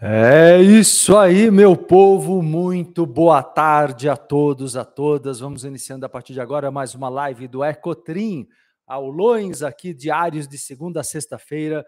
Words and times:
É 0.00 0.62
isso 0.62 1.16
aí, 1.16 1.50
meu 1.50 1.76
povo. 1.76 2.40
Muito 2.40 3.04
boa 3.04 3.42
tarde 3.42 4.08
a 4.08 4.16
todos, 4.16 4.76
a 4.76 4.84
todas. 4.84 5.40
Vamos 5.40 5.64
iniciando 5.64 6.06
a 6.06 6.08
partir 6.08 6.32
de 6.32 6.40
agora 6.40 6.70
mais 6.70 6.94
uma 6.94 7.08
live 7.08 7.48
do 7.48 7.64
Ecotrim, 7.64 8.46
aulões 8.86 9.60
aqui 9.60 9.92
diários 9.92 10.46
de 10.46 10.56
segunda 10.56 11.00
a 11.00 11.02
sexta-feira, 11.04 11.84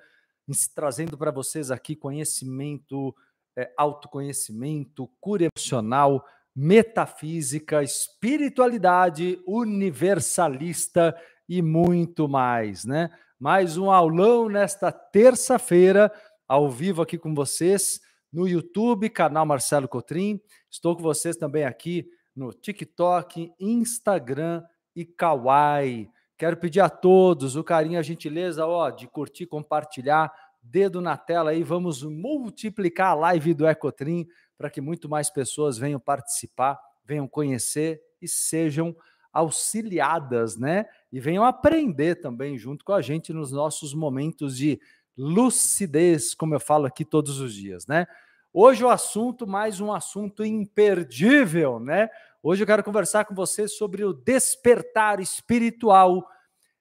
trazendo 0.74 1.17
para 1.17 1.31
vocês 1.31 1.71
aqui 1.71 1.94
conhecimento, 1.94 3.15
é, 3.56 3.72
autoconhecimento, 3.78 5.08
cura 5.21 5.49
emocional, 5.54 6.24
metafísica, 6.53 7.81
espiritualidade 7.81 9.40
universalista 9.47 11.17
e 11.49 11.63
muito 11.63 12.29
mais, 12.29 12.85
né? 12.85 13.08
Mais 13.38 13.79
um 13.79 13.88
aulão 13.88 14.49
nesta 14.49 14.90
terça-feira 14.90 16.12
ao 16.48 16.69
vivo 16.69 17.01
aqui 17.01 17.16
com 17.16 17.33
vocês 17.33 18.01
no 18.33 18.48
YouTube, 18.48 19.11
canal 19.11 19.45
Marcelo 19.45 19.89
Cotrim. 19.89 20.41
Estou 20.70 20.97
com 20.97 21.02
vocês 21.02 21.37
também 21.37 21.65
aqui 21.65 22.09
no 22.34 22.53
TikTok, 22.53 23.53
Instagram 23.59 24.62
e 24.95 25.05
Kawaii. 25.05 26.09
Quero 26.39 26.56
pedir 26.56 26.80
a 26.80 26.89
todos 26.89 27.56
o 27.56 27.65
carinho, 27.65 27.98
a 27.98 28.03
gentileza, 28.03 28.66
ó, 28.66 28.89
de 28.91 29.06
curtir, 29.06 29.47
compartilhar, 29.47 30.33
dedo 30.62 31.01
na 31.01 31.16
tela 31.16 31.51
aí, 31.51 31.62
vamos 31.62 32.03
multiplicar 32.03 33.11
a 33.11 33.15
live 33.15 33.55
do 33.55 33.66
Ecotrim 33.66 34.27
para 34.56 34.70
que 34.70 34.81
muito 34.81 35.09
mais 35.09 35.31
pessoas 35.31 35.78
venham 35.78 35.98
participar, 35.98 36.78
venham 37.05 37.27
conhecer 37.27 38.01
e 38.20 38.28
sejam 38.28 38.95
auxiliadas, 39.33 40.56
né? 40.56 40.87
E 41.12 41.20
venham 41.20 41.45
aprender 41.45 42.17
também 42.17 42.59
junto 42.59 42.84
com 42.84 42.92
a 42.92 43.01
gente 43.01 43.33
nos 43.33 43.53
nossos 43.53 43.95
momentos 43.95 44.56
de 44.56 44.81
lucidez, 45.20 46.34
como 46.34 46.55
eu 46.55 46.60
falo 46.60 46.87
aqui 46.87 47.05
todos 47.05 47.41
os 47.41 47.52
dias, 47.52 47.87
né? 47.87 48.06
Hoje 48.53 48.83
o 48.83 48.89
assunto, 48.89 49.47
mais 49.47 49.78
um 49.78 49.92
assunto 49.92 50.42
imperdível, 50.42 51.78
né? 51.78 52.08
Hoje 52.42 52.62
eu 52.62 52.67
quero 52.67 52.83
conversar 52.83 53.27
com 53.27 53.34
você 53.34 53.69
sobre 53.69 54.03
o 54.03 54.14
despertar 54.14 55.20
espiritual 55.20 56.27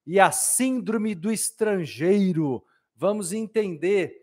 e 0.08 0.22
a 0.22 0.32
síndrome 0.32 1.14
do 1.14 1.30
estrangeiro. 1.30 2.64
Vamos 2.96 3.34
entender 3.34 4.16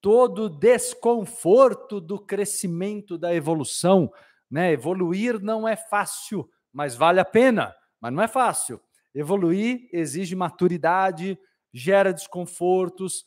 todo 0.00 0.44
o 0.44 0.48
desconforto 0.48 2.00
do 2.00 2.18
crescimento 2.18 3.18
da 3.18 3.34
evolução, 3.34 4.10
né? 4.48 4.70
Evoluir 4.70 5.40
não 5.42 5.66
é 5.66 5.74
fácil, 5.74 6.48
mas 6.72 6.94
vale 6.94 7.18
a 7.18 7.24
pena, 7.24 7.74
mas 8.00 8.12
não 8.12 8.22
é 8.22 8.28
fácil. 8.28 8.80
Evoluir 9.12 9.88
exige 9.92 10.36
maturidade, 10.36 11.36
gera 11.72 12.14
desconfortos, 12.14 13.26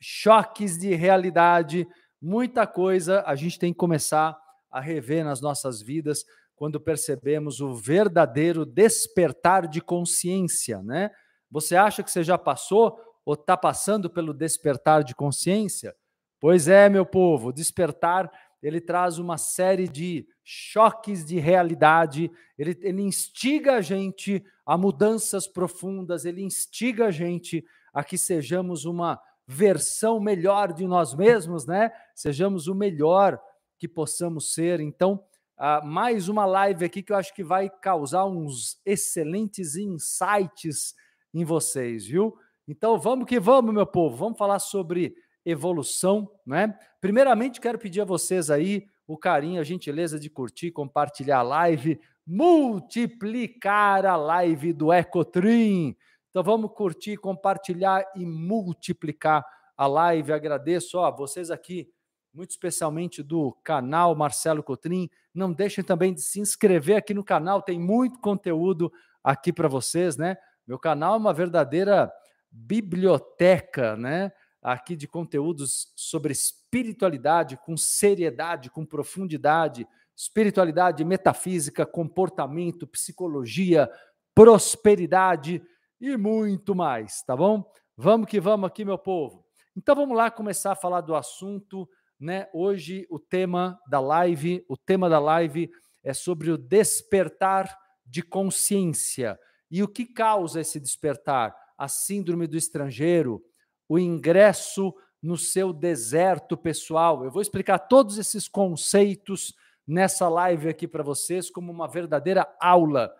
choques 0.00 0.78
de 0.78 0.94
realidade, 0.94 1.86
muita 2.20 2.66
coisa 2.66 3.22
a 3.26 3.34
gente 3.34 3.58
tem 3.58 3.72
que 3.72 3.78
começar 3.78 4.36
a 4.70 4.80
rever 4.80 5.24
nas 5.24 5.40
nossas 5.40 5.80
vidas 5.80 6.24
quando 6.54 6.80
percebemos 6.80 7.60
o 7.60 7.74
verdadeiro 7.74 8.66
despertar 8.66 9.66
de 9.66 9.80
consciência, 9.80 10.82
né? 10.82 11.10
Você 11.50 11.76
acha 11.76 12.02
que 12.02 12.10
você 12.10 12.22
já 12.22 12.36
passou 12.36 12.98
ou 13.24 13.34
está 13.34 13.56
passando 13.56 14.10
pelo 14.10 14.34
despertar 14.34 15.04
de 15.04 15.14
consciência? 15.14 15.94
Pois 16.40 16.68
é, 16.68 16.88
meu 16.88 17.06
povo, 17.06 17.52
despertar 17.52 18.30
ele 18.62 18.80
traz 18.80 19.18
uma 19.18 19.38
série 19.38 19.88
de 19.88 20.26
choques 20.42 21.24
de 21.24 21.38
realidade, 21.38 22.30
ele, 22.58 22.76
ele 22.82 23.02
instiga 23.02 23.74
a 23.76 23.80
gente 23.80 24.44
a 24.66 24.76
mudanças 24.76 25.46
profundas, 25.46 26.24
ele 26.24 26.42
instiga 26.42 27.06
a 27.06 27.10
gente 27.10 27.64
a 27.92 28.02
que 28.02 28.18
sejamos 28.18 28.84
uma 28.84 29.20
versão 29.50 30.20
melhor 30.20 30.74
de 30.74 30.86
nós 30.86 31.14
mesmos, 31.14 31.64
né? 31.64 31.90
Sejamos 32.14 32.68
o 32.68 32.74
melhor 32.74 33.40
que 33.78 33.88
possamos 33.88 34.52
ser. 34.52 34.78
Então, 34.78 35.24
uh, 35.58 35.84
mais 35.86 36.28
uma 36.28 36.44
live 36.44 36.84
aqui 36.84 37.02
que 37.02 37.12
eu 37.12 37.16
acho 37.16 37.34
que 37.34 37.42
vai 37.42 37.70
causar 37.70 38.26
uns 38.26 38.78
excelentes 38.84 39.74
insights 39.74 40.94
em 41.32 41.46
vocês, 41.46 42.04
viu? 42.04 42.36
Então, 42.68 42.98
vamos 42.98 43.26
que 43.26 43.40
vamos, 43.40 43.72
meu 43.72 43.86
povo. 43.86 44.14
Vamos 44.16 44.36
falar 44.36 44.58
sobre 44.58 45.14
evolução, 45.46 46.30
né? 46.46 46.78
Primeiramente, 47.00 47.58
quero 47.58 47.78
pedir 47.78 48.02
a 48.02 48.04
vocês 48.04 48.50
aí 48.50 48.86
o 49.06 49.16
carinho, 49.16 49.62
a 49.62 49.64
gentileza 49.64 50.20
de 50.20 50.28
curtir, 50.28 50.72
compartilhar 50.72 51.38
a 51.38 51.42
live, 51.42 51.98
multiplicar 52.26 54.04
a 54.04 54.14
live 54.14 54.74
do 54.74 54.92
Ecotrim. 54.92 55.96
Então 56.30 56.42
vamos 56.42 56.72
curtir, 56.74 57.16
compartilhar 57.16 58.04
e 58.14 58.24
multiplicar 58.24 59.44
a 59.76 59.86
live. 59.86 60.32
Agradeço 60.32 60.98
a 60.98 61.10
vocês 61.10 61.50
aqui, 61.50 61.88
muito 62.34 62.50
especialmente 62.50 63.22
do 63.22 63.52
canal 63.64 64.14
Marcelo 64.14 64.62
Cotrim. 64.62 65.08
Não 65.32 65.52
deixem 65.52 65.82
também 65.82 66.12
de 66.12 66.20
se 66.20 66.40
inscrever 66.40 66.96
aqui 66.96 67.14
no 67.14 67.24
canal, 67.24 67.62
tem 67.62 67.78
muito 67.78 68.18
conteúdo 68.20 68.92
aqui 69.24 69.52
para 69.52 69.68
vocês, 69.68 70.16
né? 70.16 70.36
Meu 70.66 70.78
canal 70.78 71.14
é 71.14 71.18
uma 71.18 71.32
verdadeira 71.32 72.12
biblioteca, 72.50 73.96
né? 73.96 74.30
Aqui 74.60 74.96
de 74.96 75.08
conteúdos 75.08 75.92
sobre 75.96 76.32
espiritualidade, 76.32 77.56
com 77.64 77.76
seriedade, 77.76 78.70
com 78.70 78.84
profundidade, 78.84 79.86
espiritualidade, 80.14 81.04
metafísica, 81.04 81.86
comportamento, 81.86 82.86
psicologia, 82.86 83.88
prosperidade 84.34 85.62
e 86.00 86.16
muito 86.16 86.74
mais, 86.74 87.22
tá 87.22 87.36
bom? 87.36 87.64
Vamos 87.96 88.28
que 88.28 88.40
vamos 88.40 88.68
aqui, 88.68 88.84
meu 88.84 88.98
povo. 88.98 89.44
Então 89.76 89.94
vamos 89.94 90.16
lá 90.16 90.30
começar 90.30 90.72
a 90.72 90.76
falar 90.76 91.00
do 91.00 91.14
assunto, 91.14 91.88
né? 92.18 92.48
Hoje 92.52 93.06
o 93.10 93.18
tema 93.18 93.80
da 93.88 94.00
live, 94.00 94.64
o 94.68 94.76
tema 94.76 95.08
da 95.08 95.18
live 95.18 95.70
é 96.02 96.12
sobre 96.12 96.50
o 96.50 96.58
despertar 96.58 97.76
de 98.06 98.22
consciência. 98.22 99.38
E 99.70 99.82
o 99.82 99.88
que 99.88 100.06
causa 100.06 100.60
esse 100.60 100.80
despertar? 100.80 101.54
A 101.76 101.88
síndrome 101.88 102.46
do 102.46 102.56
estrangeiro, 102.56 103.42
o 103.88 103.98
ingresso 103.98 104.94
no 105.22 105.36
seu 105.36 105.72
deserto 105.72 106.56
pessoal. 106.56 107.24
Eu 107.24 107.30
vou 107.30 107.42
explicar 107.42 107.78
todos 107.78 108.18
esses 108.18 108.48
conceitos 108.48 109.54
nessa 109.86 110.28
live 110.28 110.68
aqui 110.68 110.86
para 110.86 111.02
vocês 111.02 111.50
como 111.50 111.72
uma 111.72 111.88
verdadeira 111.88 112.46
aula, 112.60 113.12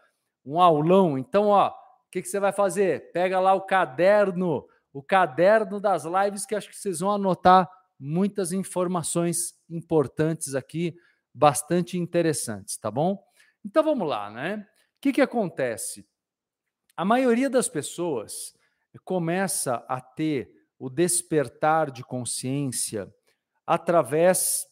um 0.44 0.60
aulão. 0.60 1.18
Então, 1.18 1.48
ó, 1.48 1.72
que, 2.10 2.22
que 2.22 2.28
você 2.28 2.40
vai 2.40 2.52
fazer? 2.52 3.12
Pega 3.12 3.38
lá 3.40 3.54
o 3.54 3.62
caderno, 3.62 4.66
o 4.92 5.02
caderno 5.02 5.80
das 5.80 6.04
lives, 6.04 6.46
que 6.46 6.54
acho 6.54 6.68
que 6.68 6.76
vocês 6.76 7.00
vão 7.00 7.12
anotar 7.12 7.70
muitas 7.98 8.52
informações 8.52 9.54
importantes 9.68 10.54
aqui, 10.54 10.96
bastante 11.34 11.98
interessantes, 11.98 12.76
tá 12.76 12.90
bom? 12.90 13.22
Então 13.64 13.82
vamos 13.82 14.08
lá, 14.08 14.30
né? 14.30 14.66
O 14.96 15.00
que, 15.00 15.12
que 15.12 15.20
acontece? 15.20 16.06
A 16.96 17.04
maioria 17.04 17.50
das 17.50 17.68
pessoas 17.68 18.54
começa 19.04 19.84
a 19.88 20.00
ter 20.00 20.50
o 20.78 20.88
despertar 20.88 21.90
de 21.90 22.02
consciência 22.02 23.12
através 23.66 24.66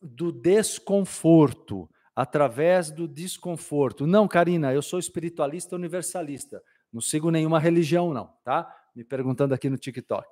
do 0.00 0.32
desconforto 0.32 1.88
através 2.20 2.90
do 2.90 3.08
desconforto. 3.08 4.06
Não, 4.06 4.28
Karina, 4.28 4.74
eu 4.74 4.82
sou 4.82 4.98
espiritualista 4.98 5.74
universalista. 5.74 6.62
Não 6.92 7.00
sigo 7.00 7.30
nenhuma 7.30 7.58
religião, 7.58 8.12
não, 8.12 8.26
tá? 8.44 8.70
Me 8.94 9.02
perguntando 9.02 9.54
aqui 9.54 9.70
no 9.70 9.78
TikTok. 9.78 10.28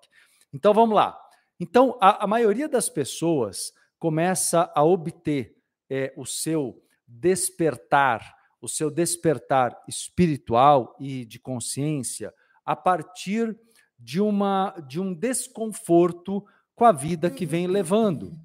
Então 0.53 0.75
vamos 0.75 0.95
lá. 0.95 1.19
Então, 1.59 1.97
a, 1.99 2.25
a 2.25 2.27
maioria 2.27 2.69
das 2.69 2.91
pessoas 2.91 3.73
começa 3.99 4.71
a 4.75 4.85
obter 4.85 5.57
é, 5.89 6.13
o 6.15 6.27
seu 6.27 6.79
despertar, 7.07 8.37
o 8.61 8.69
seu 8.69 8.91
despertar 8.91 9.75
espiritual 9.89 10.95
e 11.01 11.25
de 11.25 11.39
consciência 11.39 12.35
a 12.67 12.77
partir 12.77 13.59
de, 13.99 14.21
uma, 14.21 14.75
de 14.87 15.01
um 15.01 15.15
desconforto 15.15 16.45
com 16.75 16.85
a 16.85 16.93
vida 16.93 17.31
que 17.31 17.47
vem 17.47 17.67
levando. 17.67 18.39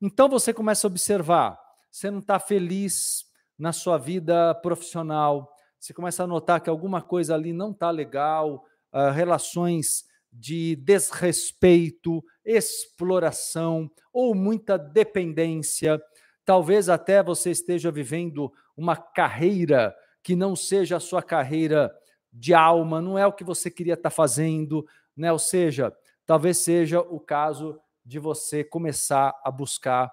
Então 0.00 0.30
você 0.30 0.54
começa 0.54 0.86
a 0.86 0.88
observar 0.88 1.65
você 1.96 2.10
não 2.10 2.18
está 2.18 2.38
feliz 2.38 3.24
na 3.58 3.72
sua 3.72 3.96
vida 3.96 4.54
profissional, 4.56 5.50
você 5.80 5.94
começa 5.94 6.24
a 6.24 6.26
notar 6.26 6.60
que 6.60 6.68
alguma 6.68 7.00
coisa 7.00 7.34
ali 7.34 7.54
não 7.54 7.70
está 7.70 7.90
legal, 7.90 8.66
uh, 8.92 9.10
relações 9.14 10.04
de 10.30 10.76
desrespeito, 10.76 12.22
exploração 12.44 13.90
ou 14.12 14.34
muita 14.34 14.78
dependência. 14.78 15.98
Talvez 16.44 16.90
até 16.90 17.22
você 17.22 17.50
esteja 17.50 17.90
vivendo 17.90 18.52
uma 18.76 18.94
carreira 18.94 19.96
que 20.22 20.36
não 20.36 20.54
seja 20.54 20.98
a 20.98 21.00
sua 21.00 21.22
carreira 21.22 21.90
de 22.30 22.52
alma, 22.52 23.00
não 23.00 23.18
é 23.18 23.26
o 23.26 23.32
que 23.32 23.42
você 23.42 23.70
queria 23.70 23.94
estar 23.94 24.10
tá 24.10 24.14
fazendo, 24.14 24.86
né? 25.16 25.32
Ou 25.32 25.38
seja, 25.38 25.96
talvez 26.26 26.58
seja 26.58 27.00
o 27.00 27.18
caso 27.18 27.80
de 28.04 28.18
você 28.18 28.62
começar 28.62 29.34
a 29.42 29.50
buscar 29.50 30.12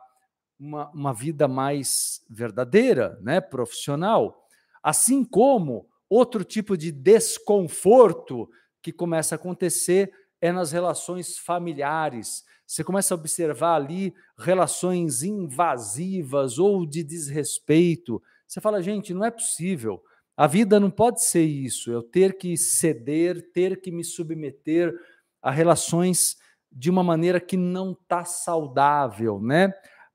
uma, 0.60 0.90
uma 0.92 1.14
vida 1.14 1.48
mais 1.48 2.22
verdadeira, 2.30 3.18
né, 3.22 3.42
profissional. 3.42 4.48
Assim 4.82 5.24
como 5.24 5.88
outro 6.10 6.44
tipo 6.44 6.78
de 6.78 6.92
desconforto 6.92 8.50
que 8.82 8.92
começa 8.92 9.36
a 9.36 9.38
acontecer 9.38 10.12
é 10.42 10.52
nas 10.52 10.72
relações 10.72 11.38
familiares. 11.38 12.44
Você 12.68 12.84
começa 12.84 13.14
a 13.14 13.18
observar 13.18 13.76
ali 13.76 14.14
relações 14.38 15.24
invasivas 15.24 16.60
ou 16.60 16.86
de 16.86 17.04
desrespeito. 17.04 18.22
Você 18.48 18.60
fala, 18.60 18.82
gente, 18.82 19.14
não 19.14 19.24
é 19.24 19.32
possível. 19.32 20.04
A 20.36 20.48
vida 20.48 20.80
não 20.80 20.90
pode 20.90 21.24
ser 21.24 21.44
isso, 21.44 21.92
eu 21.92 22.02
ter 22.02 22.38
que 22.38 22.58
ceder, 22.58 23.52
ter 23.54 23.80
que 23.80 23.92
me 23.92 24.04
submeter 24.04 24.94
a 25.42 25.52
relações 25.52 26.36
de 26.72 26.90
uma 26.90 27.04
maneira 27.04 27.40
que 27.40 27.56
não 27.56 27.92
está 27.92 28.26
saudável, 28.26 29.40
né? 29.40 29.72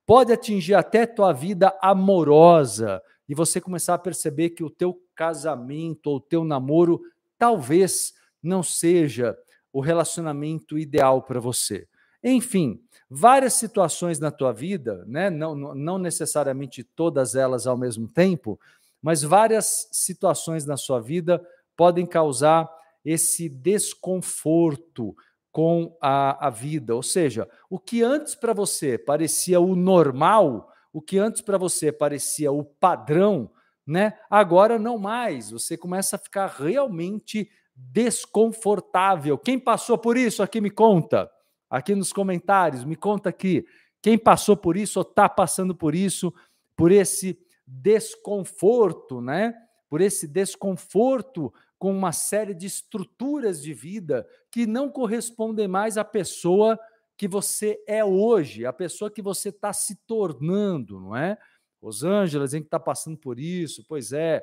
Pode 0.09 0.33
atingir 0.33 0.73
até 0.73 1.05
tua 1.05 1.35
vida 1.35 1.77
amorosa 1.83 3.03
e 3.29 3.35
você 3.35 3.61
começar 3.61 3.93
a 3.93 3.99
perceber 3.99 4.49
que 4.49 4.65
o 4.65 4.71
teu 4.71 4.99
casamento 5.15 6.07
ou 6.07 6.17
o 6.17 6.21
teu 6.21 6.45
namoro 6.45 7.03
talvez 7.39 8.15
não 8.43 8.63
seja 8.63 9.37
o 9.71 9.83
relacionamento 9.83 10.79
ideal 10.79 11.21
para 11.21 11.39
você. 11.39 11.87
Enfim, 12.25 12.81
várias 13.11 13.53
situações 13.53 14.19
na 14.19 14.31
tua 14.31 14.51
vida, 14.51 15.05
né? 15.07 15.29
não, 15.29 15.55
não 15.55 15.99
necessariamente 15.99 16.83
todas 16.83 17.35
elas 17.35 17.67
ao 17.67 17.77
mesmo 17.77 18.09
tempo, 18.09 18.59
mas 19.03 19.21
várias 19.23 19.91
situações 19.93 20.65
na 20.65 20.79
sua 20.79 21.01
vida 21.01 21.47
podem 21.77 22.07
causar 22.07 22.67
esse 23.05 23.47
desconforto 23.47 25.15
com 25.53 25.97
a, 26.01 26.47
a 26.47 26.51
vida. 26.51 26.95
Ou 26.95 27.03
seja, 27.03 27.49
o 27.69 27.79
que 27.79 28.03
antes 28.03 28.35
para 28.35 28.53
você 28.53 28.99
parecia 28.99 29.61
o 29.61 29.75
normal, 29.75 30.71
o 30.93 31.01
que 31.01 31.19
antes 31.19 31.41
para 31.41 31.59
você 31.59 31.93
parecia 31.93 32.53
o 32.53 32.65
padrão, 32.65 33.51
né? 33.87 34.19
Agora 34.29 34.79
não 34.79 34.99
mais. 34.99 35.51
Você 35.51 35.77
começa 35.77 36.17
a 36.17 36.19
ficar 36.19 36.47
realmente 36.47 37.49
desconfortável. 37.75 39.39
Quem 39.39 39.59
passou 39.59 39.97
por 39.97 40.17
isso 40.17 40.43
aqui 40.43 40.61
me 40.61 40.71
conta. 40.71 41.31
Aqui 41.71 41.95
nos 41.95 42.13
comentários, 42.13 42.85
me 42.85 42.97
conta 42.97 43.29
aqui. 43.29 43.65
Quem 44.03 44.17
passou 44.17 44.57
por 44.57 44.77
isso 44.77 44.99
ou 44.99 45.03
está 45.03 45.29
passando 45.29 45.75
por 45.75 45.95
isso, 45.95 46.33
por 46.77 46.91
esse 46.91 47.39
desconforto, 47.67 49.21
né? 49.21 49.55
Por 49.89 50.01
esse 50.01 50.27
desconforto 50.27 51.53
com 51.79 51.91
uma 51.91 52.13
série 52.13 52.55
de 52.55 52.67
estruturas 52.67 53.63
de 53.63 53.73
vida 53.73 54.27
que 54.51 54.67
não 54.67 54.91
correspondem 54.91 55.69
mais 55.69 55.97
à 55.97 56.05
pessoa 56.05 56.79
que 57.17 57.29
você 57.29 57.83
é 57.87 58.05
hoje, 58.05 58.65
a 58.65 58.73
pessoa 58.73 59.11
que 59.11 59.23
você 59.23 59.49
está 59.49 59.73
se 59.73 59.97
tornando, 60.07 61.01
não 61.01 61.17
é? 61.17 61.37
Rosângela 61.83 62.45
dizendo 62.45 62.63
que 62.63 62.69
está 62.69 62.81
passando 62.81 63.17
por 63.17 63.39
isso, 63.39 63.85
pois 63.89 64.13
é. 64.13 64.43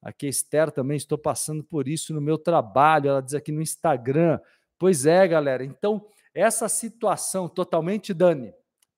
Aqui, 0.00 0.26
Esther 0.26 0.72
também 0.72 0.96
estou 0.96 1.16
passando 1.16 1.62
por 1.62 1.86
isso 1.86 2.12
no 2.12 2.20
meu 2.20 2.36
trabalho. 2.36 3.08
Ela 3.10 3.22
diz 3.22 3.34
aqui 3.34 3.52
no 3.52 3.62
Instagram. 3.62 4.40
Pois 4.76 5.06
é, 5.06 5.28
galera. 5.28 5.64
Então, 5.64 6.04
essa 6.34 6.68
situação 6.68 7.48
totalmente 7.48 8.12
Dani. 8.12 8.52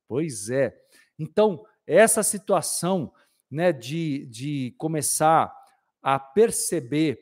Pois 0.09 0.49
é. 0.49 0.75
Então, 1.19 1.63
essa 1.87 2.23
situação 2.23 3.13
né, 3.51 3.71
de, 3.71 4.27
de 4.27 4.75
começar 4.79 5.55
a 6.03 6.19
perceber 6.19 7.21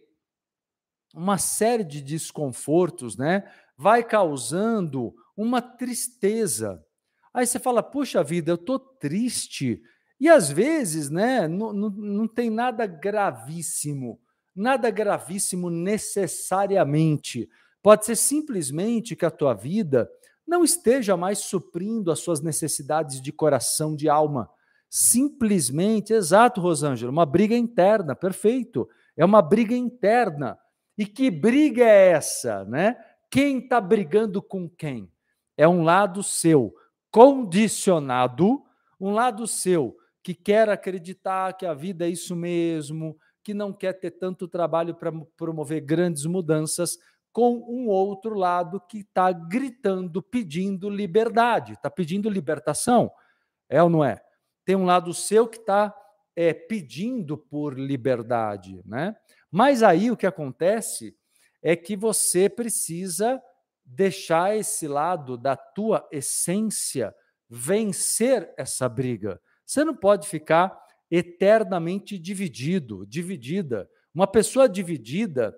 uma 1.14 1.38
série 1.38 1.84
de 1.84 2.00
desconfortos, 2.00 3.16
né, 3.16 3.44
vai 3.76 4.02
causando 4.02 5.14
uma 5.36 5.60
tristeza. 5.60 6.84
Aí 7.32 7.46
você 7.46 7.58
fala, 7.58 7.82
puxa 7.82 8.22
vida, 8.22 8.50
eu 8.50 8.56
estou 8.56 8.78
triste. 8.78 9.82
E 10.20 10.28
às 10.28 10.50
vezes, 10.50 11.10
né, 11.10 11.48
não, 11.48 11.72
não, 11.72 11.90
não 11.90 12.28
tem 12.28 12.50
nada 12.50 12.86
gravíssimo, 12.86 14.20
nada 14.54 14.90
gravíssimo 14.90 15.70
necessariamente. 15.70 17.48
Pode 17.82 18.06
ser 18.06 18.16
simplesmente 18.16 19.16
que 19.16 19.24
a 19.24 19.30
tua 19.30 19.54
vida 19.54 20.10
não 20.46 20.62
esteja 20.62 21.16
mais 21.16 21.38
suprindo 21.38 22.12
as 22.12 22.20
suas 22.20 22.40
necessidades 22.40 23.20
de 23.20 23.32
coração, 23.32 23.96
de 23.96 24.08
alma 24.08 24.48
simplesmente, 24.94 26.12
exato, 26.12 26.60
Rosângela, 26.60 27.10
uma 27.10 27.24
briga 27.24 27.56
interna, 27.56 28.14
perfeito. 28.14 28.86
É 29.16 29.24
uma 29.24 29.40
briga 29.40 29.74
interna. 29.74 30.58
E 30.96 31.06
que 31.06 31.30
briga 31.30 31.84
é 31.84 32.10
essa, 32.10 32.64
né? 32.64 32.96
Quem 33.30 33.58
está 33.58 33.80
brigando 33.80 34.42
com 34.42 34.68
quem? 34.68 35.10
É 35.56 35.66
um 35.66 35.82
lado 35.82 36.22
seu 36.22 36.74
condicionado, 37.10 38.62
um 39.00 39.10
lado 39.10 39.46
seu 39.46 39.96
que 40.22 40.34
quer 40.34 40.68
acreditar 40.68 41.56
que 41.56 41.66
a 41.66 41.74
vida 41.74 42.06
é 42.06 42.10
isso 42.10 42.36
mesmo, 42.36 43.16
que 43.42 43.52
não 43.52 43.72
quer 43.72 43.94
ter 43.94 44.12
tanto 44.12 44.46
trabalho 44.46 44.94
para 44.94 45.12
promover 45.36 45.80
grandes 45.80 46.24
mudanças, 46.26 46.96
com 47.32 47.56
um 47.66 47.88
outro 47.88 48.34
lado 48.34 48.80
que 48.80 48.98
está 48.98 49.32
gritando, 49.32 50.22
pedindo 50.22 50.88
liberdade, 50.88 51.72
está 51.72 51.90
pedindo 51.90 52.28
libertação. 52.28 53.10
É 53.68 53.82
ou 53.82 53.88
não 53.88 54.04
é? 54.04 54.20
tem 54.64 54.76
um 54.76 54.84
lado 54.84 55.12
seu 55.12 55.46
que 55.46 55.58
está 55.58 55.94
é, 56.34 56.52
pedindo 56.52 57.36
por 57.36 57.78
liberdade, 57.78 58.80
né? 58.84 59.16
Mas 59.52 59.82
aí 59.82 60.10
o 60.10 60.16
que 60.16 60.26
acontece 60.26 61.14
é 61.62 61.76
que 61.76 61.94
você 61.94 62.48
precisa 62.48 63.40
deixar 63.84 64.56
esse 64.56 64.88
lado 64.88 65.36
da 65.36 65.54
tua 65.54 66.08
essência 66.10 67.14
vencer 67.50 68.50
essa 68.56 68.88
briga. 68.88 69.38
Você 69.66 69.84
não 69.84 69.94
pode 69.94 70.26
ficar 70.26 70.74
eternamente 71.10 72.18
dividido, 72.18 73.04
dividida. 73.06 73.86
Uma 74.14 74.26
pessoa 74.26 74.66
dividida, 74.66 75.54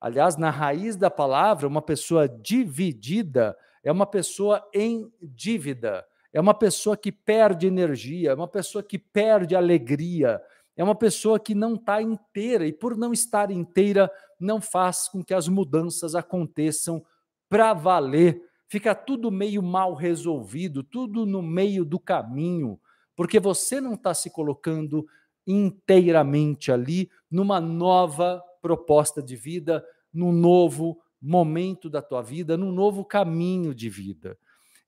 aliás, 0.00 0.36
na 0.36 0.50
raiz 0.50 0.94
da 0.96 1.10
palavra, 1.10 1.66
uma 1.66 1.82
pessoa 1.82 2.28
dividida 2.28 3.56
é 3.82 3.90
uma 3.90 4.06
pessoa 4.06 4.64
em 4.72 5.12
dívida 5.20 6.06
é 6.34 6.40
uma 6.40 6.52
pessoa 6.52 6.96
que 6.96 7.12
perde 7.12 7.68
energia, 7.68 8.32
é 8.32 8.34
uma 8.34 8.48
pessoa 8.48 8.82
que 8.82 8.98
perde 8.98 9.54
alegria, 9.54 10.42
é 10.76 10.82
uma 10.82 10.94
pessoa 10.94 11.38
que 11.38 11.54
não 11.54 11.74
está 11.74 12.02
inteira 12.02 12.66
e, 12.66 12.72
por 12.72 12.96
não 12.96 13.12
estar 13.12 13.50
inteira, 13.50 14.10
não 14.40 14.60
faz 14.60 15.08
com 15.08 15.22
que 15.22 15.32
as 15.32 15.48
mudanças 15.48 16.14
aconteçam 16.14 17.04
para 17.48 17.72
valer. 17.72 18.42
Fica 18.66 18.94
tudo 18.94 19.30
meio 19.30 19.62
mal 19.62 19.94
resolvido, 19.94 20.82
tudo 20.82 21.24
no 21.24 21.40
meio 21.40 21.84
do 21.84 22.00
caminho, 22.00 22.80
porque 23.14 23.38
você 23.38 23.80
não 23.80 23.94
está 23.94 24.12
se 24.12 24.30
colocando 24.30 25.06
inteiramente 25.46 26.72
ali 26.72 27.10
numa 27.30 27.60
nova 27.60 28.42
proposta 28.60 29.22
de 29.22 29.36
vida, 29.36 29.84
num 30.12 30.32
novo 30.32 30.98
momento 31.20 31.88
da 31.88 32.02
tua 32.02 32.22
vida, 32.22 32.56
num 32.56 32.72
novo 32.72 33.04
caminho 33.04 33.74
de 33.74 33.88
vida. 33.88 34.36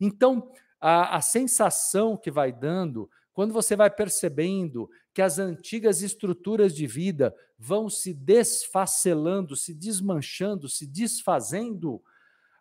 Então, 0.01 0.51
a, 0.81 1.17
a 1.17 1.21
sensação 1.21 2.17
que 2.17 2.31
vai 2.31 2.53
dando 2.53 3.09
quando 3.33 3.53
você 3.53 3.77
vai 3.77 3.91
percebendo 3.91 4.89
que 5.17 5.23
as 5.23 5.39
antigas 5.39 6.03
estruturas 6.03 6.75
de 6.75 6.87
vida 6.87 7.35
vão 7.59 7.89
se 7.89 8.13
desfacelando, 8.13 9.57
se 9.57 9.73
desmanchando, 9.73 10.69
se 10.69 10.87
desfazendo, 10.87 12.03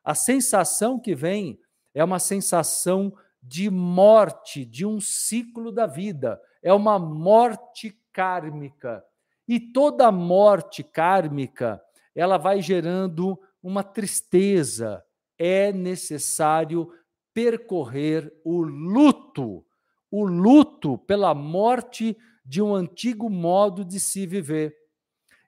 a 0.02 0.16
sensação 0.16 0.98
que 0.98 1.14
vem 1.14 1.60
é 1.94 2.02
uma 2.02 2.18
sensação 2.18 3.14
de 3.44 3.70
morte, 3.70 4.64
de 4.64 4.86
um 4.86 5.02
ciclo 5.02 5.70
da 5.70 5.86
vida, 5.86 6.42
é 6.64 6.72
uma 6.72 6.98
morte 6.98 8.00
kármica. 8.14 9.04
E 9.46 9.60
toda 9.60 10.10
morte 10.10 10.82
kármica, 10.82 11.84
ela 12.16 12.38
vai 12.38 12.62
gerando 12.62 13.38
uma 13.62 13.84
tristeza. 13.84 15.04
É 15.38 15.74
necessário 15.74 16.90
percorrer 17.34 18.34
o 18.46 18.62
luto, 18.62 19.66
o 20.10 20.24
luto 20.24 20.98
pela 21.00 21.36
morte 21.36 22.18
de 22.46 22.62
um 22.62 22.76
antigo 22.76 23.30
modo 23.30 23.84
de 23.84 24.00
se 24.00 24.28
viver. 24.28 24.76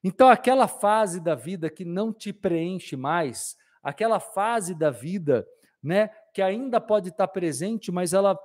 Então, 0.03 0.29
aquela 0.29 0.67
fase 0.67 1.19
da 1.19 1.35
vida 1.35 1.69
que 1.69 1.85
não 1.85 2.11
te 2.11 2.33
preenche 2.33 2.95
mais, 2.95 3.55
aquela 3.83 4.19
fase 4.19 4.73
da 4.73 4.89
vida, 4.89 5.47
né, 5.83 6.09
que 6.33 6.41
ainda 6.41 6.81
pode 6.81 7.09
estar 7.09 7.27
presente, 7.27 7.91
mas 7.91 8.13
ela 8.13 8.37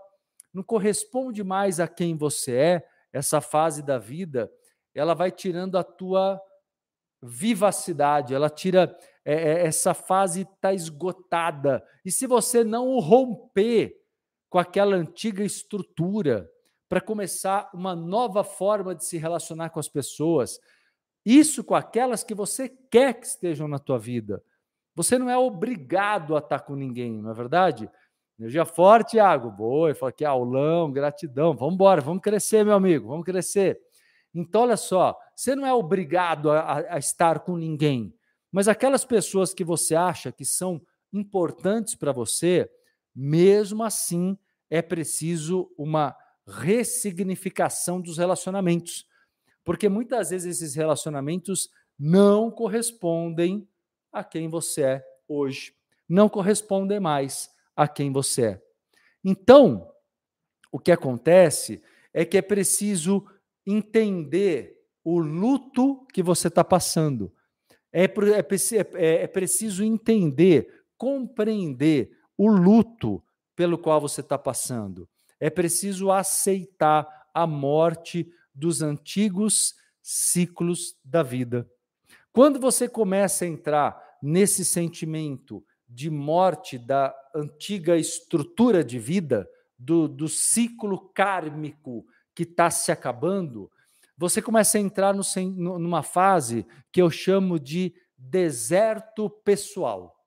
não 0.52 0.62
corresponde 0.62 1.42
mais 1.42 1.80
a 1.80 1.88
quem 1.88 2.16
você 2.16 2.56
é, 2.56 2.88
essa 3.12 3.40
fase 3.40 3.82
da 3.82 3.99
vida, 3.99 4.50
ela 4.94 5.14
vai 5.14 5.30
tirando 5.30 5.78
a 5.78 5.85
tua 5.85 6.40
vivacidade, 7.23 8.35
ela 8.35 8.50
tira 8.50 8.94
é, 9.25 9.35
é, 9.35 9.66
essa 9.66 9.94
fase 9.94 10.42
está 10.42 10.73
esgotada. 10.73 11.85
E 12.04 12.11
se 12.11 12.26
você 12.26 12.64
não 12.64 12.99
romper 12.99 13.97
com 14.50 14.59
aquela 14.59 14.97
antiga 14.97 15.44
estrutura 15.44 16.50
para 16.92 17.00
começar 17.00 17.70
uma 17.72 17.96
nova 17.96 18.44
forma 18.44 18.94
de 18.94 19.02
se 19.02 19.16
relacionar 19.16 19.70
com 19.70 19.80
as 19.80 19.88
pessoas, 19.88 20.61
isso 21.25 21.64
com 21.64 21.75
aquelas 21.75 22.22
que 22.22 22.34
você 22.34 22.68
quer 22.68 23.14
que 23.14 23.26
estejam 23.26 23.66
na 23.66 23.78
tua 23.78 23.99
vida. 23.99 24.44
Você 24.94 25.18
não 25.18 25.30
é 25.30 25.38
obrigado 25.38 26.37
a 26.37 26.38
estar 26.38 26.58
com 26.58 26.76
ninguém, 26.76 27.22
não 27.22 27.30
é 27.30 27.34
verdade? 27.34 27.90
Energia 28.38 28.66
forte, 28.66 29.16
Iago. 29.16 29.50
Boa, 29.50 29.94
fala 29.94 30.12
que 30.12 30.22
aulão, 30.22 30.92
gratidão. 30.92 31.56
Vamos 31.56 31.76
embora, 31.76 32.02
vamos 32.02 32.20
crescer, 32.20 32.62
meu 32.62 32.75
amigo, 32.75 33.08
vamos 33.08 33.25
crescer. 33.25 33.80
Então, 34.34 34.61
olha 34.61 34.76
só, 34.76 35.18
você 35.34 35.56
não 35.56 35.66
é 35.66 35.72
obrigado 35.72 36.50
a, 36.50 36.94
a 36.94 36.99
estar 36.99 37.40
com 37.40 37.56
ninguém. 37.56 38.14
Mas 38.52 38.68
aquelas 38.68 39.02
pessoas 39.02 39.54
que 39.54 39.64
você 39.64 39.94
acha 39.94 40.30
que 40.30 40.44
são 40.44 40.78
importantes 41.11 41.94
para 41.94 42.12
você, 42.12 42.70
mesmo 43.16 43.82
assim 43.82 44.37
é 44.68 44.82
preciso 44.82 45.72
uma 45.78 46.14
ressignificação 46.46 48.00
dos 48.00 48.18
relacionamentos. 48.18 49.06
Porque 49.64 49.88
muitas 49.88 50.30
vezes 50.30 50.61
esses 50.61 50.75
relacionamentos 50.75 51.68
não 51.99 52.50
correspondem 52.50 53.68
a 54.12 54.25
quem 54.25 54.49
você 54.49 54.82
é 54.82 55.04
hoje, 55.28 55.75
não 56.08 56.28
correspondem 56.28 57.00
mais 57.00 57.49
a 57.76 57.87
quem 57.88 58.12
você 58.12 58.42
é. 58.42 58.62
Então, 59.25 59.90
o 60.70 60.78
que 60.78 60.90
acontece 60.90 61.82
é 62.12 62.25
que 62.25 62.37
é 62.37 62.42
preciso 62.42 63.25
entender 63.66 64.78
o 65.04 65.18
luto 65.18 66.06
que 66.12 66.22
você 66.22 66.49
está 66.49 66.64
passando. 66.64 67.32
É, 67.92 68.04
é, 68.04 68.96
é, 68.96 69.22
é 69.22 69.26
preciso 69.26 69.84
entender, 69.84 70.84
compreender 70.96 72.16
o 72.37 72.49
luto 72.49 73.22
pelo 73.54 73.78
qual 73.78 74.00
você 74.00 74.20
está 74.20 74.38
passando. 74.38 75.08
É 75.42 75.50
preciso 75.50 76.12
aceitar 76.12 77.26
a 77.34 77.49
morte 77.49 78.32
dos 78.54 78.80
antigos 78.80 79.75
ciclos 80.00 80.96
da 81.04 81.25
vida. 81.25 81.68
Quando 82.32 82.61
você 82.61 82.88
começa 82.88 83.44
a 83.44 83.49
entrar 83.49 84.00
nesse 84.22 84.64
sentimento 84.64 85.64
de 85.88 86.08
morte 86.08 86.78
da 86.78 87.12
antiga 87.34 87.96
estrutura 87.96 88.84
de 88.84 89.00
vida, 89.00 89.50
do, 89.76 90.06
do 90.06 90.28
ciclo 90.28 91.11
kármico 91.12 92.06
que 92.37 92.44
está 92.44 92.70
se 92.70 92.92
acabando, 92.92 93.68
você 94.16 94.40
começa 94.40 94.78
a 94.78 94.80
entrar 94.80 95.12
no, 95.12 95.25
numa 95.76 96.04
fase 96.04 96.64
que 96.92 97.02
eu 97.02 97.11
chamo 97.11 97.58
de 97.58 97.92
deserto 98.16 99.28
pessoal. 99.28 100.25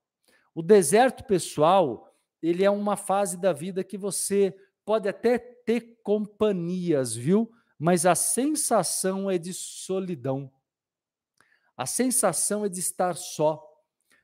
O 0.53 0.62
deserto 0.62 1.24
pessoal, 1.24 2.13
ele 2.41 2.65
é 2.65 2.69
uma 2.69 2.98
fase 2.98 3.38
da 3.38 3.53
vida 3.53 3.81
que 3.81 3.98
você 3.98 4.53
pode 4.86 5.10
até 5.10 5.38
ter 5.38 6.00
companhias, 6.04 7.15
viu? 7.15 7.51
Mas 7.77 8.06
a 8.06 8.15
sensação 8.15 9.30
é 9.30 9.38
de 9.38 9.54
solidão. 9.54 10.51
A 11.75 11.86
sensação 11.86 12.63
é 12.63 12.70
de 12.70 12.80
estar 12.80 13.15
só. 13.15 13.62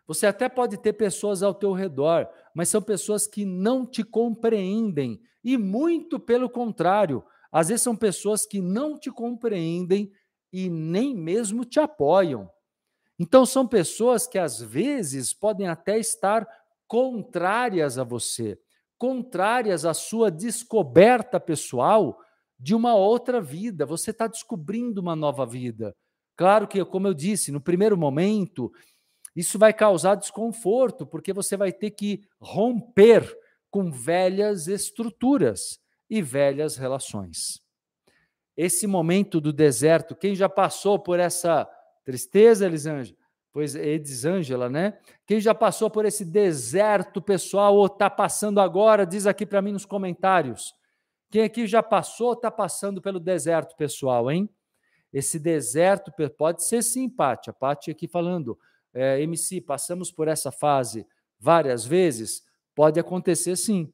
Você 0.08 0.26
até 0.26 0.48
pode 0.48 0.78
ter 0.78 0.94
pessoas 0.94 1.44
ao 1.44 1.54
teu 1.54 1.74
redor, 1.74 2.30
mas 2.54 2.70
são 2.70 2.82
pessoas 2.82 3.28
que 3.28 3.46
não 3.46 3.86
te 3.86 4.04
compreendem 4.04 5.22
e 5.44 5.58
muito 5.58 6.20
pelo 6.20 6.50
contrário, 6.50 7.24
às 7.52 7.70
vezes 7.70 7.82
são 7.82 7.96
pessoas 7.96 8.46
que 8.46 8.62
não 8.62 8.98
te 8.98 9.12
compreendem 9.12 10.12
e 10.54 10.70
nem 10.70 11.16
mesmo 11.16 11.66
te 11.66 11.80
apoiam. 11.80 12.50
Então 13.18 13.46
são 13.46 13.68
pessoas 13.68 14.28
que 14.28 14.38
às 14.38 14.62
vezes 14.62 15.34
podem 15.34 15.68
até 15.68 15.98
estar 15.98 16.48
contrárias 16.88 17.98
a 17.98 18.04
você, 18.04 18.60
contrárias 19.02 19.84
à 19.84 19.96
sua 19.96 20.30
descoberta 20.30 21.40
pessoal 21.40 22.20
de 22.60 22.76
uma 22.76 22.94
outra 22.94 23.42
vida. 23.42 23.84
Você 23.84 24.12
está 24.12 24.28
descobrindo 24.28 25.02
uma 25.02 25.16
nova 25.16 25.44
vida. 25.44 25.96
Claro 26.38 26.68
que, 26.68 26.86
como 26.86 27.08
eu 27.08 27.14
disse, 27.16 27.52
no 27.52 27.60
primeiro 27.60 27.98
momento, 27.98 28.72
isso 29.36 29.58
vai 29.58 29.74
causar 29.74 30.14
desconforto, 30.14 31.08
porque 31.08 31.34
você 31.34 31.58
vai 31.58 31.74
ter 31.74 31.90
que 31.90 32.22
romper 32.40 33.28
com 33.72 33.92
velhas 33.92 34.68
estruturas 34.68 35.80
e 36.08 36.22
velhas 36.22 36.78
relações. 36.78 37.60
Esse 38.56 38.86
momento 38.86 39.42
do 39.42 39.52
deserto, 39.52 40.16
quem 40.16 40.36
já 40.36 40.48
passou 40.48 41.00
por 41.00 41.20
essa 41.20 41.68
tristeza, 42.06 42.68
Elisângela? 42.68 43.18
Pois 43.54 43.76
Elisângela, 43.76 44.70
né? 44.70 44.98
Quem 45.26 45.40
já 45.40 45.54
passou 45.54 45.90
por 45.90 46.06
esse 46.06 46.24
deserto 46.24 47.22
pessoal 47.22 47.76
ou 47.76 47.86
está 47.86 48.10
passando 48.10 48.62
agora, 48.62 49.06
diz 49.06 49.28
aqui 49.28 49.46
para 49.46 49.62
mim 49.62 49.74
nos 49.74 49.86
comentários. 49.86 50.74
Quem 51.30 51.44
aqui 51.44 51.68
já 51.68 51.84
passou 51.84 52.28
ou 52.28 52.34
está 52.34 52.50
passando 52.50 53.02
pelo 53.02 53.20
deserto 53.20 53.76
pessoal, 53.76 54.32
hein? 54.32 54.50
Esse 55.12 55.38
deserto 55.38 56.12
pode 56.38 56.64
ser 56.64 56.82
sim, 56.82 57.10
Pátia. 57.10 57.52
A 57.52 57.54
Pátia 57.54 57.92
aqui 57.92 58.08
falando, 58.08 58.58
é, 58.94 59.22
MC, 59.22 59.60
passamos 59.60 60.12
por 60.12 60.28
essa 60.28 60.52
fase 60.52 61.06
várias 61.40 61.86
vezes? 61.86 62.44
Pode 62.74 63.00
acontecer 63.00 63.56
sim. 63.58 63.92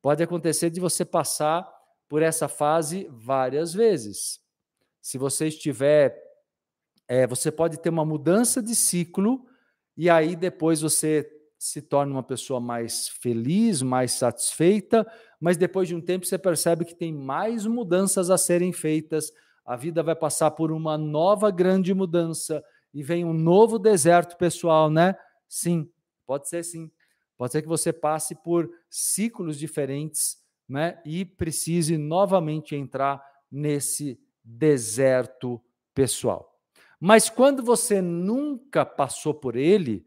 Pode 0.00 0.22
acontecer 0.22 0.70
de 0.70 0.80
você 0.80 1.04
passar 1.04 1.70
por 2.08 2.22
essa 2.22 2.48
fase 2.48 3.06
várias 3.10 3.74
vezes. 3.74 4.40
Se 5.00 5.18
você 5.18 5.48
estiver. 5.48 6.23
É, 7.08 7.26
você 7.26 7.50
pode 7.50 7.78
ter 7.80 7.90
uma 7.90 8.04
mudança 8.04 8.62
de 8.62 8.74
ciclo 8.74 9.46
e 9.96 10.08
aí 10.08 10.34
depois 10.34 10.80
você 10.80 11.30
se 11.58 11.80
torna 11.80 12.12
uma 12.12 12.22
pessoa 12.22 12.60
mais 12.60 13.08
feliz, 13.08 13.80
mais 13.80 14.12
satisfeita, 14.12 15.06
mas 15.40 15.56
depois 15.56 15.88
de 15.88 15.94
um 15.94 16.00
tempo 16.00 16.26
você 16.26 16.36
percebe 16.36 16.84
que 16.84 16.94
tem 16.94 17.12
mais 17.12 17.66
mudanças 17.66 18.30
a 18.30 18.36
serem 18.36 18.72
feitas, 18.72 19.32
a 19.64 19.76
vida 19.76 20.02
vai 20.02 20.14
passar 20.14 20.50
por 20.50 20.70
uma 20.70 20.98
nova 20.98 21.50
grande 21.50 21.94
mudança 21.94 22.62
e 22.92 23.02
vem 23.02 23.24
um 23.24 23.32
novo 23.32 23.78
deserto 23.78 24.36
pessoal, 24.36 24.90
né? 24.90 25.16
Sim, 25.48 25.90
pode 26.26 26.48
ser 26.48 26.62
sim. 26.62 26.90
Pode 27.36 27.52
ser 27.52 27.62
que 27.62 27.68
você 27.68 27.92
passe 27.92 28.34
por 28.34 28.70
ciclos 28.90 29.58
diferentes, 29.58 30.36
né? 30.68 31.00
E 31.04 31.24
precise 31.24 31.96
novamente 31.96 32.76
entrar 32.76 33.24
nesse 33.50 34.20
deserto 34.44 35.60
pessoal. 35.94 36.53
Mas 37.06 37.28
quando 37.28 37.62
você 37.62 38.00
nunca 38.00 38.82
passou 38.82 39.34
por 39.34 39.56
ele, 39.56 40.06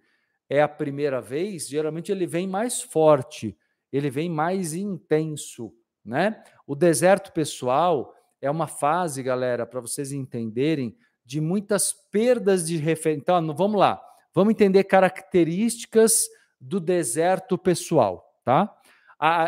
é 0.50 0.63
a 0.63 0.68
primeira 0.68 1.22
vez, 1.22 1.68
geralmente 1.68 2.12
ele 2.12 2.25
vem 2.25 2.48
mais 2.48 2.82
forte, 2.82 3.56
ele 3.94 4.10
vem 4.10 4.27
mais 4.27 4.74
intenso, 4.74 5.72
né? 6.04 6.44
O 6.66 6.74
deserto 6.74 7.32
pessoal, 7.32 8.16
é 8.42 8.50
uma 8.50 8.66
fase, 8.66 9.22
galera, 9.22 9.63
para 9.63 9.80
vocês 9.80 10.12
entenderem, 10.12 10.98
de 11.24 11.39
muitas 11.39 11.94
perdas 11.94 12.66
de 12.66 12.77
referência. 12.77 13.22
Então, 13.22 13.56
vamos 13.56 13.80
lá. 13.80 14.01
Vamos 14.34 14.54
entender 14.56 14.84
características 14.86 16.27
do 16.60 16.80
deserto 16.80 17.60
pessoal, 17.60 18.42
tá? 18.44 18.75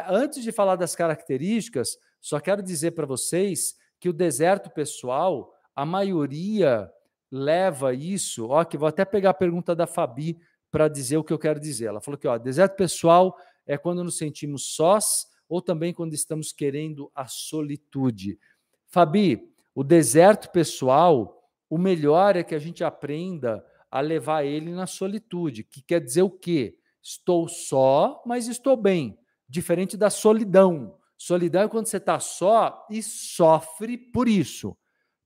antes 0.07 0.43
de 0.43 0.51
falar 0.51 0.75
das 0.75 0.95
características, 0.95 1.97
só 2.21 2.39
quero 2.39 2.61
dizer 2.61 2.91
para 2.91 3.07
vocês 3.07 3.75
que 3.99 4.07
o 4.07 4.13
deserto 4.13 4.69
pessoal, 4.69 5.51
a 5.75 5.83
maioria 5.83 6.93
leva 7.31 7.93
isso. 7.93 8.47
Ó, 8.47 8.63
que 8.63 8.77
vou 8.77 8.87
até 8.87 9.05
pegar 9.05 9.31
a 9.31 9.33
pergunta 9.33 9.75
da 9.75 9.87
Fabi 9.87 10.39
para 10.71 10.87
dizer 10.87 11.17
o 11.17 11.23
que 11.23 11.33
eu 11.33 11.39
quero 11.39 11.59
dizer. 11.59 11.85
Ela 11.85 12.01
falou 12.01 12.17
que 12.17 12.27
ó, 12.27 12.37
deserto 12.37 12.75
pessoal 12.75 13.35
é 13.65 13.77
quando 13.77 14.03
nos 14.03 14.17
sentimos 14.17 14.75
sós 14.75 15.27
ou 15.47 15.61
também 15.61 15.93
quando 15.93 16.13
estamos 16.13 16.51
querendo 16.51 17.11
a 17.13 17.27
solitude. 17.27 18.39
Fabi, 18.87 19.51
o 19.73 19.83
deserto 19.83 20.51
pessoal, 20.51 21.43
o 21.69 21.77
melhor 21.77 22.35
é 22.35 22.43
que 22.43 22.55
a 22.55 22.59
gente 22.59 22.83
aprenda 22.83 23.63
a 23.89 23.99
levar 24.01 24.43
ele 24.43 24.71
na 24.71 24.85
solitude, 24.85 25.63
que 25.63 25.81
quer 25.81 25.99
dizer 25.99 26.21
o 26.21 26.29
quê? 26.29 26.77
Estou 27.01 27.47
só, 27.47 28.21
mas 28.25 28.47
estou 28.47 28.77
bem. 28.77 29.17
Diferente 29.47 29.97
da 29.97 30.09
solidão. 30.09 30.95
Solidão 31.17 31.63
é 31.63 31.67
quando 31.67 31.87
você 31.87 31.97
está 31.97 32.19
só 32.19 32.85
e 32.89 33.01
sofre 33.01 33.97
por 33.97 34.27
isso, 34.27 34.77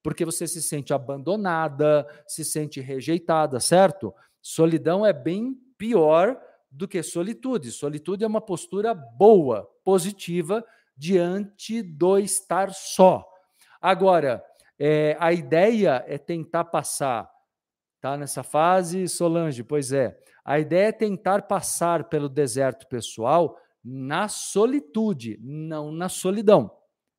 porque 0.03 0.25
você 0.25 0.45
se 0.45 0.61
sente 0.61 0.93
abandonada, 0.93 2.05
se 2.27 2.43
sente 2.43 2.81
rejeitada, 2.81 3.59
certo? 3.59 4.13
Solidão 4.41 5.05
é 5.05 5.13
bem 5.13 5.55
pior 5.77 6.37
do 6.69 6.87
que 6.87 7.01
solitude. 7.01 7.71
Solitude 7.71 8.25
é 8.25 8.27
uma 8.27 8.41
postura 8.41 8.93
boa, 8.93 9.69
positiva, 9.83 10.63
diante 10.95 11.81
do 11.81 12.19
estar 12.19 12.71
só. 12.73 13.25
Agora, 13.81 14.43
é, 14.77 15.15
a 15.19 15.31
ideia 15.31 16.03
é 16.07 16.17
tentar 16.17 16.65
passar, 16.65 17.29
tá 18.01 18.17
nessa 18.17 18.43
fase, 18.43 19.07
Solange? 19.07 19.63
Pois 19.63 19.93
é. 19.93 20.19
A 20.43 20.59
ideia 20.59 20.87
é 20.87 20.91
tentar 20.91 21.43
passar 21.43 22.09
pelo 22.09 22.27
deserto 22.27 22.87
pessoal 22.87 23.57
na 23.83 24.27
solitude, 24.27 25.39
não 25.41 25.91
na 25.91 26.09
solidão. 26.09 26.69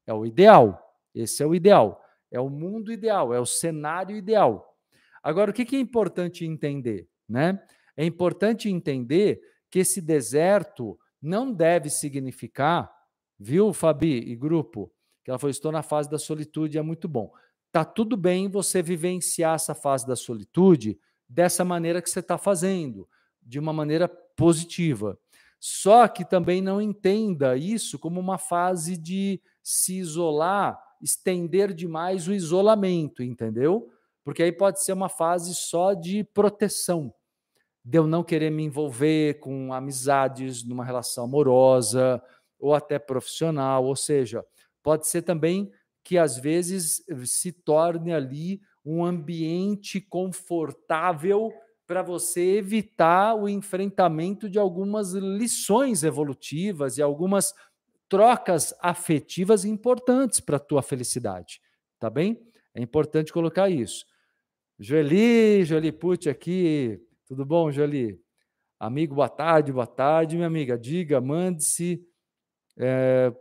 É 0.07 0.13
o 0.13 0.27
ideal. 0.27 0.81
Esse 1.15 1.43
é 1.43 1.47
o 1.47 1.55
ideal. 1.55 2.04
É 2.35 2.41
o 2.41 2.51
mundo 2.51 2.91
ideal, 2.91 3.33
é 3.33 3.39
o 3.39 3.47
cenário 3.47 4.17
ideal. 4.17 4.77
Agora, 5.23 5.53
o 5.53 5.55
que 5.55 5.77
é 5.77 5.79
importante 5.79 6.45
entender? 6.45 7.09
Né? 7.29 7.63
É 7.97 8.05
importante 8.05 8.69
entender 8.69 9.41
que 9.71 9.79
esse 9.79 10.01
deserto 10.01 10.99
não 11.23 11.53
deve 11.53 11.89
significar, 11.89 12.93
viu, 13.39 13.73
Fabi 13.73 14.19
e 14.19 14.35
grupo, 14.35 14.93
que 15.23 15.31
ela 15.31 15.39
falou: 15.39 15.53
estou 15.53 15.71
na 15.71 15.83
fase 15.83 16.11
da 16.11 16.19
solitude, 16.19 16.77
é 16.77 16.83
muito 16.83 17.07
bom. 17.07 17.31
Tá 17.71 17.85
tudo 17.85 18.17
bem 18.17 18.49
você 18.49 18.83
vivenciar 18.83 19.55
essa 19.55 19.75
fase 19.75 20.05
da 20.05 20.17
solitude 20.17 20.99
dessa 21.29 21.65
maneira 21.65 22.03
que 22.03 22.11
você 22.11 22.19
está 22.19 22.37
fazendo, 22.37 23.09
de 23.41 23.61
uma 23.61 23.73
maneira 23.73 24.09
positiva. 24.09 25.17
Só 25.61 26.09
que 26.09 26.25
também 26.25 26.61
não 26.61 26.83
entenda 26.83 27.57
isso 27.57 27.97
como 27.97 28.19
uma 28.19 28.39
fase 28.39 28.97
de 28.97 29.41
se 29.63 29.95
isolar, 29.99 30.84
estender 31.05 31.75
demais 31.75 32.27
o 32.27 32.33
isolamento, 32.33 33.23
entendeu? 33.23 33.91
Porque 34.25 34.43
aí 34.43 34.51
pode 34.53 34.83
ser 34.83 34.95
uma 34.95 35.09
fase 35.11 35.55
só 35.55 35.93
de 35.95 36.25
proteção. 36.25 37.15
de 37.85 37.99
eu 37.99 38.07
não 38.07 38.25
querer 38.25 38.51
me 38.51 38.65
envolver 38.65 39.41
com 39.41 39.73
amizades 39.73 40.65
numa 40.67 40.85
relação 40.85 41.25
amorosa 41.25 42.23
ou 42.59 42.75
até 42.75 42.99
profissional, 42.99 43.85
ou 43.85 43.97
seja, 43.97 44.45
pode 44.83 45.07
ser 45.07 45.23
também 45.23 45.71
que 46.03 46.19
às 46.19 46.39
vezes 46.39 47.03
se 47.27 47.53
torne 47.53 48.13
ali 48.13 48.61
um 48.85 49.05
ambiente 49.05 50.01
confortável 50.01 51.53
para 51.87 52.03
você 52.03 52.57
evitar 52.57 53.35
o 53.35 53.49
enfrentamento 53.49 54.49
de 54.49 54.59
algumas 54.59 55.13
lições 55.13 56.03
evolutivas 56.03 56.97
e 56.97 57.03
algumas 57.03 57.53
trocas 58.09 58.75
afetivas 58.81 59.65
importantes 59.65 60.41
para 60.41 60.57
a 60.57 60.61
tua 60.61 60.83
felicidade, 60.83 61.61
tá 61.99 62.09
bem? 62.09 62.41
É 62.75 62.83
importante 62.83 63.33
colocar 63.33 63.69
isso. 63.71 64.05
Joeli, 64.79 65.65
Joeli 65.65 65.93
Pucci 65.93 66.29
aqui, 66.29 67.01
tudo 67.27 67.45
bom, 67.45 67.71
Joeli? 67.71 68.21
Amigo, 68.79 69.15
boa 69.15 69.29
tarde, 69.29 69.73
boa 69.73 69.87
tarde, 69.87 70.37
minha 70.37 70.49
amiga. 70.49 70.77
Diga, 70.77 71.21
mande-se. 71.21 72.05
É, 72.77 73.33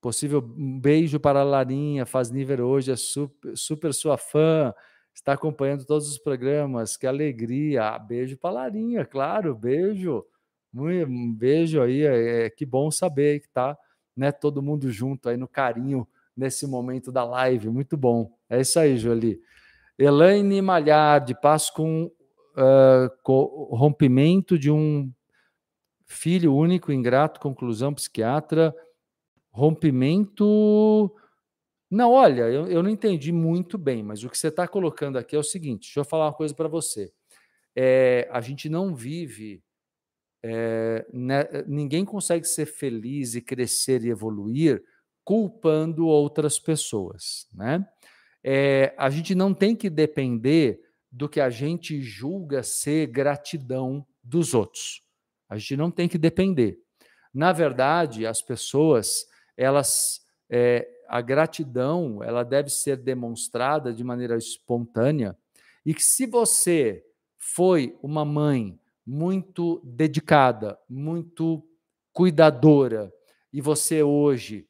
possível 0.00 0.40
um 0.56 0.78
beijo 0.78 1.18
para 1.18 1.40
a 1.40 1.44
Larinha, 1.44 2.04
faz 2.04 2.30
nível 2.30 2.66
hoje, 2.66 2.92
é 2.92 2.96
super, 2.96 3.56
super 3.56 3.94
sua 3.94 4.18
fã, 4.18 4.74
está 5.14 5.32
acompanhando 5.32 5.86
todos 5.86 6.10
os 6.10 6.18
programas, 6.18 6.96
que 6.96 7.06
alegria. 7.06 7.84
Ah, 7.84 7.98
beijo 7.98 8.36
para 8.36 8.50
a 8.50 8.52
Larinha, 8.54 9.04
claro, 9.06 9.54
beijo. 9.54 10.24
Um 10.74 11.32
beijo 11.32 11.80
aí, 11.80 12.02
é, 12.02 12.46
é, 12.46 12.50
que 12.50 12.66
bom 12.66 12.90
saber 12.90 13.40
que 13.40 13.48
tá 13.48 13.76
né, 14.16 14.32
todo 14.32 14.62
mundo 14.62 14.90
junto 14.90 15.28
aí 15.28 15.36
no 15.36 15.48
carinho 15.48 16.06
nesse 16.36 16.66
momento 16.66 17.12
da 17.12 17.24
live, 17.24 17.68
muito 17.68 17.96
bom. 17.96 18.30
É 18.48 18.60
isso 18.60 18.78
aí, 18.78 18.96
Jolie. 18.96 19.40
Elaine 19.98 20.62
Malhard, 20.62 21.34
passo 21.40 21.72
com, 21.74 22.04
uh, 22.04 23.10
com 23.22 23.68
rompimento 23.72 24.58
de 24.58 24.70
um 24.70 25.12
filho 26.06 26.54
único, 26.54 26.92
ingrato, 26.92 27.40
conclusão, 27.40 27.94
psiquiatra, 27.94 28.74
rompimento. 29.50 31.14
Não, 31.90 32.10
olha, 32.10 32.42
eu, 32.42 32.66
eu 32.66 32.82
não 32.82 32.90
entendi 32.90 33.32
muito 33.32 33.76
bem, 33.76 34.02
mas 34.02 34.24
o 34.24 34.30
que 34.30 34.38
você 34.38 34.48
está 34.48 34.66
colocando 34.66 35.18
aqui 35.18 35.36
é 35.36 35.38
o 35.38 35.44
seguinte: 35.44 35.88
deixa 35.88 36.00
eu 36.00 36.04
falar 36.04 36.26
uma 36.26 36.32
coisa 36.32 36.54
para 36.54 36.68
você. 36.68 37.12
É, 37.76 38.28
a 38.30 38.40
gente 38.40 38.68
não 38.68 38.94
vive. 38.94 39.62
É, 40.44 41.06
né, 41.12 41.44
ninguém 41.66 42.04
consegue 42.04 42.46
ser 42.46 42.66
feliz 42.66 43.34
e 43.34 43.40
crescer 43.40 44.04
e 44.04 44.10
evoluir 44.10 44.82
culpando 45.24 46.06
outras 46.06 46.58
pessoas, 46.58 47.46
né? 47.54 47.86
é, 48.42 48.94
a 48.98 49.08
gente 49.08 49.34
não 49.34 49.54
tem 49.54 49.76
que 49.76 49.88
depender 49.88 50.80
do 51.10 51.28
que 51.28 51.40
a 51.40 51.50
gente 51.50 52.00
julga 52.00 52.62
ser 52.62 53.06
gratidão 53.06 54.04
dos 54.22 54.54
outros. 54.54 55.02
A 55.48 55.56
gente 55.58 55.76
não 55.76 55.90
tem 55.90 56.08
que 56.08 56.18
depender. 56.18 56.78
Na 57.32 57.52
verdade, 57.52 58.26
as 58.26 58.42
pessoas, 58.42 59.26
elas, 59.56 60.20
é, 60.50 60.88
a 61.08 61.20
gratidão, 61.20 62.22
ela 62.22 62.42
deve 62.42 62.70
ser 62.70 62.96
demonstrada 62.96 63.92
de 63.92 64.02
maneira 64.02 64.36
espontânea 64.36 65.36
e 65.84 65.94
que 65.94 66.02
se 66.02 66.26
você 66.26 67.04
foi 67.38 67.96
uma 68.02 68.24
mãe 68.24 68.78
muito 69.06 69.80
dedicada, 69.84 70.78
muito 70.88 71.62
cuidadora 72.12 73.12
e 73.52 73.60
você 73.60 74.02
hoje 74.02 74.66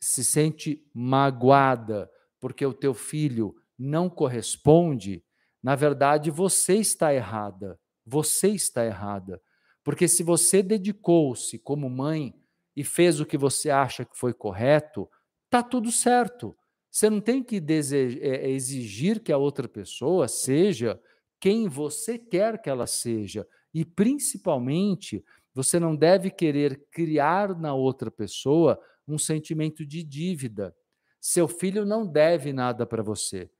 se 0.00 0.24
sente 0.24 0.84
magoada 0.94 2.10
porque 2.40 2.64
o 2.64 2.72
teu 2.72 2.94
filho 2.94 3.54
não 3.78 4.08
corresponde, 4.08 5.24
na 5.62 5.74
verdade 5.74 6.30
você 6.30 6.76
está 6.76 7.12
errada. 7.12 7.78
Você 8.04 8.48
está 8.48 8.86
errada. 8.86 9.42
Porque 9.82 10.06
se 10.06 10.22
você 10.22 10.62
dedicou-se 10.62 11.58
como 11.58 11.90
mãe 11.90 12.34
e 12.74 12.84
fez 12.84 13.20
o 13.20 13.26
que 13.26 13.36
você 13.36 13.70
acha 13.70 14.04
que 14.04 14.16
foi 14.16 14.32
correto, 14.32 15.08
tá 15.50 15.62
tudo 15.62 15.90
certo. 15.90 16.56
Você 16.90 17.10
não 17.10 17.20
tem 17.20 17.42
que 17.42 17.56
é, 17.56 18.46
é, 18.46 18.50
exigir 18.50 19.20
que 19.20 19.32
a 19.32 19.38
outra 19.38 19.68
pessoa 19.68 20.28
seja 20.28 21.00
quem 21.40 21.68
você 21.68 22.18
quer 22.18 22.60
que 22.60 22.70
ela 22.70 22.86
seja. 22.86 23.46
E, 23.76 23.84
principalmente, 23.84 25.22
você 25.52 25.78
não 25.78 25.94
deve 25.94 26.30
querer 26.30 26.86
criar 26.90 27.54
na 27.54 27.74
outra 27.74 28.10
pessoa 28.10 28.80
um 29.06 29.18
sentimento 29.18 29.84
de 29.84 30.02
dívida. 30.02 30.74
Seu 31.20 31.46
filho 31.46 31.84
não 31.84 32.06
deve 32.06 32.54
nada 32.54 32.86
para 32.86 33.02
você. 33.02 33.50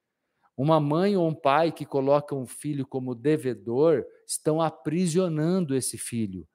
Uma 0.57 0.81
mãe 0.81 1.19
ou 1.19 1.29
um 1.29 1.35
pai 1.35 1.71
que 1.71 1.85
coloca 1.85 2.35
um 2.35 2.47
filho 2.47 2.87
como 2.87 3.15
devedor 3.15 4.07
estão 4.27 4.63
aprisionando 4.63 5.77
esse 5.77 5.99
filho. 5.99 6.49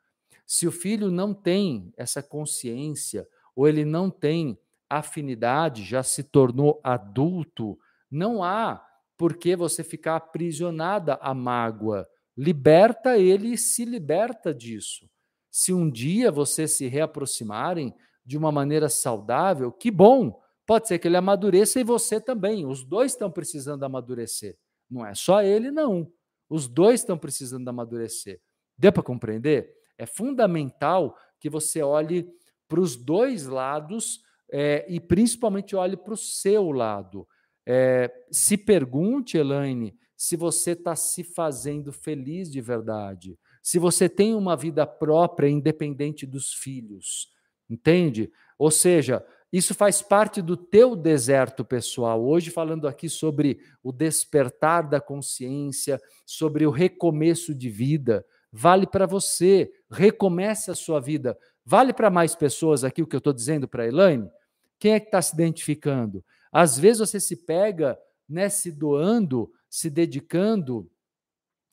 Se 0.43 0.67
o 0.67 0.71
filho 0.71 1.11
não 1.11 1.31
tem 1.31 1.93
essa 1.95 2.23
consciência 2.23 3.27
ou 3.55 3.67
ele 3.67 3.85
não 3.85 4.09
tem 4.09 4.57
afinidade, 4.89 5.83
já 5.83 6.01
se 6.01 6.23
tornou 6.23 6.81
adulto, 6.83 7.77
não 8.09 8.43
há 8.43 8.83
por 9.15 9.37
que 9.37 9.55
você 9.55 9.83
ficar 9.83 10.15
aprisionada 10.15 11.13
à 11.21 11.31
mágoa. 11.31 12.09
Liberta 12.41 13.19
ele 13.19 13.53
e 13.53 13.57
se 13.57 13.85
liberta 13.85 14.51
disso. 14.51 15.07
Se 15.51 15.71
um 15.71 15.87
dia 15.87 16.31
vocês 16.31 16.71
se 16.71 16.87
reaproximarem 16.87 17.93
de 18.25 18.35
uma 18.35 18.51
maneira 18.51 18.89
saudável, 18.89 19.71
que 19.71 19.91
bom! 19.91 20.41
Pode 20.65 20.87
ser 20.87 20.97
que 20.97 21.07
ele 21.07 21.17
amadureça 21.17 21.79
e 21.79 21.83
você 21.83 22.19
também. 22.19 22.65
Os 22.65 22.83
dois 22.83 23.11
estão 23.11 23.29
precisando 23.29 23.83
amadurecer. 23.83 24.57
Não 24.89 25.05
é 25.05 25.13
só 25.13 25.43
ele, 25.43 25.69
não. 25.69 26.11
Os 26.49 26.67
dois 26.67 27.01
estão 27.01 27.15
precisando 27.15 27.67
amadurecer. 27.67 28.41
Deu 28.75 28.91
para 28.91 29.03
compreender? 29.03 29.71
É 29.95 30.07
fundamental 30.07 31.15
que 31.39 31.47
você 31.47 31.83
olhe 31.83 32.27
para 32.67 32.79
os 32.79 32.95
dois 32.95 33.45
lados 33.45 34.19
é, 34.51 34.83
e 34.89 34.99
principalmente 34.99 35.75
olhe 35.75 35.95
para 35.95 36.15
o 36.15 36.17
seu 36.17 36.71
lado. 36.71 37.27
É, 37.67 38.11
se 38.31 38.57
pergunte, 38.57 39.37
Elaine, 39.37 39.95
se 40.21 40.37
você 40.37 40.73
está 40.73 40.95
se 40.95 41.23
fazendo 41.23 41.91
feliz 41.91 42.51
de 42.51 42.61
verdade, 42.61 43.39
se 43.59 43.79
você 43.79 44.07
tem 44.07 44.35
uma 44.35 44.55
vida 44.55 44.85
própria, 44.85 45.49
independente 45.49 46.27
dos 46.27 46.53
filhos, 46.53 47.31
entende? 47.67 48.31
Ou 48.55 48.69
seja, 48.69 49.25
isso 49.51 49.73
faz 49.73 50.03
parte 50.03 50.39
do 50.39 50.55
teu 50.55 50.95
deserto 50.95 51.65
pessoal. 51.65 52.23
Hoje, 52.23 52.51
falando 52.51 52.87
aqui 52.87 53.09
sobre 53.09 53.61
o 53.81 53.91
despertar 53.91 54.87
da 54.87 55.01
consciência, 55.01 55.99
sobre 56.23 56.67
o 56.67 56.69
recomeço 56.69 57.55
de 57.55 57.71
vida, 57.71 58.23
vale 58.51 58.85
para 58.85 59.07
você. 59.07 59.73
Recomece 59.89 60.69
a 60.69 60.75
sua 60.75 60.99
vida. 60.99 61.35
Vale 61.65 61.93
para 61.93 62.11
mais 62.11 62.35
pessoas 62.35 62.83
aqui 62.83 63.01
o 63.01 63.07
que 63.07 63.15
eu 63.15 63.17
estou 63.17 63.33
dizendo 63.33 63.67
para 63.67 63.85
a 63.85 63.87
Elaine? 63.87 64.29
Quem 64.77 64.93
é 64.93 64.99
que 64.99 65.07
está 65.07 65.19
se 65.19 65.33
identificando? 65.33 66.23
Às 66.51 66.77
vezes 66.77 66.99
você 66.99 67.19
se 67.19 67.37
pega 67.37 67.97
né, 68.29 68.49
se 68.49 68.71
doando, 68.71 69.51
se 69.71 69.89
dedicando 69.89 70.91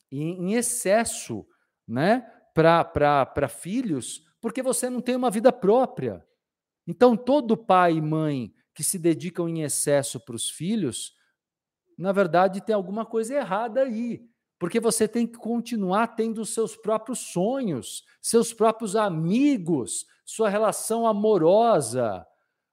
em, 0.09 0.45
em 0.45 0.53
excesso 0.53 1.45
né, 1.85 2.21
para 2.53 3.49
filhos, 3.49 4.23
porque 4.39 4.63
você 4.63 4.89
não 4.89 5.01
tem 5.01 5.17
uma 5.17 5.29
vida 5.29 5.51
própria. 5.51 6.25
Então, 6.87 7.17
todo 7.17 7.57
pai 7.57 7.95
e 7.95 8.01
mãe 8.01 8.53
que 8.73 8.83
se 8.85 8.97
dedicam 8.97 9.49
em 9.49 9.63
excesso 9.63 10.17
para 10.17 10.35
os 10.35 10.49
filhos, 10.49 11.13
na 11.97 12.13
verdade, 12.13 12.61
tem 12.61 12.73
alguma 12.73 13.05
coisa 13.05 13.35
errada 13.35 13.81
aí. 13.81 14.25
Porque 14.57 14.79
você 14.79 15.07
tem 15.07 15.27
que 15.27 15.37
continuar 15.37 16.07
tendo 16.07 16.41
os 16.41 16.53
seus 16.53 16.77
próprios 16.77 17.19
sonhos, 17.19 18.03
seus 18.21 18.53
próprios 18.53 18.95
amigos, 18.95 20.05
sua 20.25 20.47
relação 20.47 21.05
amorosa. 21.05 22.25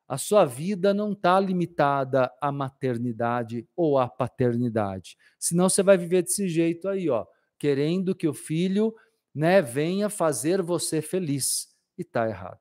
A 0.09 0.16
sua 0.16 0.45
vida 0.45 0.95
não 0.95 1.12
está 1.12 1.38
limitada 1.40 2.31
à 2.40 2.53
maternidade 2.53 3.69
ou 3.75 3.99
à 3.99 4.09
paternidade. 4.09 5.16
Senão 5.38 5.69
você 5.69 5.83
vai 5.83 5.97
viver 5.99 6.23
desse 6.23 6.49
jeito 6.49 6.88
aí, 6.88 7.11
ó, 7.11 7.27
querendo 7.59 8.14
que 8.14 8.29
o 8.29 8.35
filho 8.35 8.95
né, 9.35 9.61
venha 9.61 10.09
fazer 10.09 10.62
você 10.62 11.03
feliz. 11.03 11.69
E 11.99 12.03
está 12.03 12.29
errado. 12.29 12.59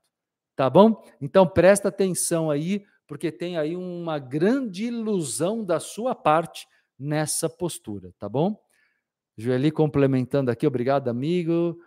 Tá 0.55 0.69
bom? 0.69 1.03
Então 1.21 1.47
presta 1.47 1.89
atenção 1.89 2.49
aí, 2.49 2.85
porque 3.05 3.31
tem 3.31 3.57
aí 3.57 3.75
uma 3.75 4.17
grande 4.17 4.85
ilusão 4.85 5.63
da 5.63 5.79
sua 5.79 6.15
parte 6.15 6.65
nessa 6.97 7.49
postura, 7.49 8.13
tá 8.17 8.27
bom? 8.27 8.57
Joeli 9.37 9.69
complementando 9.69 10.49
aqui, 10.49 10.65
obrigado, 10.65 11.09
amigo. 11.09 11.77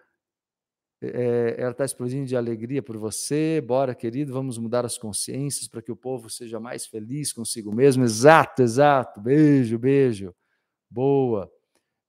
É, 1.00 1.54
ela 1.58 1.70
está 1.70 1.84
explodindo 1.84 2.26
de 2.26 2.36
alegria 2.36 2.82
por 2.82 2.96
você. 2.96 3.62
Bora, 3.64 3.94
querido, 3.94 4.32
vamos 4.32 4.58
mudar 4.58 4.84
as 4.84 4.98
consciências 4.98 5.68
para 5.68 5.80
que 5.80 5.92
o 5.92 5.96
povo 5.96 6.28
seja 6.28 6.58
mais 6.58 6.86
feliz 6.86 7.32
consigo 7.32 7.74
mesmo. 7.74 8.04
Exato, 8.04 8.62
exato. 8.62 9.20
Beijo, 9.20 9.78
beijo. 9.78 10.34
Boa. 10.90 11.50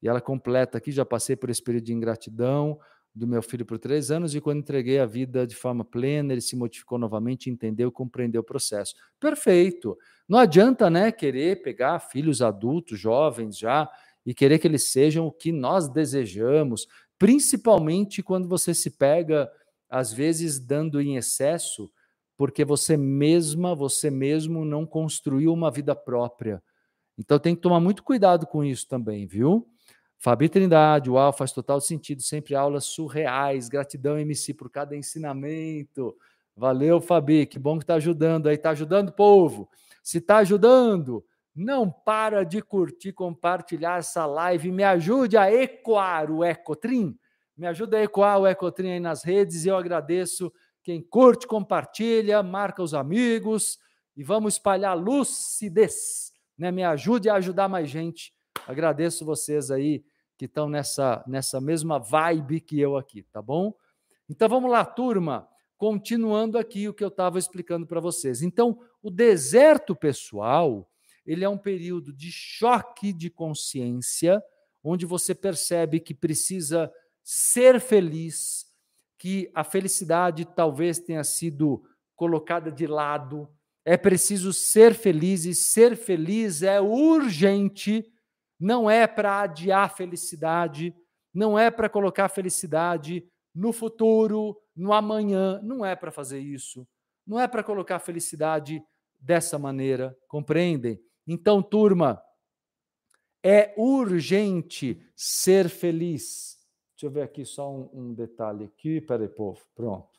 E 0.02 0.08
ela 0.08 0.22
completa 0.22 0.78
aqui: 0.78 0.92
já 0.92 1.06
passei 1.06 1.36
por 1.36 1.50
esse 1.50 1.62
período 1.62 1.86
de 1.86 1.94
ingratidão 1.94 2.80
do 3.14 3.28
meu 3.28 3.42
filho 3.42 3.66
por 3.66 3.78
três 3.78 4.12
anos 4.12 4.34
e 4.34 4.42
quando 4.42 4.60
entreguei 4.60 5.00
a 5.00 5.06
vida 5.06 5.46
de 5.46 5.56
forma 5.56 5.84
plena, 5.84 6.32
ele 6.32 6.42
se 6.42 6.56
modificou 6.56 6.98
novamente, 6.98 7.50
entendeu, 7.50 7.92
compreendeu 7.92 8.42
o 8.42 8.44
processo. 8.44 8.94
Perfeito. 9.20 9.98
Não 10.28 10.38
adianta, 10.38 10.90
né, 10.90 11.12
querer 11.12 11.62
pegar 11.62 12.00
filhos 12.00 12.42
adultos, 12.42 13.00
jovens 13.00 13.58
já, 13.58 13.90
e 14.26 14.34
querer 14.34 14.60
que 14.60 14.68
eles 14.68 14.92
sejam 14.92 15.26
o 15.26 15.32
que 15.32 15.52
nós 15.52 15.90
desejamos, 15.90 16.88
principalmente 17.20 18.24
quando 18.24 18.48
você 18.48 18.74
se 18.74 18.90
pega, 18.90 19.52
às 19.90 20.12
vezes, 20.12 20.60
dando 20.60 21.02
em 21.02 21.18
excesso, 21.18 21.92
porque 22.38 22.64
você 22.64 22.96
mesma, 22.96 23.76
você 23.76 24.10
mesmo 24.10 24.64
não 24.64 24.86
construiu 24.86 25.54
uma 25.54 25.70
vida 25.70 25.94
própria. 25.94 26.64
Então 27.18 27.38
tem 27.38 27.54
que 27.54 27.62
tomar 27.62 27.82
muito 27.82 28.02
cuidado 28.02 28.48
com 28.48 28.64
isso 28.64 28.88
também, 28.88 29.28
viu? 29.28 29.68
Fabi 30.18 30.48
Trindade, 30.48 31.10
uau, 31.10 31.34
faz 31.34 31.52
total 31.52 31.82
sentido, 31.82 32.22
sempre 32.22 32.56
aulas 32.56 32.86
surreais. 32.86 33.68
Gratidão, 33.68 34.18
MC, 34.18 34.54
por 34.54 34.70
cada 34.70 34.96
ensinamento. 34.96 36.16
Valeu, 36.56 37.02
Fabi, 37.02 37.46
que 37.46 37.60
bom 37.60 37.78
que 37.78 37.84
está 37.84 37.96
ajudando 37.96 38.48
aí. 38.48 38.56
Está 38.56 38.72
ajudando, 38.72 39.12
povo? 39.12 39.70
Se 40.02 40.20
está 40.20 40.38
ajudando, 40.38 41.24
não 41.56 41.92
para 41.92 42.44
de 42.44 42.62
curtir, 42.62 43.14
compartilhar 43.14 44.00
essa 44.00 44.26
live. 44.26 44.72
Me 44.72 44.84
ajude 44.84 45.38
a 45.38 45.52
ecoar 45.52 46.32
o 46.32 46.44
Ecotrim. 46.44 47.18
Me 47.58 47.68
ajuda 47.68 47.98
a 47.98 48.04
ecoar 48.04 48.40
o 48.40 48.48
Ecotrim 48.48 48.92
aí 48.92 49.00
nas 49.00 49.24
redes. 49.24 49.66
Eu 49.66 49.76
agradeço 49.76 50.52
quem 50.84 51.02
curte, 51.02 51.46
compartilha, 51.46 52.42
marca 52.42 52.82
os 52.82 52.94
amigos 52.94 53.78
e 54.16 54.24
vamos 54.24 54.54
espalhar 54.56 54.98
lucidez. 54.98 56.32
Né? 56.58 56.72
Me 56.72 56.84
ajude 56.84 57.30
a 57.30 57.36
ajudar 57.36 57.68
mais 57.68 57.90
gente. 57.90 58.34
Agradeço 58.68 59.26
vocês 59.26 59.72
aí 59.72 60.04
que 60.38 60.46
estão 60.46 60.70
nessa, 60.70 61.24
nessa 61.28 61.60
mesma 61.60 62.00
vibe 62.00 62.62
que 62.62 62.80
eu 62.80 62.96
aqui, 62.96 63.24
tá 63.24 63.42
bom? 63.42 63.74
Então 64.30 64.48
vamos 64.48 64.72
lá, 64.72 64.86
turma. 64.86 65.48
Continuando 65.78 66.58
aqui 66.58 66.88
o 66.88 66.94
que 66.94 67.04
eu 67.04 67.10
estava 67.10 67.40
explicando 67.40 67.86
para 67.86 68.00
vocês. 68.00 68.42
Então, 68.42 68.80
o 69.02 69.10
deserto 69.10 69.96
pessoal 69.96 70.90
ele 71.26 71.44
é 71.44 71.50
um 71.50 71.58
período 71.58 72.14
de 72.14 72.32
choque 72.32 73.14
de 73.14 73.30
consciência, 73.30 74.42
onde 74.84 75.06
você 75.06 75.36
percebe 75.36 76.00
que 76.00 76.14
precisa 76.14 76.92
ser 77.24 77.80
feliz, 77.80 78.66
que 79.18 79.52
a 79.54 79.64
felicidade 79.64 80.46
talvez 80.46 81.00
tenha 81.00 81.24
sido 81.24 81.84
colocada 82.16 82.72
de 82.72 82.88
lado. 82.88 83.50
É 83.86 83.98
preciso 83.98 84.54
ser 84.54 84.94
feliz 84.94 85.46
e 85.46 85.54
ser 85.54 85.96
feliz 85.96 86.64
é 86.64 86.80
urgente, 86.80 88.06
não 88.60 88.90
é 88.90 89.08
para 89.08 89.42
adiar 89.42 89.86
a 89.86 89.90
felicidade, 89.90 90.94
não 91.34 91.58
é 91.58 91.70
para 91.70 91.90
colocar 91.90 92.26
a 92.26 92.30
felicidade 92.30 93.24
no 93.54 93.72
futuro, 93.72 94.58
no 94.76 94.94
amanhã, 94.94 95.60
não 95.62 95.86
é 95.86 95.96
para 95.96 96.12
fazer 96.12 96.40
isso. 96.40 96.88
Não 97.26 97.40
é 97.40 97.48
para 97.48 97.64
colocar 97.64 97.98
a 97.98 98.00
felicidade 98.00 98.82
dessa 99.20 99.60
maneira, 99.60 100.18
compreendem? 100.28 101.00
Então, 101.32 101.62
turma, 101.62 102.20
é 103.44 103.72
urgente 103.78 105.00
ser 105.16 105.70
feliz. 105.70 106.58
Deixa 106.96 107.06
eu 107.06 107.12
ver 107.12 107.22
aqui 107.22 107.46
só 107.46 107.72
um, 107.72 107.88
um 107.94 108.14
detalhe 108.16 108.66
aqui. 108.66 109.00
Peraí, 109.00 109.30
povo. 109.30 109.62
Pronto. 109.76 110.10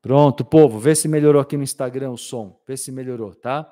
Pronto, 0.00 0.44
povo. 0.44 0.78
Vê 0.78 0.94
se 0.94 1.08
melhorou 1.08 1.42
aqui 1.42 1.56
no 1.56 1.64
Instagram 1.64 2.12
o 2.12 2.16
som. 2.16 2.62
Vê 2.64 2.76
se 2.76 2.92
melhorou, 2.92 3.34
tá? 3.34 3.68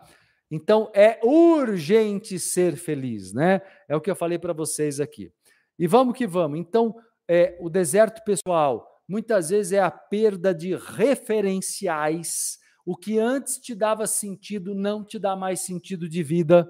Então, 0.50 0.90
é 0.92 1.20
urgente 1.22 2.36
ser 2.36 2.74
feliz, 2.74 3.32
né? 3.32 3.62
É 3.88 3.94
o 3.94 4.00
que 4.00 4.10
eu 4.10 4.16
falei 4.16 4.40
para 4.40 4.52
vocês 4.52 4.98
aqui. 4.98 5.32
E 5.78 5.86
vamos 5.86 6.18
que 6.18 6.26
vamos. 6.26 6.58
Então, 6.58 6.96
é, 7.28 7.56
o 7.60 7.70
deserto 7.70 8.24
pessoal 8.24 9.00
muitas 9.06 9.50
vezes 9.50 9.72
é 9.72 9.80
a 9.80 9.90
perda 9.90 10.52
de 10.52 10.74
referenciais 10.74 12.58
o 12.84 12.96
que 12.96 13.18
antes 13.18 13.58
te 13.58 13.74
dava 13.74 14.06
sentido 14.06 14.74
não 14.74 15.04
te 15.04 15.18
dá 15.18 15.36
mais 15.36 15.60
sentido 15.60 16.08
de 16.08 16.22
vida, 16.22 16.68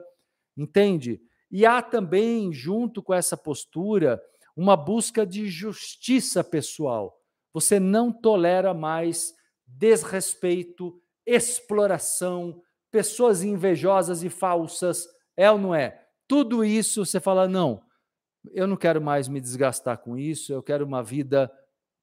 entende? 0.57 1.21
E 1.51 1.67
há 1.67 1.83
também, 1.83 2.53
junto 2.53 3.03
com 3.03 3.15
essa 3.15 3.37
postura, 3.37 4.23
uma 4.57 4.77
busca 4.77 5.27
de 5.27 5.47
justiça 5.47 6.45
pessoal. 6.45 7.19
Você 7.53 7.79
não 7.79 8.13
tolera 8.13 8.73
mais 8.73 9.35
desrespeito, 9.67 11.01
exploração, 11.27 12.63
pessoas 12.91 13.43
invejosas 13.43 14.23
e 14.23 14.29
falsas, 14.29 15.07
é 15.37 15.51
ou 15.51 15.59
não 15.59 15.75
é? 15.75 16.07
Tudo 16.29 16.65
isso 16.65 17.05
você 17.05 17.21
fala, 17.21 17.49
não, 17.49 17.83
eu 18.53 18.67
não 18.67 18.77
quero 18.77 19.01
mais 19.01 19.29
me 19.29 19.41
desgastar 19.41 19.99
com 19.99 20.17
isso, 20.17 20.53
eu 20.53 20.63
quero 20.63 20.85
uma 20.85 21.03
vida 21.03 21.51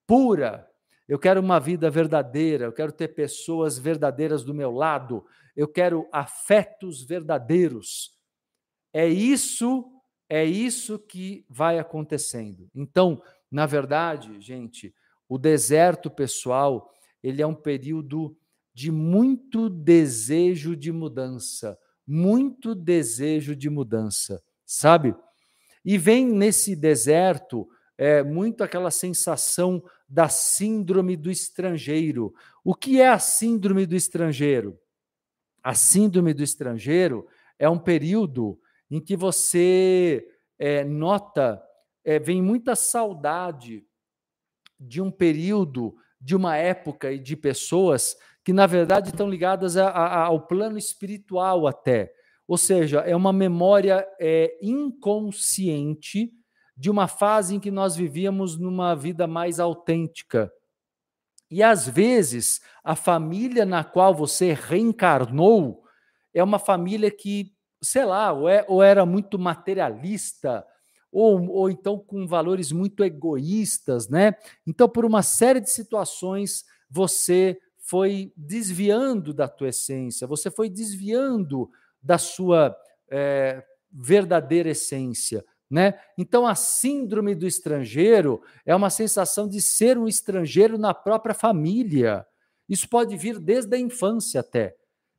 pura, 0.08 0.69
eu 1.10 1.17
quero 1.17 1.41
uma 1.41 1.60
vida 1.60 1.89
verdadeira, 1.89 2.65
eu 2.65 2.72
quero 2.72 2.91
ter 2.91 3.08
pessoas 3.08 3.80
verdadeiras 3.80 4.43
do 4.43 4.54
meu 4.54 4.69
lado, 4.69 5.26
eu 5.56 5.67
quero 5.67 6.08
afetos 6.12 7.04
verdadeiros. 7.04 8.12
É 8.93 9.08
isso, 9.08 9.91
é 10.30 10.45
isso 10.45 11.00
que 11.00 11.43
vai 11.50 11.80
acontecendo. 11.80 12.69
Então, 12.76 13.19
na 13.50 13.65
verdade, 13.65 14.39
gente, 14.39 14.93
o 15.28 15.39
deserto 15.39 16.12
pessoal, 16.12 16.93
ele 17.24 17.41
é 17.41 17.48
um 17.48 17.56
período 17.56 18.38
de 18.72 18.91
muito 18.91 19.67
desejo 19.67 20.76
de 20.76 20.91
mudança, 20.91 21.76
muito 22.06 22.76
desejo 22.76 23.56
de 23.56 23.67
mudança, 23.67 24.43
sabe? 24.63 25.15
E 25.84 25.98
vem 25.98 26.28
nesse 26.28 26.76
deserto 26.76 27.67
é, 28.00 28.24
muito 28.24 28.64
aquela 28.64 28.92
sensação 28.92 29.84
da 30.08 30.30
síndrome 30.30 31.18
do 31.18 31.30
estrangeiro. 31.30 32.34
O 32.64 32.74
que 32.74 33.02
é 33.02 33.10
a 33.10 33.20
síndrome 33.20 33.86
do 33.86 33.94
estrangeiro? 33.94 34.80
A 35.62 35.74
síndrome 35.74 36.34
do 36.34 36.42
estrangeiro 36.42 37.28
é 37.60 37.68
um 37.70 37.78
período 37.78 38.58
em 38.90 39.02
que 39.02 39.18
você 39.18 40.26
é, 40.58 40.86
nota, 40.86 41.62
é, 42.06 42.18
vem 42.18 42.42
muita 42.42 42.74
saudade 42.74 43.86
de 44.80 45.02
um 45.02 45.12
período, 45.12 45.94
de 46.22 46.38
uma 46.38 46.56
época 46.56 47.12
e 47.12 47.20
de 47.20 47.36
pessoas 47.36 48.16
que, 48.46 48.54
na 48.54 48.66
verdade, 48.66 49.10
estão 49.10 49.30
ligadas 49.30 49.76
a, 49.76 49.90
a, 49.90 50.24
ao 50.24 50.48
plano 50.48 50.78
espiritual 50.78 51.68
até. 51.68 52.14
Ou 52.48 52.58
seja, 52.58 53.02
é 53.02 53.14
uma 53.14 53.34
memória 53.34 54.08
é, 54.22 54.58
inconsciente 54.62 56.38
de 56.80 56.89
uma 56.89 57.10
fase 57.10 57.56
em 57.56 57.60
que 57.60 57.70
nós 57.70 57.94
vivíamos 57.94 58.58
numa 58.58 58.96
vida 58.96 59.28
mais 59.28 59.60
autêntica. 59.60 60.50
E 61.52 61.62
às 61.62 61.86
vezes, 61.86 62.62
a 62.82 62.96
família 62.96 63.65
na 63.65 63.84
qual 63.84 64.15
você 64.15 64.54
reencarnou 64.54 65.84
é 66.34 66.42
uma 66.42 66.58
família 66.58 67.12
que, 67.12 67.52
sei 67.84 68.06
lá, 68.06 68.32
ou, 68.32 68.48
é, 68.48 68.63
ou 68.65 68.82
era 68.82 69.06
muito 69.06 69.38
materialista, 69.38 70.65
ou, 71.12 71.50
ou 71.50 71.70
então 71.70 72.00
com 72.00 72.26
valores 72.26 72.72
muito 72.72 73.04
egoístas, 73.04 74.08
né? 74.08 74.36
Então, 74.65 74.88
por 74.88 75.04
uma 75.04 75.22
série 75.22 75.60
de 75.60 75.70
situações, 75.70 76.63
você 76.89 77.60
foi 77.78 78.32
desviando 78.38 79.34
da 79.34 79.50
tua 79.50 79.68
essência, 79.68 80.26
você 80.26 80.50
foi 80.50 80.70
desviando 80.70 81.70
da 82.02 82.18
sua 82.18 82.74
é, 83.12 83.65
verdadeira 83.92 84.70
essência. 84.70 85.44
Né? 85.70 86.00
Então, 86.18 86.48
a 86.48 86.56
síndrome 86.56 87.36
do 87.36 87.46
estrangeiro 87.46 88.42
é 88.66 88.76
uma 88.76 88.90
sensação 88.90 89.48
de 89.48 89.62
ser 89.62 89.98
um 89.98 90.08
estrangeiro 90.08 90.78
na 90.78 90.94
própria 90.94 91.36
família. 91.36 92.26
Isso 92.68 92.90
pode 92.90 93.16
vir 93.16 93.40
desde 93.40 93.76
a 93.76 93.80
infância 93.80 94.40
até. 94.40 94.76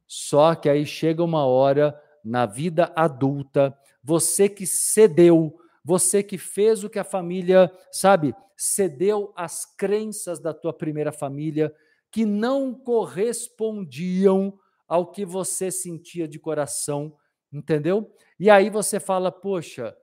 Só 0.06 0.56
que 0.56 0.68
aí 0.68 0.84
chega 0.84 1.22
uma 1.22 1.46
hora 1.46 2.00
na 2.24 2.46
vida 2.46 2.92
adulta, 2.96 3.76
você 4.02 4.48
que 4.48 4.66
cedeu, 4.66 5.56
você 5.84 6.22
que 6.22 6.36
fez 6.36 6.82
o 6.82 6.90
que 6.90 6.98
a 6.98 7.04
família, 7.04 7.70
sabe, 7.92 8.34
cedeu 8.56 9.32
às 9.36 9.64
crenças 9.64 10.38
da 10.38 10.52
tua 10.52 10.72
primeira 10.72 11.12
família 11.12 11.74
que 12.10 12.26
não 12.26 12.74
correspondiam 12.74 14.58
ao 14.86 15.10
que 15.12 15.24
você 15.24 15.70
sentia 15.70 16.26
de 16.26 16.38
coração, 16.38 17.14
entendeu? 17.52 18.12
E 18.38 18.50
aí 18.50 18.68
você 18.68 18.98
fala, 18.98 19.30
poxa, 19.30 19.96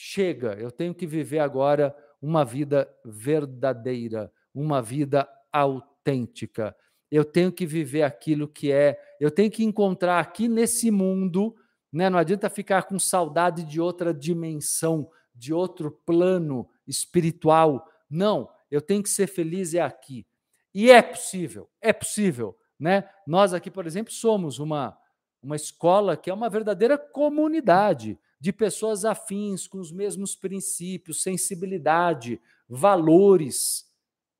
chega, 0.00 0.54
eu 0.60 0.70
tenho 0.70 0.94
que 0.94 1.08
viver 1.08 1.40
agora 1.40 1.94
uma 2.22 2.44
vida 2.44 2.88
verdadeira, 3.04 4.32
uma 4.54 4.80
vida 4.80 5.28
autêntica. 5.52 6.74
Eu 7.10 7.24
tenho 7.24 7.50
que 7.50 7.66
viver 7.66 8.04
aquilo 8.04 8.46
que 8.46 8.70
é, 8.70 8.96
eu 9.18 9.28
tenho 9.28 9.50
que 9.50 9.64
encontrar 9.64 10.20
aqui 10.20 10.46
nesse 10.46 10.88
mundo, 10.92 11.56
né? 11.92 12.08
Não 12.08 12.16
adianta 12.18 12.48
ficar 12.48 12.84
com 12.84 12.96
saudade 12.96 13.64
de 13.64 13.80
outra 13.80 14.14
dimensão, 14.14 15.10
de 15.34 15.52
outro 15.52 15.90
plano 16.06 16.68
espiritual. 16.86 17.84
Não, 18.08 18.48
eu 18.70 18.80
tenho 18.80 19.02
que 19.02 19.10
ser 19.10 19.26
feliz 19.26 19.74
é 19.74 19.80
aqui. 19.80 20.24
E 20.72 20.92
é 20.92 21.02
possível, 21.02 21.68
é 21.80 21.92
possível, 21.92 22.56
né? 22.78 23.08
Nós 23.26 23.52
aqui, 23.52 23.68
por 23.68 23.84
exemplo, 23.84 24.12
somos 24.12 24.60
uma 24.60 24.96
uma 25.40 25.56
escola 25.56 26.16
que 26.16 26.30
é 26.30 26.34
uma 26.34 26.48
verdadeira 26.48 26.98
comunidade 26.98 28.18
de 28.40 28.52
pessoas 28.52 29.04
afins, 29.04 29.66
com 29.66 29.78
os 29.78 29.90
mesmos 29.90 30.36
princípios, 30.36 31.22
sensibilidade, 31.22 32.40
valores. 32.68 33.86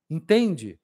Entende? 0.08 0.78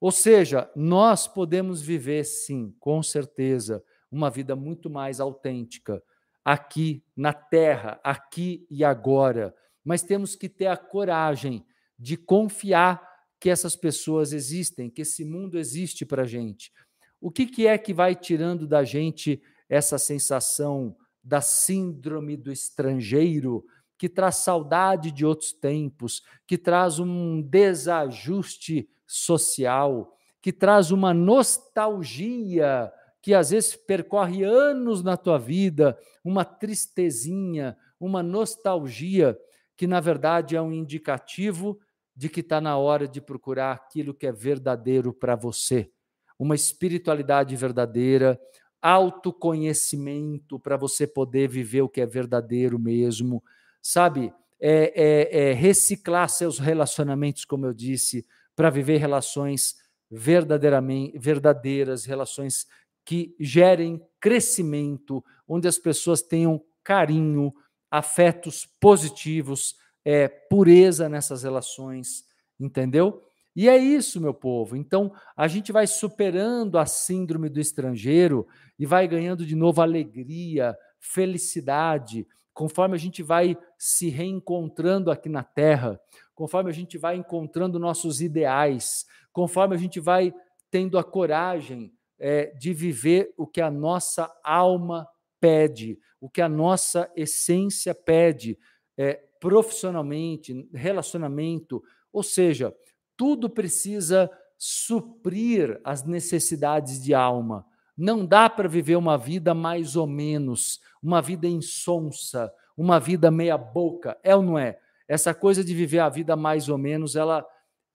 Ou 0.00 0.10
seja, 0.10 0.70
nós 0.74 1.26
podemos 1.26 1.80
viver, 1.80 2.24
sim, 2.24 2.74
com 2.78 3.02
certeza, 3.02 3.82
uma 4.10 4.30
vida 4.30 4.54
muito 4.54 4.90
mais 4.90 5.20
autêntica, 5.20 6.02
aqui 6.44 7.02
na 7.16 7.32
Terra, 7.32 8.00
aqui 8.04 8.66
e 8.70 8.84
agora. 8.84 9.54
mas 9.84 10.02
temos 10.02 10.34
que 10.34 10.48
ter 10.48 10.66
a 10.66 10.76
coragem 10.76 11.64
de 11.96 12.16
confiar 12.16 13.00
que 13.38 13.48
essas 13.48 13.76
pessoas 13.76 14.32
existem, 14.32 14.90
que 14.90 15.02
esse 15.02 15.24
mundo 15.24 15.56
existe 15.58 16.04
para 16.04 16.24
gente. 16.24 16.72
O 17.20 17.30
que, 17.30 17.46
que 17.46 17.66
é 17.68 17.78
que 17.78 17.94
vai 17.94 18.14
tirando 18.16 18.66
da 18.66 18.82
gente 18.82 19.40
essa 19.68 19.96
sensação 19.96 20.96
da 21.26 21.40
síndrome 21.40 22.36
do 22.36 22.52
estrangeiro, 22.52 23.64
que 23.98 24.08
traz 24.08 24.36
saudade 24.36 25.10
de 25.10 25.26
outros 25.26 25.52
tempos, 25.52 26.22
que 26.46 26.56
traz 26.56 27.00
um 27.00 27.42
desajuste 27.42 28.88
social, 29.04 30.16
que 30.40 30.52
traz 30.52 30.92
uma 30.92 31.12
nostalgia 31.12 32.92
que 33.20 33.34
às 33.34 33.50
vezes 33.50 33.74
percorre 33.74 34.44
anos 34.44 35.02
na 35.02 35.16
tua 35.16 35.36
vida, 35.36 35.98
uma 36.22 36.44
tristezinha, 36.44 37.76
uma 37.98 38.22
nostalgia, 38.22 39.36
que 39.76 39.84
na 39.84 39.98
verdade 39.98 40.54
é 40.54 40.62
um 40.62 40.72
indicativo 40.72 41.76
de 42.14 42.28
que 42.28 42.38
está 42.38 42.60
na 42.60 42.78
hora 42.78 43.08
de 43.08 43.20
procurar 43.20 43.72
aquilo 43.72 44.14
que 44.14 44.28
é 44.28 44.32
verdadeiro 44.32 45.12
para 45.12 45.34
você. 45.34 45.90
Uma 46.38 46.54
espiritualidade 46.54 47.56
verdadeira, 47.56 48.40
autoconhecimento 48.80 50.58
para 50.58 50.76
você 50.76 51.06
poder 51.06 51.48
viver 51.48 51.82
o 51.82 51.88
que 51.88 52.00
é 52.00 52.06
verdadeiro 52.06 52.78
mesmo, 52.78 53.42
sabe? 53.82 54.32
É, 54.58 54.92
é, 54.94 55.48
é 55.50 55.52
reciclar 55.52 56.28
seus 56.28 56.58
relacionamentos, 56.58 57.44
como 57.44 57.66
eu 57.66 57.74
disse, 57.74 58.24
para 58.54 58.70
viver 58.70 58.98
relações 58.98 59.74
verdadeiramente 60.10 61.18
verdadeiras, 61.18 62.04
relações 62.04 62.66
que 63.04 63.34
gerem 63.38 64.00
crescimento, 64.20 65.24
onde 65.46 65.68
as 65.68 65.78
pessoas 65.78 66.22
tenham 66.22 66.62
carinho, 66.82 67.52
afetos 67.90 68.66
positivos, 68.80 69.76
é, 70.04 70.28
pureza 70.28 71.08
nessas 71.08 71.42
relações, 71.42 72.24
entendeu? 72.58 73.22
E 73.56 73.70
é 73.70 73.76
isso, 73.78 74.20
meu 74.20 74.34
povo. 74.34 74.76
Então, 74.76 75.10
a 75.34 75.48
gente 75.48 75.72
vai 75.72 75.86
superando 75.86 76.78
a 76.78 76.84
síndrome 76.84 77.48
do 77.48 77.58
estrangeiro 77.58 78.46
e 78.78 78.84
vai 78.84 79.08
ganhando 79.08 79.46
de 79.46 79.56
novo 79.56 79.80
alegria, 79.80 80.76
felicidade, 81.00 82.26
conforme 82.52 82.94
a 82.94 82.98
gente 82.98 83.22
vai 83.22 83.56
se 83.78 84.10
reencontrando 84.10 85.10
aqui 85.10 85.30
na 85.30 85.42
Terra, 85.42 85.98
conforme 86.34 86.68
a 86.68 86.72
gente 86.72 86.98
vai 86.98 87.16
encontrando 87.16 87.78
nossos 87.78 88.20
ideais, 88.20 89.06
conforme 89.32 89.74
a 89.74 89.78
gente 89.78 90.00
vai 90.00 90.34
tendo 90.70 90.98
a 90.98 91.04
coragem 91.04 91.94
é, 92.18 92.46
de 92.58 92.74
viver 92.74 93.32
o 93.38 93.46
que 93.46 93.62
a 93.62 93.70
nossa 93.70 94.30
alma 94.44 95.08
pede, 95.40 95.98
o 96.20 96.28
que 96.28 96.42
a 96.42 96.48
nossa 96.48 97.10
essência 97.16 97.94
pede, 97.94 98.58
é, 98.98 99.14
profissionalmente, 99.40 100.68
relacionamento, 100.74 101.82
ou 102.12 102.22
seja, 102.22 102.74
tudo 103.16 103.48
precisa 103.48 104.30
suprir 104.58 105.80
as 105.84 106.04
necessidades 106.04 107.02
de 107.02 107.14
alma. 107.14 107.64
Não 107.96 108.24
dá 108.26 108.48
para 108.48 108.68
viver 108.68 108.96
uma 108.96 109.16
vida 109.16 109.54
mais 109.54 109.96
ou 109.96 110.06
menos, 110.06 110.80
uma 111.02 111.22
vida 111.22 111.46
insonsa, 111.46 112.52
uma 112.76 113.00
vida 113.00 113.30
meia 113.30 113.56
boca, 113.56 114.18
é 114.22 114.36
ou 114.36 114.42
não 114.42 114.58
é? 114.58 114.78
Essa 115.08 115.32
coisa 115.32 115.64
de 115.64 115.74
viver 115.74 116.00
a 116.00 116.08
vida 116.08 116.36
mais 116.36 116.68
ou 116.68 116.76
menos, 116.76 117.16
ela 117.16 117.46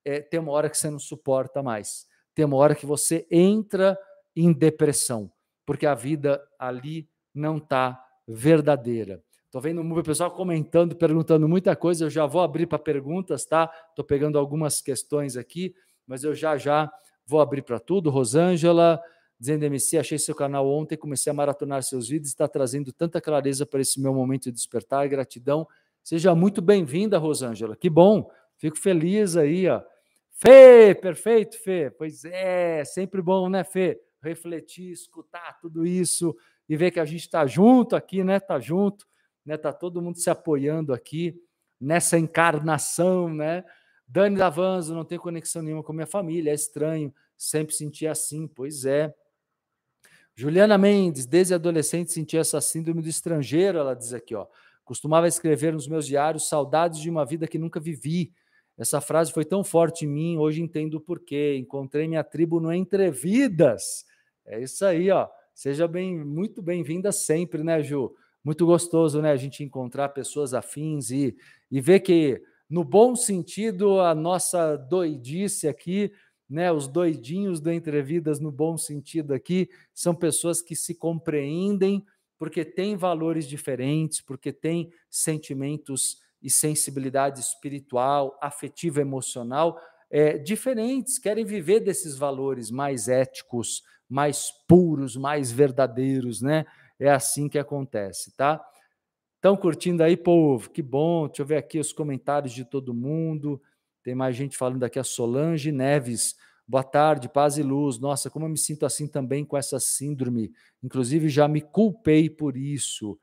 é, 0.04 0.22
tem 0.22 0.40
uma 0.40 0.52
hora 0.52 0.70
que 0.70 0.78
você 0.78 0.90
não 0.90 1.00
suporta 1.00 1.62
mais. 1.62 2.08
Tem 2.34 2.46
uma 2.46 2.58
hora 2.58 2.74
que 2.74 2.86
você 2.86 3.28
entra 3.30 3.98
em 4.36 4.54
depressão, 4.54 5.32
porque 5.66 5.86
a 5.86 5.94
vida 5.94 6.42
ali 6.58 7.10
não 7.34 7.58
está 7.58 8.02
verdadeira. 8.28 9.22
Estou 9.52 9.60
vendo 9.60 9.82
o 9.82 10.02
pessoal 10.02 10.32
comentando, 10.32 10.96
perguntando 10.96 11.46
muita 11.46 11.76
coisa. 11.76 12.06
Eu 12.06 12.10
já 12.10 12.26
vou 12.26 12.42
abrir 12.42 12.68
para 12.68 12.80
perguntas, 12.80 13.44
tá? 13.44 13.70
Estou 13.90 14.06
pegando 14.06 14.40
algumas 14.40 14.80
questões 14.80 15.36
aqui, 15.36 15.76
mas 16.08 16.24
eu 16.24 16.34
já 16.34 16.58
já 16.58 16.90
vou 17.28 17.42
abrir 17.42 17.62
para 17.62 17.78
tudo. 17.78 18.10
Rosângela, 18.10 18.98
dizendo 19.38 19.66
MC, 19.66 19.98
achei 19.98 20.18
seu 20.18 20.34
canal 20.34 20.66
ontem, 20.66 20.96
comecei 20.96 21.30
a 21.30 21.34
maratonar 21.34 21.84
seus 21.84 22.08
vídeos, 22.08 22.30
está 22.30 22.48
trazendo 22.48 22.94
tanta 22.94 23.20
clareza 23.20 23.66
para 23.66 23.82
esse 23.82 24.00
meu 24.00 24.14
momento 24.14 24.44
de 24.44 24.54
despertar. 24.54 25.06
Gratidão. 25.10 25.68
Seja 26.02 26.34
muito 26.34 26.62
bem-vinda, 26.62 27.18
Rosângela. 27.18 27.76
Que 27.76 27.90
bom. 27.90 28.32
Fico 28.58 28.80
feliz 28.80 29.36
aí, 29.36 29.68
ó. 29.68 29.82
Fê, 30.32 30.96
perfeito, 30.96 31.62
Fê. 31.62 31.92
Pois 31.92 32.24
é, 32.24 32.86
sempre 32.86 33.22
bom, 33.22 33.50
né, 33.50 33.66
Fê? 33.66 34.00
Refletir, 34.24 34.94
escutar 34.94 35.60
tudo 35.60 35.86
isso 35.86 36.34
e 36.70 36.78
ver 36.78 36.92
que 36.92 37.02
a 37.02 37.06
gente 37.06 37.26
está 37.26 37.46
junto 37.46 37.98
aqui, 37.98 38.24
né? 38.24 38.38
Está 38.38 38.58
junto 38.58 39.11
né? 39.46 39.58
Tá 39.58 39.74
todo 39.74 40.02
mundo 40.02 40.18
se 40.18 40.30
apoiando 40.30 40.94
aqui 40.94 41.36
nessa 41.80 42.18
encarnação, 42.18 43.34
né? 43.34 43.64
Dani 44.08 44.38
Davanzo, 44.38 44.94
não 44.94 45.06
tem 45.06 45.18
conexão 45.18 45.62
nenhuma 45.62 45.84
com 45.84 45.94
minha 45.94 46.06
família, 46.06 46.52
é 46.52 46.54
estranho, 46.54 47.14
sempre 47.38 47.74
senti 47.74 48.06
assim, 48.06 48.48
pois 48.48 48.86
é. 48.86 49.14
Juliana 50.36 50.78
Mendes, 50.78 51.26
desde 51.26 51.54
adolescente 51.54 52.12
senti 52.12 52.38
essa 52.38 52.60
síndrome 52.60 53.02
do 53.02 53.10
estrangeiro, 53.10 53.78
ela 53.78 53.96
diz 53.96 54.14
aqui, 54.14 54.36
ó. 54.36 54.48
Costumava 54.84 55.28
escrever 55.28 55.74
nos 55.74 55.88
meus 55.88 56.06
diários 56.06 56.50
saudades 56.50 57.00
de 57.00 57.10
uma 57.10 57.26
vida 57.26 57.48
que 57.48 57.58
nunca 57.58 57.80
vivi. 57.80 58.34
Essa 58.78 59.00
frase 59.00 59.32
foi 59.32 59.46
tão 59.46 59.64
forte 59.64 60.06
em 60.06 60.08
mim, 60.08 60.38
hoje 60.38 60.62
entendo 60.62 60.96
o 60.96 61.02
porquê. 61.02 61.56
Encontrei 61.58 62.08
minha 62.08 62.24
tribo 62.24 62.60
no 62.60 62.74
Entrevidas. 62.74 64.06
É 64.46 64.60
isso 64.60 64.84
aí, 64.86 65.10
ó. 65.12 65.30
Seja 65.54 65.88
bem, 65.88 66.18
muito 66.26 66.62
bem-vinda 66.62 67.12
sempre, 67.12 67.64
né, 67.64 67.82
Ju? 67.84 68.14
Muito 68.44 68.66
gostoso, 68.66 69.22
né? 69.22 69.32
A 69.32 69.38
gente 69.38 69.64
encontrar 69.64 70.10
pessoas 70.10 70.54
afins 70.54 71.12
e, 71.12 71.36
e 71.70 71.80
ver 71.80 72.00
que, 72.00 72.42
no 72.70 72.84
bom 72.84 73.16
sentido, 73.16 74.00
a 74.00 74.16
nossa 74.16 74.76
doidice 74.76 75.68
aqui, 75.68 76.12
né? 76.50 76.72
Os 76.72 76.88
doidinhos 76.88 77.60
do 77.60 77.72
Entrevidas, 77.72 78.40
no 78.40 78.52
bom 78.52 78.78
sentido 78.78 79.34
aqui, 79.34 79.70
são 79.94 80.16
pessoas 80.16 80.62
que 80.62 80.76
se 80.76 80.96
compreendem 80.96 82.06
porque 82.38 82.66
têm 82.66 82.96
valores 82.98 83.48
diferentes, 83.48 84.20
porque 84.20 84.52
têm 84.52 84.92
sentimentos 85.10 86.18
e 86.42 86.50
sensibilidade 86.50 87.40
espiritual, 87.40 88.36
afetiva, 88.42 89.00
emocional 89.00 89.80
é, 90.12 90.38
diferentes, 90.38 91.18
querem 91.18 91.46
viver 91.46 91.80
desses 91.80 92.18
valores 92.18 92.70
mais 92.70 93.08
éticos, 93.08 93.82
mais 94.10 94.52
puros, 94.68 95.16
mais 95.16 95.52
verdadeiros, 95.52 96.42
né? 96.42 96.66
É 97.02 97.10
assim 97.10 97.50
que 97.50 97.58
acontece, 97.58 98.32
tá? 98.38 98.64
Estão 99.38 99.58
curtindo 99.58 100.04
aí, 100.04 100.16
povo? 100.16 100.70
Que 100.70 100.84
bom. 100.84 101.26
Deixa 101.26 101.42
eu 101.42 101.46
ver 101.48 101.58
aqui 101.58 101.80
os 101.80 101.92
comentários 101.92 102.54
de 102.54 102.64
todo 102.64 102.94
mundo. 102.94 103.60
Tem 104.04 104.14
mais 104.14 104.36
gente 104.36 104.56
falando 104.56 104.84
aqui, 104.84 105.00
a 105.00 105.04
Solange 105.04 105.72
Neves. 105.72 106.36
Boa 106.68 106.84
tarde, 106.84 107.28
paz 107.28 107.58
e 107.58 107.64
luz. 107.64 107.98
Nossa, 107.98 108.30
como 108.30 108.46
eu 108.46 108.50
me 108.50 108.58
sinto 108.58 108.86
assim 108.86 109.08
também 109.08 109.44
com 109.44 109.58
essa 109.58 109.80
síndrome. 109.80 110.52
Inclusive, 110.84 111.28
já 111.28 111.48
me 111.48 111.60
culpei 111.60 112.30
por 112.30 112.56
isso. 112.56 113.18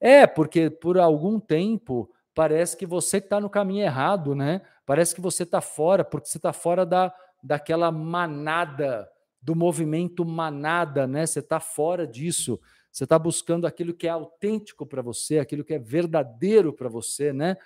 É, 0.00 0.28
porque 0.28 0.70
por 0.70 0.96
algum 0.96 1.40
tempo 1.40 2.08
parece 2.36 2.76
que 2.76 2.86
você 2.86 3.16
está 3.16 3.40
no 3.40 3.50
caminho 3.50 3.82
errado, 3.82 4.36
né? 4.36 4.62
Parece 4.86 5.12
que 5.12 5.20
você 5.20 5.42
está 5.42 5.60
fora, 5.60 6.04
porque 6.04 6.28
você 6.28 6.38
está 6.38 6.52
fora 6.52 6.86
da, 6.86 7.12
daquela 7.42 7.90
manada, 7.90 9.10
do 9.42 9.56
movimento 9.56 10.24
manada, 10.24 11.04
né? 11.04 11.26
Você 11.26 11.40
está 11.40 11.58
fora 11.58 12.06
disso. 12.06 12.60
Você 12.94 13.02
está 13.02 13.18
buscando 13.18 13.66
aquilo 13.66 13.92
que 13.92 14.06
é 14.06 14.10
autêntico 14.10 14.86
para 14.86 15.02
você, 15.02 15.40
aquilo 15.40 15.64
que 15.64 15.74
é 15.74 15.80
verdadeiro 15.80 16.72
para 16.72 16.88
você, 16.88 17.32
né? 17.32 17.56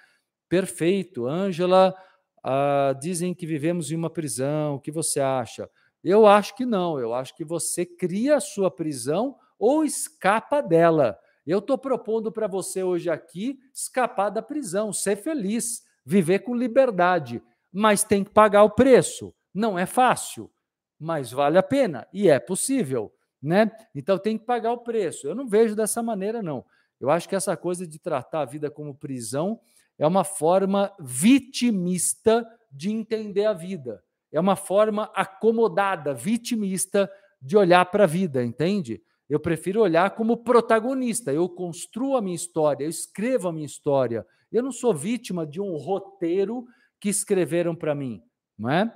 Perfeito. 0.48 1.26
Ângela, 1.26 1.94
ah, 2.42 2.96
dizem 2.98 3.34
que 3.34 3.46
vivemos 3.46 3.92
em 3.92 3.96
uma 3.96 4.08
prisão. 4.08 4.76
O 4.76 4.80
que 4.80 4.90
você 4.90 5.20
acha? 5.20 5.68
Eu 6.02 6.26
acho 6.26 6.56
que 6.56 6.64
não. 6.64 6.98
Eu 6.98 7.12
acho 7.12 7.36
que 7.36 7.44
você 7.44 7.84
cria 7.84 8.36
a 8.36 8.40
sua 8.40 8.70
prisão 8.70 9.36
ou 9.58 9.84
escapa 9.84 10.62
dela. 10.62 11.18
Eu 11.46 11.58
estou 11.58 11.76
propondo 11.76 12.32
para 12.32 12.46
você 12.46 12.82
hoje 12.82 13.10
aqui 13.10 13.58
escapar 13.74 14.30
da 14.30 14.40
prisão, 14.40 14.94
ser 14.94 15.16
feliz, 15.16 15.84
viver 16.06 16.38
com 16.38 16.54
liberdade, 16.54 17.42
mas 17.70 18.02
tem 18.02 18.24
que 18.24 18.30
pagar 18.30 18.62
o 18.62 18.70
preço. 18.70 19.34
Não 19.52 19.78
é 19.78 19.84
fácil, 19.84 20.50
mas 20.98 21.30
vale 21.30 21.58
a 21.58 21.62
pena 21.62 22.08
e 22.14 22.30
é 22.30 22.40
possível 22.40 23.12
né? 23.42 23.70
Então 23.94 24.18
tem 24.18 24.36
que 24.36 24.44
pagar 24.44 24.72
o 24.72 24.78
preço. 24.78 25.26
Eu 25.26 25.34
não 25.34 25.48
vejo 25.48 25.74
dessa 25.74 26.02
maneira, 26.02 26.42
não. 26.42 26.64
Eu 27.00 27.10
acho 27.10 27.28
que 27.28 27.36
essa 27.36 27.56
coisa 27.56 27.86
de 27.86 27.98
tratar 27.98 28.40
a 28.40 28.44
vida 28.44 28.70
como 28.70 28.94
prisão 28.94 29.60
é 29.98 30.06
uma 30.06 30.24
forma 30.24 30.92
vitimista 31.00 32.46
de 32.70 32.90
entender 32.90 33.44
a 33.44 33.52
vida. 33.52 34.02
É 34.30 34.38
uma 34.38 34.56
forma 34.56 35.10
acomodada, 35.14 36.12
vitimista 36.12 37.10
de 37.40 37.56
olhar 37.56 37.84
para 37.86 38.04
a 38.04 38.06
vida, 38.06 38.44
entende? 38.44 39.02
Eu 39.28 39.40
prefiro 39.40 39.80
olhar 39.80 40.10
como 40.10 40.38
protagonista. 40.38 41.32
Eu 41.32 41.48
construo 41.48 42.16
a 42.16 42.22
minha 42.22 42.34
história, 42.34 42.84
eu 42.84 42.90
escrevo 42.90 43.48
a 43.48 43.52
minha 43.52 43.66
história. 43.66 44.26
Eu 44.50 44.62
não 44.62 44.72
sou 44.72 44.94
vítima 44.94 45.46
de 45.46 45.60
um 45.60 45.76
roteiro 45.76 46.66
que 47.00 47.08
escreveram 47.08 47.76
para 47.76 47.94
mim, 47.94 48.22
não 48.58 48.70
é? 48.70 48.92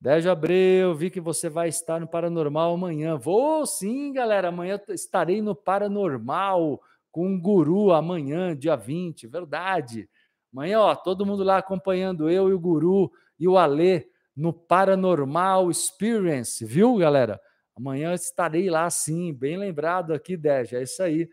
Deja 0.00 0.32
Abreu, 0.32 0.94
vi 0.94 1.10
que 1.10 1.20
você 1.20 1.48
vai 1.48 1.68
estar 1.68 2.00
no 2.00 2.06
Paranormal 2.06 2.74
amanhã. 2.74 3.16
Vou 3.16 3.66
sim, 3.66 4.12
galera. 4.12 4.48
Amanhã 4.48 4.80
estarei 4.90 5.42
no 5.42 5.56
Paranormal 5.56 6.80
com 7.10 7.26
um 7.26 7.40
guru 7.40 7.92
amanhã, 7.92 8.56
dia 8.56 8.76
20. 8.76 9.26
Verdade. 9.26 10.08
Amanhã, 10.52 10.80
ó, 10.80 10.94
todo 10.94 11.26
mundo 11.26 11.42
lá 11.42 11.58
acompanhando 11.58 12.30
eu 12.30 12.48
e 12.48 12.52
o 12.52 12.60
Guru 12.60 13.10
e 13.38 13.48
o 13.48 13.58
Alê 13.58 14.08
no 14.36 14.52
Paranormal 14.52 15.68
Experience, 15.68 16.64
viu, 16.64 16.96
galera? 16.96 17.40
Amanhã 17.76 18.14
estarei 18.14 18.70
lá 18.70 18.88
sim, 18.88 19.34
bem 19.34 19.56
lembrado 19.56 20.14
aqui, 20.14 20.36
Deja. 20.36 20.78
É 20.78 20.82
isso 20.84 21.02
aí. 21.02 21.28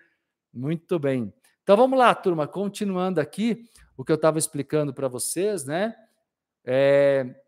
Muito 0.52 0.98
bem. 0.98 1.32
Então 1.62 1.78
vamos 1.78 1.98
lá, 1.98 2.14
turma, 2.16 2.48
continuando 2.48 3.22
aqui 3.22 3.64
o 3.96 4.04
que 4.04 4.12
eu 4.12 4.16
estava 4.16 4.40
explicando 4.40 4.94
para 4.94 5.08
vocês, 5.08 5.66
né? 5.66 5.96
É... 6.66 7.45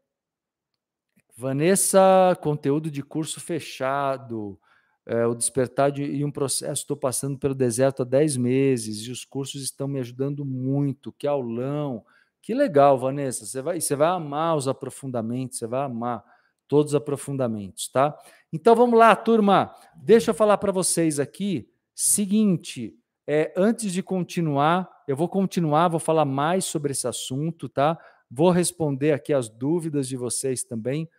Vanessa, 1.38 2.38
conteúdo 2.42 2.90
de 2.90 3.04
curso 3.04 3.40
fechado 3.40 4.60
é, 5.08 5.26
o 5.26 5.34
despertar 5.34 5.90
de, 5.90 6.04
e 6.04 6.26
um 6.26 6.32
processo. 6.32 6.82
Estou 6.82 6.98
passando 6.98 7.40
pelo 7.40 7.56
deserto 7.56 8.02
há 8.02 8.06
10 8.06 8.36
meses 8.36 9.08
e 9.08 9.12
os 9.12 9.24
cursos 9.24 9.64
estão 9.64 9.88
me 9.88 10.00
ajudando 10.00 10.44
muito. 10.44 11.14
Que 11.14 11.26
aulão! 11.26 12.04
Que 12.42 12.54
legal, 12.54 12.98
Vanessa. 12.98 13.46
Você 13.46 13.62
vai, 13.62 13.80
você 13.80 13.96
vai 13.96 14.10
amar 14.10 14.58
os 14.58 14.68
aprofundamentos, 14.68 15.58
você 15.58 15.66
vai 15.66 15.86
amar 15.86 16.24
todos 16.68 16.92
os 16.92 16.96
aprofundamentos, 16.96 17.88
tá? 17.88 18.18
Então 18.52 18.76
vamos 18.76 19.00
lá, 19.00 19.16
turma. 19.16 19.74
Deixa 19.96 20.32
eu 20.32 20.36
falar 20.36 20.58
para 20.58 20.72
vocês 20.74 21.20
aqui. 21.20 21.70
Seguinte, 21.96 22.94
é, 23.26 23.54
antes 23.56 23.94
de 23.94 24.04
continuar, 24.04 24.90
eu 25.08 25.16
vou 25.16 25.30
continuar, 25.30 25.88
vou 25.88 26.00
falar 26.00 26.26
mais 26.26 26.66
sobre 26.66 26.92
esse 26.92 27.08
assunto, 27.08 27.70
tá? 27.70 27.98
Vou 28.30 28.50
responder 28.50 29.14
aqui 29.14 29.34
as 29.34 29.48
dúvidas 29.48 30.08
de 30.08 30.18
vocês 30.18 30.64
também. 30.64 31.10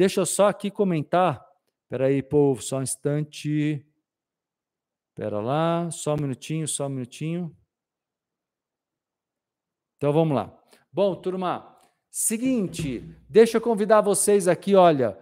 Deixa 0.00 0.22
eu 0.22 0.24
só 0.24 0.48
aqui 0.48 0.70
comentar 0.70 1.46
Espera 1.82 2.06
aí, 2.06 2.22
povo, 2.22 2.62
só 2.62 2.78
um 2.78 2.82
instante. 2.82 3.84
Espera 5.10 5.40
lá, 5.40 5.90
só 5.90 6.14
um 6.14 6.22
minutinho, 6.22 6.66
só 6.66 6.86
um 6.86 6.88
minutinho. 6.88 7.54
Então 9.98 10.10
vamos 10.10 10.34
lá. 10.34 10.58
Bom, 10.90 11.14
turma, 11.16 11.76
seguinte, 12.10 13.00
deixa 13.28 13.58
eu 13.58 13.60
convidar 13.60 14.00
vocês 14.00 14.48
aqui, 14.48 14.74
olha, 14.74 15.18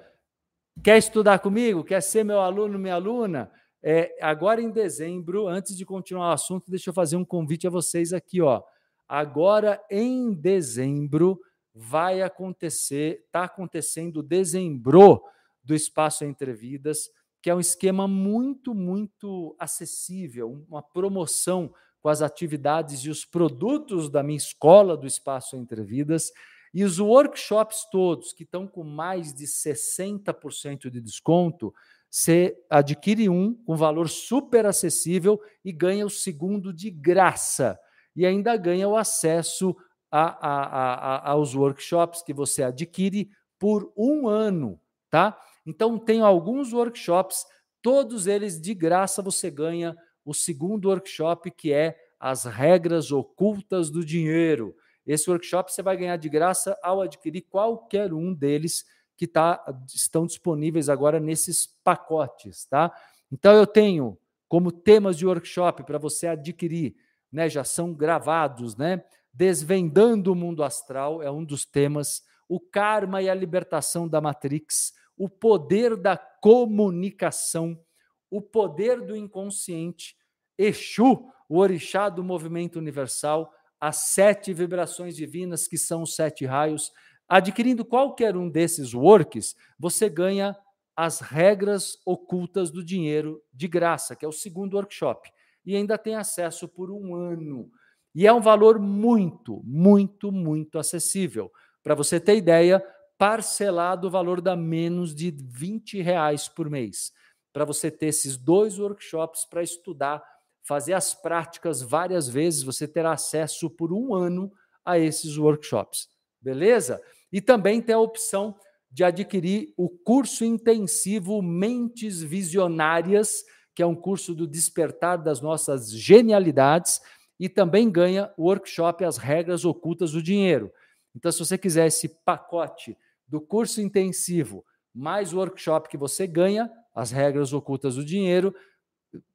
quer 0.85 0.97
estudar 0.97 1.41
comigo? 1.41 1.83
Quer 1.83 2.01
ser 2.01 2.23
meu 2.23 2.38
aluno, 2.38 2.79
minha 2.79 2.95
aluna? 2.95 3.51
É, 3.83 4.17
agora 4.21 4.62
em 4.62 4.71
dezembro, 4.71 5.49
antes 5.49 5.77
de 5.77 5.85
continuar 5.85 6.29
o 6.29 6.35
assunto, 6.35 6.71
deixa 6.71 6.91
eu 6.91 6.95
fazer 6.95 7.17
um 7.17 7.25
convite 7.25 7.67
a 7.67 7.71
vocês 7.71 8.12
aqui, 8.12 8.41
ó. 8.41 8.62
Agora 9.09 9.83
em 9.91 10.33
dezembro 10.33 11.41
vai 11.81 12.23
acontecer, 12.23 13.23
está 13.27 13.45
acontecendo 13.45 14.21
dezembro 14.21 15.23
do 15.62 15.77
Espaço 15.77 16.25
Entre 16.25 16.53
Vidas, 16.53 17.09
que 17.41 17.49
é 17.49 17.55
um 17.55 17.61
esquema 17.61 18.09
muito, 18.09 18.75
muito 18.75 19.55
acessível, 19.61 20.64
uma 20.69 20.83
promoção 20.83 21.73
com 22.01 22.09
as 22.09 22.21
atividades 22.21 23.05
e 23.05 23.11
os 23.11 23.25
produtos 23.25 24.11
da 24.11 24.25
minha 24.25 24.37
escola 24.37 24.97
do 24.97 25.07
Espaço 25.07 25.55
Entre 25.55 25.83
Vidas 25.85 26.33
e 26.75 26.83
os 26.83 26.99
workshops 26.99 27.87
todos, 27.93 28.33
que 28.33 28.43
estão 28.43 28.67
com 28.67 28.83
mais 28.83 29.33
de 29.33 29.47
60% 29.47 30.91
de 30.91 31.01
desconto, 31.01 31.73
você 32.11 32.59
adquire 32.69 33.29
um 33.29 33.55
com 33.55 33.77
valor 33.77 34.09
super 34.09 34.67
acessível 34.67 35.41
e 35.64 35.71
ganha 35.71 36.05
o 36.05 36.11
segundo 36.11 36.73
de 36.73 36.91
graça. 36.91 37.79
E 38.17 38.27
ainda 38.27 38.57
ganha 38.57 38.88
o 38.88 38.97
acesso 38.97 39.77
a, 40.11 41.27
a, 41.27 41.31
aos 41.31 41.55
workshops 41.55 42.23
que 42.23 42.33
você 42.33 42.62
adquire 42.62 43.31
por 43.59 43.92
um 43.97 44.29
ano, 44.29 44.81
tá? 45.11 45.38
Então, 45.66 45.99
tenho 45.99 46.25
alguns 46.25 46.73
workshops, 46.73 47.44
todos 47.83 48.27
eles 48.27 48.61
de 48.61 48.73
graça 48.75 49.21
você 49.21 49.51
ganha 49.51 49.97
o 50.25 50.33
segundo 50.33 50.88
workshop, 50.88 51.51
que 51.51 51.73
é 51.73 51.97
as 52.18 52.44
regras 52.44 53.12
ocultas 53.12 53.90
do 53.90 54.05
dinheiro. 54.05 54.75
Esse 55.07 55.31
workshop 55.31 55.73
você 55.73 55.83
vai 55.83 55.97
ganhar 55.97 56.16
de 56.16 56.29
graça 56.29 56.79
ao 56.83 57.01
adquirir 57.01 57.42
qualquer 57.42 58.12
um 58.12 58.35
deles 58.35 58.85
que 59.16 59.27
tá, 59.27 59.64
estão 59.92 60.27
disponíveis 60.27 60.88
agora 60.88 61.18
nesses 61.18 61.66
pacotes, 61.83 62.66
tá? 62.66 62.92
Então 63.33 63.55
eu 63.55 63.66
tenho 63.66 64.18
como 64.49 64.71
temas 64.71 65.16
de 65.16 65.27
workshop 65.27 65.83
para 65.85 65.99
você 65.99 66.29
adquirir, 66.29 66.94
né? 67.31 67.49
Já 67.49 67.64
são 67.64 67.92
gravados, 67.92 68.77
né? 68.77 69.03
Desvendando 69.38 70.33
o 70.33 70.35
mundo 70.35 70.64
astral 70.64 71.22
é 71.22 71.31
um 71.31 71.44
dos 71.44 71.64
temas, 71.64 72.24
o 72.48 72.59
karma 72.59 73.22
e 73.22 73.31
a 73.31 73.35
libertação 73.37 74.09
da 74.09 74.20
Matrix, 74.20 74.92
o 75.16 75.29
poder 75.29 75.96
da 75.96 76.16
comunicação, 76.16 77.81
o 78.29 78.42
poder 78.42 79.01
do 79.01 79.14
inconsciente, 79.14 80.16
Exu, 80.59 81.31
o 81.48 81.59
orixá 81.59 82.09
do 82.09 82.24
movimento 82.24 82.81
universal, 82.81 83.55
as 83.81 84.09
sete 84.09 84.53
vibrações 84.53 85.14
divinas, 85.14 85.68
que 85.68 85.79
são 85.79 86.03
os 86.03 86.16
sete 86.16 86.44
raios. 86.44 86.90
Adquirindo 87.29 87.85
qualquer 87.85 88.37
um 88.37 88.51
desses 88.51 88.92
works, 88.92 89.55
você 89.79 90.09
ganha 90.09 90.57
as 90.96 91.20
regras 91.20 91.96
ocultas 92.05 92.72
do 92.72 92.85
dinheiro 92.85 93.40
de 93.53 93.68
graça, 93.68 94.16
que 94.16 94.24
é 94.24 94.29
o 94.29 94.33
segundo 94.33 94.74
workshop. 94.74 95.31
E 95.64 95.77
ainda 95.77 95.96
tem 95.96 96.16
acesso 96.16 96.66
por 96.66 96.90
um 96.90 97.14
ano. 97.14 97.70
E 98.19 98.27
é 98.27 98.33
um 98.33 98.41
valor 98.41 98.81
muito, 98.81 99.63
muito, 99.65 100.33
muito 100.33 100.77
acessível. 100.77 101.53
Para 101.85 101.95
você 101.95 102.19
ter 102.19 102.37
ideia, 102.37 102.85
parcelado 103.17 104.09
o 104.09 104.11
valor 104.11 104.41
da 104.41 104.57
menos 104.57 105.15
de 105.15 105.31
20 105.31 106.03
reais 106.03 106.49
por 106.49 106.69
mês, 106.69 107.13
para 107.53 107.65
você 107.65 107.93
ter 107.93 108.07
esses 108.07 108.37
dois 108.37 108.77
workshops 108.77 109.45
para 109.49 109.63
estudar, 109.63 110.21
fazer 110.65 110.95
as 110.95 111.15
práticas 111.15 111.81
várias 111.81 112.29
vezes, 112.29 112.65
você 112.65 112.89
terá 112.89 113.13
acesso 113.13 113.71
por 113.71 113.93
um 113.93 114.13
ano 114.13 114.53
a 114.85 114.99
esses 114.99 115.39
workshops, 115.39 116.09
beleza? 116.43 117.01
E 117.31 117.41
também 117.41 117.81
tem 117.81 117.95
a 117.95 118.01
opção 118.01 118.57
de 118.91 119.05
adquirir 119.05 119.73
o 119.77 119.89
curso 119.89 120.45
intensivo 120.45 121.41
Mentes 121.41 122.21
Visionárias, 122.21 123.45
que 123.77 123.83
é 123.83 123.87
um 123.87 123.95
curso 123.95 124.35
do 124.35 124.45
despertar 124.45 125.19
das 125.19 125.41
nossas 125.41 125.93
genialidades, 125.93 127.01
e 127.38 127.48
também 127.48 127.90
ganha 127.90 128.33
o 128.37 128.44
workshop 128.44 129.05
As 129.05 129.16
Regras 129.16 129.64
Ocultas 129.64 130.12
do 130.12 130.22
Dinheiro. 130.22 130.72
Então, 131.14 131.31
se 131.31 131.38
você 131.38 131.57
quiser 131.57 131.87
esse 131.87 132.09
pacote 132.09 132.96
do 133.27 133.40
curso 133.40 133.81
intensivo 133.81 134.64
mais 134.94 135.33
o 135.33 135.38
workshop 135.38 135.88
que 135.88 135.96
você 135.96 136.27
ganha, 136.27 136.70
as 136.94 137.12
regras 137.12 137.53
ocultas 137.53 137.94
do 137.94 138.05
dinheiro, 138.05 138.53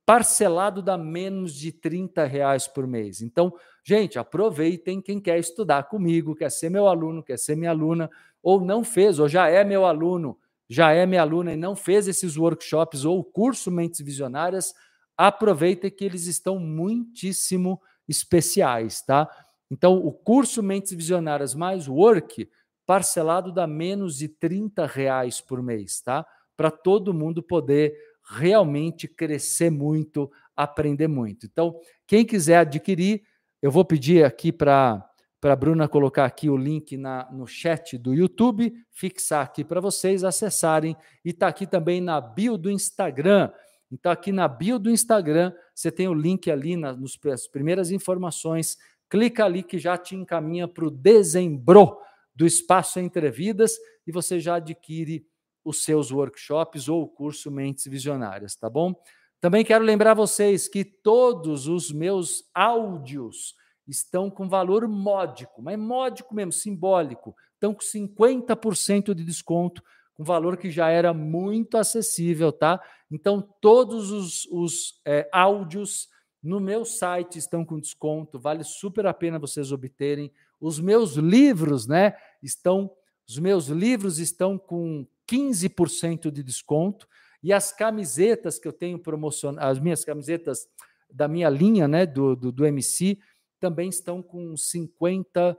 parcelado 0.05 0.81
dá 0.81 0.97
menos 0.97 1.55
de 1.55 1.71
30 1.71 2.25
reais 2.25 2.67
por 2.67 2.85
mês. 2.85 3.21
Então, 3.21 3.53
gente, 3.83 4.19
aproveitem 4.19 5.01
quem 5.01 5.21
quer 5.21 5.39
estudar 5.39 5.83
comigo, 5.83 6.35
quer 6.35 6.51
ser 6.51 6.69
meu 6.69 6.87
aluno, 6.87 7.23
quer 7.23 7.39
ser 7.39 7.55
minha 7.55 7.71
aluna, 7.71 8.09
ou 8.41 8.59
não 8.59 8.83
fez, 8.83 9.19
ou 9.19 9.29
já 9.29 9.47
é 9.47 9.63
meu 9.63 9.85
aluno, 9.85 10.37
já 10.67 10.91
é 10.91 11.05
minha 11.05 11.21
aluna 11.21 11.53
e 11.53 11.57
não 11.57 11.75
fez 11.75 12.07
esses 12.09 12.35
workshops 12.35 13.05
ou 13.05 13.19
o 13.19 13.23
curso 13.23 13.71
Mentes 13.71 14.01
Visionárias, 14.01 14.73
aproveitem 15.15 15.89
que 15.89 16.03
eles 16.03 16.25
estão 16.27 16.59
muitíssimo 16.59 17.81
especiais, 18.07 19.01
tá? 19.01 19.29
Então, 19.69 19.95
o 19.95 20.11
curso 20.11 20.61
Mentes 20.61 20.91
Visionárias 20.93 21.55
mais 21.55 21.87
Work 21.87 22.49
parcelado 22.85 23.51
dá 23.51 23.65
menos 23.65 24.17
de 24.17 24.27
30 24.27 24.85
reais 24.85 25.41
por 25.41 25.61
mês, 25.61 26.01
tá? 26.01 26.25
Para 26.55 26.69
todo 26.69 27.13
mundo 27.13 27.41
poder 27.41 27.95
realmente 28.23 29.07
crescer 29.07 29.69
muito, 29.69 30.31
aprender 30.55 31.07
muito. 31.07 31.45
Então, 31.45 31.79
quem 32.05 32.25
quiser 32.25 32.57
adquirir, 32.57 33.23
eu 33.61 33.71
vou 33.71 33.83
pedir 33.83 34.23
aqui 34.23 34.51
para 34.51 35.03
para 35.43 35.51
a 35.51 35.57
Bruna 35.57 35.89
colocar 35.89 36.23
aqui 36.23 36.49
o 36.49 36.55
link 36.55 36.95
na, 36.95 37.29
no 37.29 37.45
chat 37.45 37.97
do 37.97 38.13
YouTube, 38.13 38.73
fixar 38.89 39.43
aqui 39.43 39.61
para 39.61 39.81
vocês 39.81 40.23
acessarem. 40.23 40.95
E 41.25 41.31
está 41.31 41.49
aqui 41.49 41.67
também 41.67 41.99
na 41.99 42.21
bio 42.21 42.57
do 42.57 42.71
Instagram. 42.71 43.51
Então, 43.93 44.11
aqui 44.11 44.31
na 44.31 44.47
bio 44.47 44.79
do 44.79 44.89
Instagram, 44.89 45.53
você 45.73 45.91
tem 45.91 46.07
o 46.07 46.13
link 46.15 46.49
ali 46.49 46.75
nas 46.75 46.97
nos, 46.97 47.15
primeiras 47.51 47.91
informações. 47.91 48.75
Clica 49.07 49.45
ali 49.45 49.61
que 49.61 49.77
já 49.77 49.95
te 49.97 50.15
encaminha 50.15 50.67
para 50.67 50.85
o 50.85 50.89
dezembro 50.89 51.99
do 52.33 52.43
Espaço 52.43 52.99
Entre 52.99 53.29
Vidas 53.29 53.73
e 54.07 54.11
você 54.11 54.39
já 54.39 54.55
adquire 54.55 55.27
os 55.63 55.83
seus 55.83 56.11
workshops 56.11 56.89
ou 56.89 57.03
o 57.03 57.07
curso 57.07 57.51
Mentes 57.51 57.85
Visionárias, 57.85 58.55
tá 58.55 58.67
bom? 58.67 58.95
Também 59.39 59.63
quero 59.63 59.85
lembrar 59.85 60.15
vocês 60.15 60.67
que 60.67 60.83
todos 60.83 61.67
os 61.67 61.91
meus 61.91 62.49
áudios 62.53 63.55
estão 63.87 64.29
com 64.29 64.49
valor 64.49 64.87
módico, 64.87 65.61
mas 65.61 65.77
módico 65.77 66.33
mesmo, 66.33 66.51
simbólico. 66.51 67.35
Estão 67.53 67.73
com 67.75 67.81
50% 67.81 69.13
de 69.13 69.23
desconto, 69.23 69.83
com 70.15 70.23
valor 70.23 70.57
que 70.57 70.71
já 70.71 70.89
era 70.89 71.13
muito 71.13 71.77
acessível, 71.77 72.51
tá? 72.51 72.81
Então, 73.13 73.47
todos 73.61 74.11
os, 74.11 74.45
os 74.45 74.99
é, 75.05 75.29
áudios 75.31 76.09
no 76.41 76.59
meu 76.59 76.83
site 76.83 77.37
estão 77.37 77.63
com 77.63 77.79
desconto, 77.79 78.39
vale 78.39 78.63
super 78.63 79.05
a 79.05 79.13
pena 79.13 79.39
vocês 79.39 79.71
obterem. 79.71 80.31
Os 80.59 80.79
meus 80.79 81.13
livros, 81.13 81.87
né, 81.87 82.15
estão 82.41 82.91
os 83.27 83.39
meus 83.39 83.67
livros 83.67 84.19
estão 84.19 84.57
com 84.57 85.07
15% 85.29 86.29
de 86.29 86.43
desconto 86.43 87.07
e 87.41 87.53
as 87.53 87.71
camisetas 87.71 88.59
que 88.59 88.67
eu 88.67 88.73
tenho 88.73 88.99
promocionado, 88.99 89.65
as 89.65 89.79
minhas 89.79 90.03
camisetas 90.03 90.67
da 91.09 91.27
minha 91.27 91.49
linha, 91.49 91.87
né, 91.87 92.05
do, 92.05 92.35
do, 92.35 92.51
do 92.51 92.65
MC, 92.65 93.17
também 93.59 93.87
estão 93.87 94.21
com 94.21 94.53
50% 94.55 95.55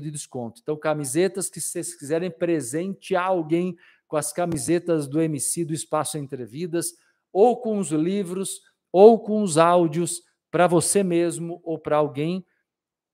de 0.00 0.10
desconto. 0.10 0.60
Então, 0.62 0.76
camisetas 0.76 1.48
que 1.48 1.60
vocês 1.60 1.94
quiserem 1.94 2.30
presentear 2.30 3.26
alguém 3.26 3.76
com 4.08 4.16
as 4.16 4.32
camisetas 4.32 5.06
do 5.06 5.20
MC 5.20 5.64
do 5.64 5.74
Espaço 5.74 6.18
Entre 6.18 6.44
Vidas, 6.44 6.92
ou 7.32 7.60
com 7.60 7.78
os 7.78 7.90
livros, 7.90 8.60
ou 8.90 9.20
com 9.20 9.42
os 9.42 9.58
áudios 9.58 10.22
para 10.50 10.66
você 10.66 11.04
mesmo 11.04 11.60
ou 11.62 11.78
para 11.78 11.98
alguém, 11.98 12.44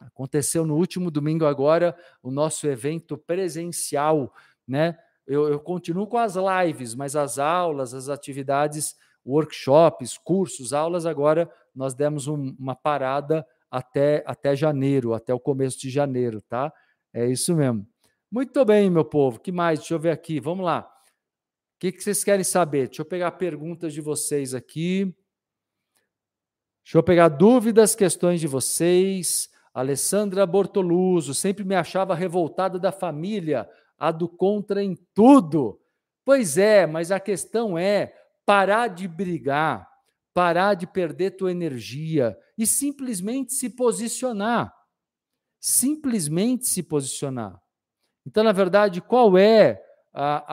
Aconteceu 0.00 0.64
no 0.64 0.76
último 0.76 1.10
domingo 1.10 1.44
agora 1.44 1.94
o 2.22 2.30
nosso 2.30 2.66
evento 2.66 3.18
presencial, 3.18 4.34
né? 4.66 4.98
Eu, 5.26 5.46
eu, 5.48 5.60
continuo 5.60 6.06
com 6.06 6.16
as 6.16 6.34
lives, 6.34 6.94
mas 6.94 7.14
as 7.14 7.38
aulas, 7.38 7.94
as 7.94 8.08
atividades, 8.08 8.96
workshops, 9.24 10.18
cursos, 10.18 10.72
aulas, 10.72 11.06
agora 11.06 11.48
nós 11.74 11.94
demos 11.94 12.26
um, 12.26 12.56
uma 12.58 12.74
parada 12.74 13.46
até, 13.70 14.24
até 14.26 14.56
janeiro, 14.56 15.14
até 15.14 15.32
o 15.32 15.38
começo 15.38 15.78
de 15.78 15.90
janeiro, 15.90 16.42
tá? 16.42 16.72
É 17.12 17.26
isso 17.26 17.54
mesmo. 17.54 17.86
Muito 18.30 18.64
bem, 18.64 18.88
meu 18.90 19.04
povo. 19.04 19.38
que 19.38 19.52
mais? 19.52 19.80
Deixa 19.80 19.94
eu 19.94 19.98
ver 19.98 20.10
aqui. 20.10 20.40
Vamos 20.40 20.64
lá. 20.64 20.80
O 20.80 21.80
que, 21.80 21.92
que 21.92 22.02
vocês 22.02 22.24
querem 22.24 22.44
saber? 22.44 22.88
Deixa 22.88 23.02
eu 23.02 23.06
pegar 23.06 23.32
perguntas 23.32 23.92
de 23.92 24.00
vocês 24.00 24.54
aqui. 24.54 25.14
Deixa 26.84 26.98
eu 26.98 27.02
pegar 27.02 27.28
dúvidas, 27.28 27.94
questões 27.94 28.40
de 28.40 28.46
vocês. 28.46 29.49
Alessandra 29.72 30.44
Bortoluso 30.46 31.32
sempre 31.34 31.64
me 31.64 31.74
achava 31.74 32.14
revoltada 32.14 32.78
da 32.78 32.90
família, 32.90 33.68
a 33.98 34.10
do 34.10 34.28
contra 34.28 34.82
em 34.82 34.96
tudo. 35.14 35.80
Pois 36.24 36.58
é, 36.58 36.86
mas 36.86 37.10
a 37.12 37.20
questão 37.20 37.78
é 37.78 38.14
parar 38.44 38.88
de 38.88 39.06
brigar, 39.06 39.88
parar 40.34 40.74
de 40.74 40.86
perder 40.86 41.32
tua 41.32 41.52
energia 41.52 42.36
e 42.58 42.66
simplesmente 42.66 43.52
se 43.52 43.70
posicionar. 43.70 44.74
Simplesmente 45.60 46.66
se 46.66 46.82
posicionar. 46.82 47.60
Então, 48.26 48.42
na 48.42 48.52
verdade, 48.52 49.00
qual 49.00 49.36
é 49.36 49.82
a, 50.12 50.44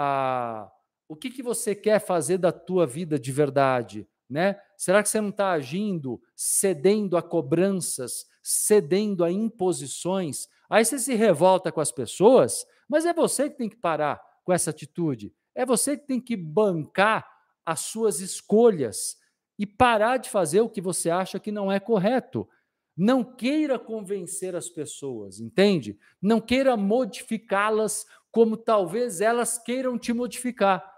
a 0.64 0.72
o 1.08 1.16
que, 1.16 1.30
que 1.30 1.42
você 1.42 1.74
quer 1.74 2.00
fazer 2.00 2.38
da 2.38 2.52
tua 2.52 2.86
vida 2.86 3.18
de 3.18 3.32
verdade? 3.32 4.08
Né? 4.30 4.60
Será 4.78 5.02
que 5.02 5.08
você 5.08 5.22
não 5.22 5.30
está 5.30 5.52
agindo, 5.52 6.22
cedendo 6.36 7.16
a 7.16 7.22
cobranças, 7.22 8.26
cedendo 8.50 9.24
a 9.24 9.32
imposições? 9.32 10.48
Aí 10.70 10.84
você 10.84 10.98
se 11.00 11.16
revolta 11.16 11.72
com 11.72 11.82
as 11.82 11.92
pessoas, 11.92 12.66
mas 12.88 13.06
é 13.06 13.14
você 13.14 13.50
que 13.50 13.58
tem 13.58 13.70
que 13.70 13.76
parar 13.76 14.22
com 14.44 14.54
essa 14.54 14.70
atitude. 14.70 15.34
É 15.54 15.66
você 15.66 15.98
que 15.98 16.08
tem 16.08 16.22
que 16.22 16.36
bancar 16.36 17.28
as 17.66 17.82
suas 17.82 18.22
escolhas 18.22 19.18
e 19.60 19.66
parar 19.66 20.18
de 20.18 20.30
fazer 20.30 20.62
o 20.62 20.70
que 20.70 20.80
você 20.80 21.10
acha 21.10 21.40
que 21.40 21.52
não 21.52 21.72
é 21.72 21.80
correto. 21.80 22.48
Não 22.96 23.24
queira 23.24 23.78
convencer 23.78 24.56
as 24.56 24.70
pessoas, 24.70 25.40
entende? 25.40 25.98
Não 26.22 26.40
queira 26.40 26.78
modificá-las 26.78 28.06
como 28.32 28.56
talvez 28.56 29.22
elas 29.22 29.58
queiram 29.58 29.98
te 29.98 30.14
modificar 30.14 30.98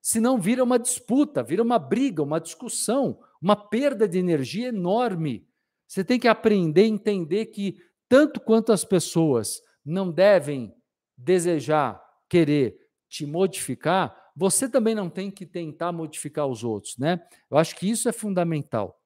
senão 0.00 0.40
vira 0.40 0.62
uma 0.64 0.78
disputa, 0.78 1.42
vira 1.42 1.62
uma 1.62 1.78
briga, 1.78 2.22
uma 2.22 2.40
discussão, 2.40 3.20
uma 3.40 3.56
perda 3.56 4.08
de 4.08 4.18
energia 4.18 4.68
enorme. 4.68 5.46
Você 5.88 6.04
tem 6.04 6.20
que 6.20 6.28
aprender 6.28 6.84
entender 6.84 7.46
que, 7.46 7.80
tanto 8.08 8.38
quanto 8.38 8.72
as 8.72 8.84
pessoas 8.84 9.62
não 9.84 10.12
devem 10.12 10.74
desejar, 11.16 12.00
querer 12.28 12.76
te 13.08 13.24
modificar, 13.24 14.14
você 14.36 14.68
também 14.68 14.94
não 14.94 15.08
tem 15.10 15.30
que 15.30 15.46
tentar 15.46 15.90
modificar 15.90 16.46
os 16.46 16.62
outros, 16.62 16.96
né? 16.98 17.20
Eu 17.50 17.56
acho 17.56 17.74
que 17.74 17.90
isso 17.90 18.08
é 18.08 18.12
fundamental, 18.12 19.02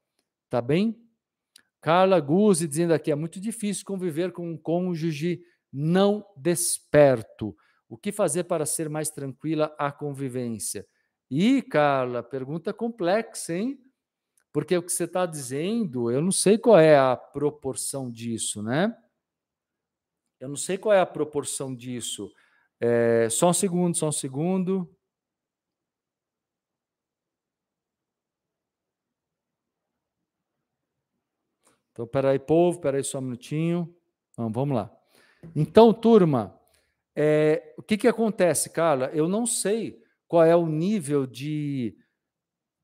tá 0.50 0.60
bem? 0.60 1.00
Carla 1.80 2.20
Guzzi 2.20 2.68
dizendo 2.68 2.92
aqui, 2.92 3.10
é 3.10 3.14
muito 3.14 3.40
difícil 3.40 3.84
conviver 3.84 4.32
com 4.32 4.50
um 4.50 4.58
cônjuge 4.58 5.42
não 5.72 6.24
desperto. 6.36 7.56
O 7.88 7.96
que 7.96 8.12
fazer 8.12 8.44
para 8.44 8.66
ser 8.66 8.88
mais 8.88 9.10
tranquila 9.10 9.74
a 9.78 9.90
convivência? 9.90 10.86
E, 11.30 11.62
Carla, 11.62 12.22
pergunta 12.22 12.72
complexa, 12.72 13.54
hein? 13.54 13.81
Porque 14.52 14.76
o 14.76 14.82
que 14.82 14.92
você 14.92 15.04
está 15.04 15.24
dizendo, 15.24 16.10
eu 16.10 16.20
não 16.20 16.30
sei 16.30 16.58
qual 16.58 16.78
é 16.78 16.96
a 16.96 17.16
proporção 17.16 18.10
disso, 18.10 18.62
né? 18.62 18.94
Eu 20.38 20.48
não 20.48 20.56
sei 20.56 20.76
qual 20.76 20.94
é 20.94 21.00
a 21.00 21.06
proporção 21.06 21.74
disso. 21.74 22.30
É, 22.78 23.28
só 23.30 23.48
um 23.48 23.52
segundo, 23.52 23.96
só 23.96 24.08
um 24.08 24.12
segundo. 24.12 24.92
Então, 31.92 32.06
peraí, 32.06 32.38
povo, 32.38 32.80
peraí 32.80 33.04
só 33.04 33.18
um 33.18 33.22
minutinho. 33.22 33.94
Então, 34.32 34.50
vamos 34.50 34.74
lá. 34.74 34.90
Então, 35.54 35.94
turma, 35.94 36.58
é, 37.14 37.74
o 37.78 37.82
que, 37.82 37.96
que 37.96 38.08
acontece, 38.08 38.70
Carla? 38.70 39.10
Eu 39.14 39.28
não 39.28 39.46
sei 39.46 40.02
qual 40.26 40.44
é 40.44 40.56
o 40.56 40.66
nível 40.66 41.26
de 41.26 41.96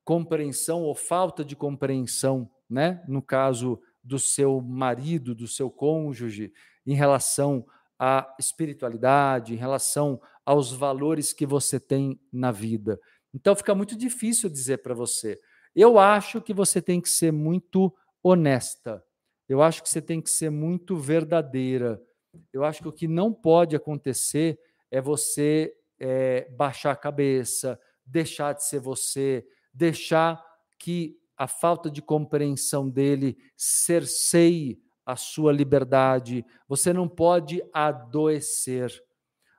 compreensão 0.08 0.84
ou 0.84 0.94
falta 0.94 1.44
de 1.44 1.54
compreensão, 1.54 2.50
né? 2.66 3.04
No 3.06 3.20
caso 3.20 3.78
do 4.02 4.18
seu 4.18 4.58
marido, 4.58 5.34
do 5.34 5.46
seu 5.46 5.70
cônjuge, 5.70 6.50
em 6.86 6.94
relação 6.94 7.66
à 7.98 8.34
espiritualidade, 8.38 9.52
em 9.52 9.58
relação 9.58 10.18
aos 10.46 10.72
valores 10.72 11.34
que 11.34 11.44
você 11.44 11.78
tem 11.78 12.18
na 12.32 12.50
vida. 12.50 12.98
Então 13.34 13.54
fica 13.54 13.74
muito 13.74 13.94
difícil 13.94 14.48
dizer 14.48 14.78
para 14.78 14.94
você. 14.94 15.38
Eu 15.76 15.98
acho 15.98 16.40
que 16.40 16.54
você 16.54 16.80
tem 16.80 17.02
que 17.02 17.10
ser 17.10 17.30
muito 17.30 17.94
honesta. 18.22 19.04
Eu 19.46 19.60
acho 19.60 19.82
que 19.82 19.90
você 19.90 20.00
tem 20.00 20.22
que 20.22 20.30
ser 20.30 20.48
muito 20.48 20.96
verdadeira. 20.96 22.02
Eu 22.50 22.64
acho 22.64 22.80
que 22.80 22.88
o 22.88 22.92
que 22.92 23.06
não 23.06 23.30
pode 23.30 23.76
acontecer 23.76 24.58
é 24.90 25.02
você 25.02 25.70
é, 26.00 26.48
baixar 26.52 26.92
a 26.92 26.96
cabeça, 26.96 27.78
deixar 28.06 28.54
de 28.54 28.64
ser 28.64 28.80
você, 28.80 29.46
deixar 29.78 30.44
que 30.76 31.16
a 31.36 31.46
falta 31.46 31.88
de 31.88 32.02
compreensão 32.02 32.90
dele 32.90 33.38
cerceie 33.56 34.80
a 35.06 35.14
sua 35.14 35.52
liberdade, 35.52 36.44
você 36.66 36.92
não 36.92 37.08
pode 37.08 37.62
adoecer. 37.72 38.92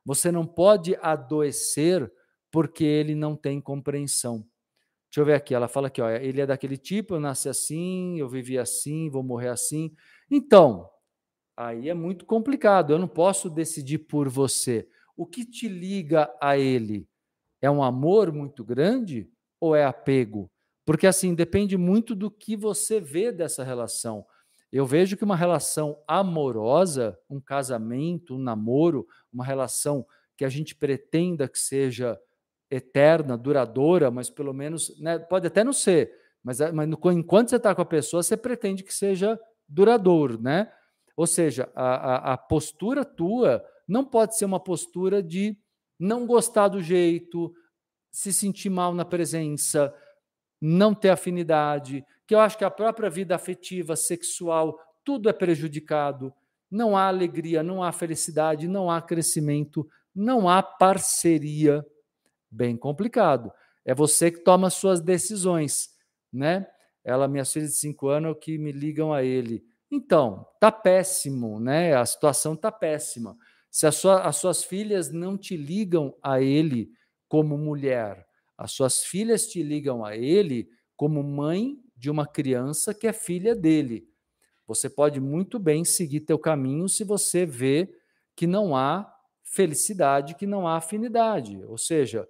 Você 0.05 0.31
não 0.31 0.45
pode 0.45 0.95
adoecer 1.01 2.11
porque 2.51 2.83
ele 2.83 3.15
não 3.15 3.35
tem 3.35 3.61
compreensão. 3.61 4.45
Deixa 5.09 5.21
eu 5.21 5.25
ver 5.25 5.33
aqui, 5.33 5.55
ela 5.55 5.67
fala 5.67 5.87
aqui, 5.87 6.01
ó, 6.01 6.09
ele 6.09 6.41
é 6.41 6.45
daquele 6.45 6.77
tipo, 6.77 7.15
eu 7.15 7.19
nasci 7.19 7.49
assim, 7.49 8.19
eu 8.19 8.29
vivi 8.29 8.59
assim, 8.59 9.09
vou 9.09 9.23
morrer 9.23 9.47
assim. 9.47 9.91
Então, 10.29 10.87
aí 11.57 11.89
é 11.89 11.93
muito 11.95 12.25
complicado, 12.25 12.91
eu 12.91 12.99
não 12.99 13.07
posso 13.07 13.49
decidir 13.49 13.99
por 13.99 14.29
você. 14.29 14.87
O 15.17 15.25
que 15.25 15.45
te 15.45 15.67
liga 15.67 16.31
a 16.39 16.57
ele? 16.57 17.07
É 17.59 17.71
um 17.71 17.81
amor 17.81 18.31
muito 18.31 18.63
grande 18.63 19.27
ou 19.59 19.75
é 19.75 19.85
apego? 19.85 20.49
Porque 20.85 21.05
assim, 21.05 21.35
depende 21.35 21.77
muito 21.77 22.15
do 22.15 22.31
que 22.31 22.55
você 22.55 22.99
vê 22.99 23.31
dessa 23.31 23.63
relação. 23.63 24.25
Eu 24.71 24.85
vejo 24.85 25.17
que 25.17 25.23
uma 25.23 25.35
relação 25.35 26.01
amorosa, 26.07 27.17
um 27.29 27.39
casamento, 27.39 28.35
um 28.35 28.39
namoro, 28.39 29.07
uma 29.31 29.43
relação 29.43 30.05
que 30.37 30.45
a 30.45 30.49
gente 30.49 30.75
pretenda 30.75 31.47
que 31.47 31.59
seja 31.59 32.19
eterna, 32.69 33.37
duradoura, 33.37 34.11
mas 34.11 34.29
pelo 34.29 34.53
menos, 34.53 34.99
né, 34.99 35.17
pode 35.17 35.47
até 35.47 35.63
não 35.63 35.73
ser, 35.73 36.11
mas, 36.43 36.61
é, 36.61 36.71
mas 36.71 36.87
enquanto 37.13 37.49
você 37.49 37.55
está 37.55 37.73
com 37.73 37.81
a 37.81 37.85
pessoa, 37.85 38.23
você 38.23 38.37
pretende 38.37 38.83
que 38.83 38.93
seja 38.93 39.39
duradouro, 39.67 40.41
né? 40.41 40.71
Ou 41.15 41.27
seja, 41.27 41.69
a, 41.75 42.31
a, 42.31 42.33
a 42.33 42.37
postura 42.37 43.03
tua 43.03 43.63
não 43.87 44.05
pode 44.05 44.37
ser 44.37 44.45
uma 44.45 44.59
postura 44.59 45.21
de 45.21 45.57
não 45.99 46.25
gostar 46.25 46.69
do 46.69 46.81
jeito, 46.81 47.53
se 48.11 48.33
sentir 48.33 48.69
mal 48.69 48.93
na 48.93 49.05
presença, 49.05 49.93
não 50.61 50.93
ter 50.93 51.09
afinidade, 51.09 52.05
que 52.27 52.35
eu 52.35 52.39
acho 52.39 52.57
que 52.57 52.65
a 52.65 52.71
própria 52.71 53.09
vida 53.09 53.35
afetiva, 53.35 53.95
sexual, 53.95 54.79
tudo 55.03 55.29
é 55.29 55.33
prejudicado. 55.33 56.33
Não 56.69 56.95
há 56.95 57.07
alegria, 57.07 57.63
não 57.63 57.81
há 57.81 57.91
felicidade, 57.91 58.67
não 58.67 58.91
há 58.91 59.01
crescimento, 59.01 59.89
não 60.13 60.47
há 60.47 60.61
parceria 60.61 61.85
bem 62.51 62.77
complicado. 62.77 63.51
É 63.83 63.95
você 63.95 64.29
que 64.29 64.41
toma 64.41 64.69
suas 64.69 65.01
decisões, 65.01 65.89
né? 66.31 66.67
Ela, 67.03 67.27
minhas 67.27 67.51
filhas 67.51 67.71
de 67.71 67.77
cinco 67.77 68.07
anos, 68.09 68.37
que 68.39 68.57
me 68.57 68.71
ligam 68.71 69.11
a 69.11 69.23
ele. 69.23 69.63
Então, 69.89 70.45
tá 70.59 70.71
péssimo, 70.71 71.59
né? 71.59 71.95
A 71.95 72.05
situação 72.05 72.55
tá 72.55 72.71
péssima. 72.71 73.35
Se 73.71 73.89
sua, 73.91 74.21
as 74.21 74.35
suas 74.35 74.63
filhas 74.63 75.11
não 75.11 75.37
te 75.37 75.57
ligam 75.57 76.15
a 76.21 76.41
ele 76.41 76.91
como 77.29 77.57
mulher, 77.57 78.27
as 78.57 78.71
suas 78.73 79.03
filhas 79.05 79.47
te 79.47 79.63
ligam 79.63 80.03
a 80.03 80.17
ele 80.17 80.69
como 80.97 81.23
mãe 81.23 81.77
de 81.95 82.09
uma 82.09 82.27
criança 82.27 82.93
que 82.93 83.07
é 83.07 83.13
filha 83.13 83.55
dele. 83.55 84.09
Você 84.67 84.89
pode 84.89 85.21
muito 85.21 85.57
bem 85.57 85.85
seguir 85.85 86.21
teu 86.21 86.37
caminho 86.37 86.89
se 86.89 87.03
você 87.03 87.45
vê 87.45 87.95
que 88.35 88.45
não 88.45 88.75
há 88.75 89.09
felicidade, 89.43 90.35
que 90.35 90.45
não 90.45 90.67
há 90.67 90.77
afinidade. 90.77 91.63
Ou 91.65 91.77
seja, 91.77 92.27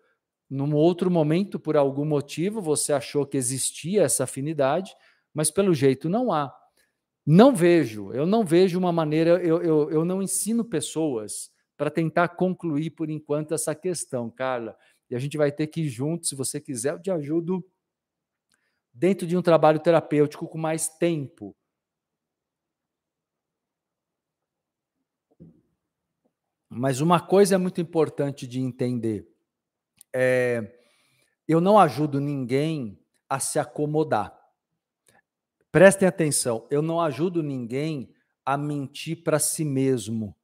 num 0.49 0.75
outro 0.75 1.09
momento, 1.09 1.59
por 1.59 1.75
algum 1.75 2.05
motivo, 2.05 2.61
você 2.61 2.93
achou 2.93 3.25
que 3.25 3.37
existia 3.37 4.03
essa 4.03 4.25
afinidade, 4.25 4.95
mas 5.33 5.49
pelo 5.49 5.73
jeito 5.73 6.09
não 6.09 6.31
há. 6.31 6.53
Não 7.25 7.55
vejo, 7.55 8.11
eu 8.13 8.25
não 8.25 8.43
vejo 8.43 8.79
uma 8.79 8.91
maneira, 8.91 9.43
eu, 9.43 9.61
eu, 9.61 9.91
eu 9.91 10.05
não 10.05 10.21
ensino 10.21 10.63
pessoas 10.63 11.51
para 11.79 11.89
tentar 11.89 12.27
concluir 12.27 12.89
por 12.89 13.09
enquanto 13.09 13.53
essa 13.53 13.73
questão, 13.73 14.29
Carla. 14.29 14.77
E 15.09 15.15
a 15.15 15.19
gente 15.19 15.37
vai 15.37 15.49
ter 15.49 15.65
que 15.67 15.79
ir 15.83 15.87
junto, 15.87 16.27
se 16.27 16.35
você 16.35 16.59
quiser, 16.59 16.91
eu 16.91 17.01
te 17.01 17.09
ajudo 17.09 17.65
dentro 18.93 19.25
de 19.25 19.37
um 19.37 19.41
trabalho 19.41 19.79
terapêutico 19.79 20.45
com 20.45 20.57
mais 20.57 20.89
tempo. 20.89 21.55
Mas 26.69 26.99
uma 26.99 27.21
coisa 27.21 27.55
é 27.55 27.57
muito 27.57 27.79
importante 27.79 28.45
de 28.45 28.59
entender 28.59 29.25
é, 30.13 30.77
eu 31.47 31.61
não 31.61 31.79
ajudo 31.79 32.19
ninguém 32.19 32.99
a 33.29 33.39
se 33.39 33.57
acomodar. 33.57 34.37
Prestem 35.71 36.09
atenção, 36.09 36.67
eu 36.69 36.81
não 36.81 36.99
ajudo 36.99 37.41
ninguém 37.41 38.13
a 38.43 38.57
mentir 38.57 39.23
para 39.23 39.39
si 39.39 39.63
mesmo. 39.63 40.35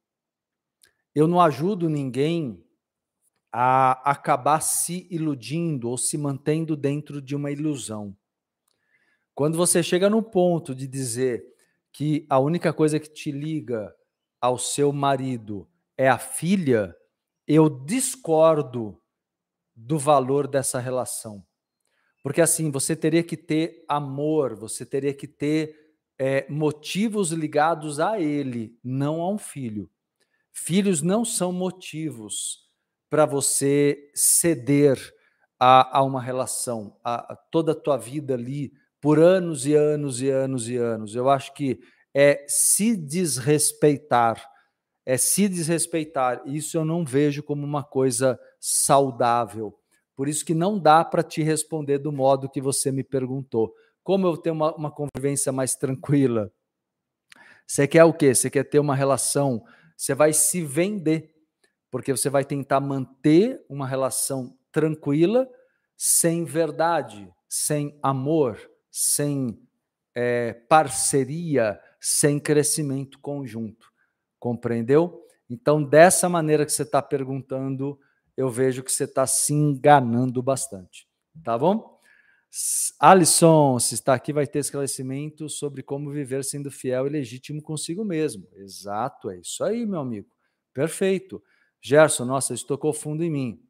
Eu 1.16 1.26
não 1.26 1.40
ajudo 1.40 1.88
ninguém 1.88 2.62
a 3.50 3.92
acabar 4.10 4.60
se 4.60 5.08
iludindo 5.10 5.88
ou 5.88 5.96
se 5.96 6.18
mantendo 6.18 6.76
dentro 6.76 7.22
de 7.22 7.34
uma 7.34 7.50
ilusão. 7.50 8.14
Quando 9.34 9.56
você 9.56 9.82
chega 9.82 10.10
no 10.10 10.22
ponto 10.22 10.74
de 10.74 10.86
dizer 10.86 11.42
que 11.90 12.26
a 12.28 12.38
única 12.38 12.70
coisa 12.70 13.00
que 13.00 13.08
te 13.08 13.32
liga 13.32 13.96
ao 14.38 14.58
seu 14.58 14.92
marido 14.92 15.66
é 15.96 16.06
a 16.06 16.18
filha, 16.18 16.94
eu 17.48 17.70
discordo 17.70 19.00
do 19.74 19.98
valor 19.98 20.46
dessa 20.46 20.78
relação. 20.78 21.42
Porque 22.22 22.42
assim, 22.42 22.70
você 22.70 22.94
teria 22.94 23.22
que 23.22 23.38
ter 23.38 23.86
amor, 23.88 24.54
você 24.54 24.84
teria 24.84 25.14
que 25.14 25.26
ter 25.26 25.94
é, 26.18 26.46
motivos 26.50 27.32
ligados 27.32 28.00
a 28.00 28.20
ele, 28.20 28.78
não 28.84 29.22
a 29.22 29.32
um 29.32 29.38
filho. 29.38 29.90
Filhos 30.56 31.02
não 31.02 31.24
são 31.24 31.52
motivos 31.52 32.66
para 33.10 33.26
você 33.26 34.10
ceder 34.14 34.98
a, 35.58 35.98
a 35.98 36.02
uma 36.02 36.20
relação, 36.20 36.96
a, 37.04 37.32
a, 37.32 37.36
toda 37.36 37.72
a 37.72 37.74
tua 37.74 37.96
vida 37.96 38.34
ali, 38.34 38.72
por 39.00 39.18
anos 39.18 39.66
e 39.66 39.74
anos 39.74 40.20
e 40.20 40.28
anos 40.28 40.68
e 40.68 40.76
anos. 40.76 41.14
Eu 41.14 41.28
acho 41.28 41.52
que 41.54 41.78
é 42.14 42.44
se 42.48 42.96
desrespeitar 42.96 44.42
é 45.06 45.16
se 45.16 45.48
desrespeitar. 45.48 46.42
Isso 46.44 46.76
eu 46.76 46.84
não 46.84 47.04
vejo 47.04 47.42
como 47.44 47.64
uma 47.64 47.84
coisa 47.84 48.38
saudável. 48.58 49.78
Por 50.16 50.26
isso 50.26 50.44
que 50.44 50.54
não 50.54 50.78
dá 50.78 51.04
para 51.04 51.22
te 51.22 51.42
responder 51.42 51.98
do 51.98 52.10
modo 52.10 52.50
que 52.50 52.60
você 52.60 52.90
me 52.90 53.04
perguntou. 53.04 53.72
Como 54.02 54.26
eu 54.26 54.36
tenho 54.36 54.56
uma, 54.56 54.74
uma 54.74 54.90
convivência 54.90 55.52
mais 55.52 55.76
tranquila? 55.76 56.50
Você 57.64 57.86
quer 57.86 58.02
o 58.02 58.12
quê? 58.12 58.34
Você 58.34 58.50
quer 58.50 58.64
ter 58.64 58.80
uma 58.80 58.96
relação? 58.96 59.62
Você 59.96 60.14
vai 60.14 60.32
se 60.32 60.62
vender, 60.62 61.34
porque 61.90 62.12
você 62.12 62.28
vai 62.28 62.44
tentar 62.44 62.80
manter 62.80 63.64
uma 63.68 63.86
relação 63.86 64.56
tranquila, 64.70 65.48
sem 65.96 66.44
verdade, 66.44 67.32
sem 67.48 67.98
amor, 68.02 68.60
sem 68.90 69.58
é, 70.14 70.52
parceria, 70.52 71.80
sem 72.00 72.38
crescimento 72.38 73.18
conjunto. 73.18 73.90
Compreendeu? 74.38 75.24
Então, 75.48 75.82
dessa 75.82 76.28
maneira 76.28 76.66
que 76.66 76.72
você 76.72 76.82
está 76.82 77.00
perguntando, 77.00 77.98
eu 78.36 78.50
vejo 78.50 78.82
que 78.82 78.92
você 78.92 79.04
está 79.04 79.26
se 79.26 79.54
enganando 79.54 80.42
bastante. 80.42 81.08
Tá 81.42 81.56
bom? 81.56 81.95
Alisson, 82.98 83.78
se 83.78 83.94
está 83.94 84.14
aqui, 84.14 84.32
vai 84.32 84.46
ter 84.46 84.60
esclarecimento 84.60 85.48
sobre 85.48 85.82
como 85.82 86.10
viver 86.10 86.44
sendo 86.44 86.70
fiel 86.70 87.06
e 87.06 87.10
legítimo 87.10 87.62
consigo 87.62 88.04
mesmo. 88.04 88.48
Exato, 88.54 89.30
é 89.30 89.38
isso 89.38 89.62
aí, 89.62 89.84
meu 89.84 90.00
amigo. 90.00 90.28
Perfeito. 90.72 91.42
Gerson, 91.80 92.24
nossa, 92.24 92.54
isso 92.54 92.66
tocou 92.66 92.92
fundo 92.92 93.22
em 93.22 93.30
mim. 93.30 93.62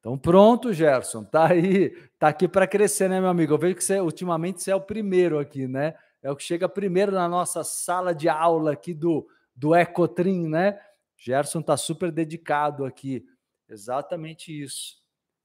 Então, 0.00 0.16
pronto, 0.16 0.72
Gerson, 0.72 1.24
tá 1.24 1.48
aí, 1.48 1.90
tá 2.18 2.28
aqui 2.28 2.46
para 2.46 2.66
crescer, 2.66 3.08
né, 3.08 3.20
meu 3.20 3.28
amigo? 3.28 3.52
Eu 3.52 3.58
vejo 3.58 3.74
que 3.74 3.84
você, 3.84 4.00
ultimamente, 4.00 4.62
você 4.62 4.70
é 4.70 4.76
o 4.76 4.80
primeiro 4.80 5.38
aqui, 5.38 5.66
né? 5.66 5.94
É 6.22 6.30
o 6.30 6.36
que 6.36 6.44
chega 6.44 6.68
primeiro 6.68 7.12
na 7.12 7.28
nossa 7.28 7.64
sala 7.64 8.14
de 8.14 8.28
aula 8.28 8.72
aqui 8.72 8.94
do 8.94 9.26
do 9.58 9.74
Ecotrim, 9.74 10.48
né? 10.48 10.78
Gerson 11.16 11.58
está 11.58 11.76
super 11.76 12.12
dedicado 12.12 12.84
aqui. 12.84 13.26
Exatamente 13.68 14.62
isso. 14.62 14.98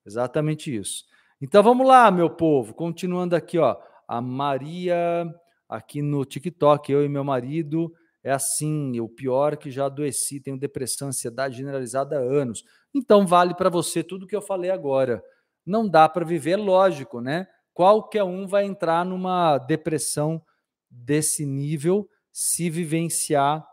Exatamente 0.05 0.73
isso. 0.75 1.05
Então 1.43 1.61
vamos 1.61 1.85
lá, 1.85 2.09
meu 2.09 2.29
povo. 2.29 2.73
Continuando 2.73 3.35
aqui, 3.35 3.57
ó. 3.57 3.75
A 4.07 4.21
Maria, 4.21 5.29
aqui 5.67 6.01
no 6.01 6.23
TikTok, 6.23 6.89
eu 6.89 7.03
e 7.03 7.09
meu 7.09 7.21
marido, 7.21 7.93
é 8.23 8.31
assim, 8.31 8.97
o 9.01 9.09
pior 9.09 9.51
é 9.51 9.57
que 9.57 9.69
já 9.69 9.87
adoeci, 9.87 10.39
tenho 10.39 10.57
depressão, 10.57 11.09
ansiedade 11.09 11.57
generalizada 11.57 12.17
há 12.17 12.21
anos. 12.21 12.63
Então 12.95 13.27
vale 13.27 13.53
para 13.55 13.69
você 13.69 14.01
tudo 14.01 14.25
que 14.25 14.33
eu 14.33 14.41
falei 14.41 14.71
agora. 14.71 15.21
Não 15.65 15.85
dá 15.85 16.07
para 16.07 16.23
viver, 16.23 16.55
lógico, 16.55 17.19
né? 17.19 17.45
Qualquer 17.73 18.23
um 18.23 18.47
vai 18.47 18.63
entrar 18.63 19.03
numa 19.03 19.57
depressão 19.57 20.41
desse 20.89 21.45
nível 21.45 22.07
se 22.31 22.69
vivenciar 22.69 23.67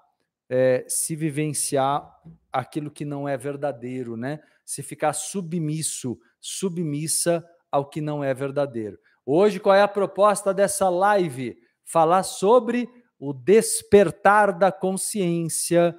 é, 0.48 0.84
se 0.88 1.14
vivenciar 1.14 2.04
aquilo 2.52 2.90
que 2.90 3.04
não 3.04 3.28
é 3.28 3.36
verdadeiro, 3.36 4.16
né? 4.16 4.40
Se 4.64 4.82
ficar 4.82 5.12
submisso, 5.12 6.18
submissa 6.40 7.46
ao 7.70 7.88
que 7.88 8.00
não 8.00 8.22
é 8.22 8.32
verdadeiro. 8.34 8.98
Hoje, 9.24 9.60
qual 9.60 9.74
é 9.74 9.82
a 9.82 9.88
proposta 9.88 10.52
dessa 10.52 10.88
live? 10.88 11.56
Falar 11.84 12.22
sobre 12.22 12.88
o 13.18 13.32
despertar 13.32 14.56
da 14.58 14.72
consciência 14.72 15.94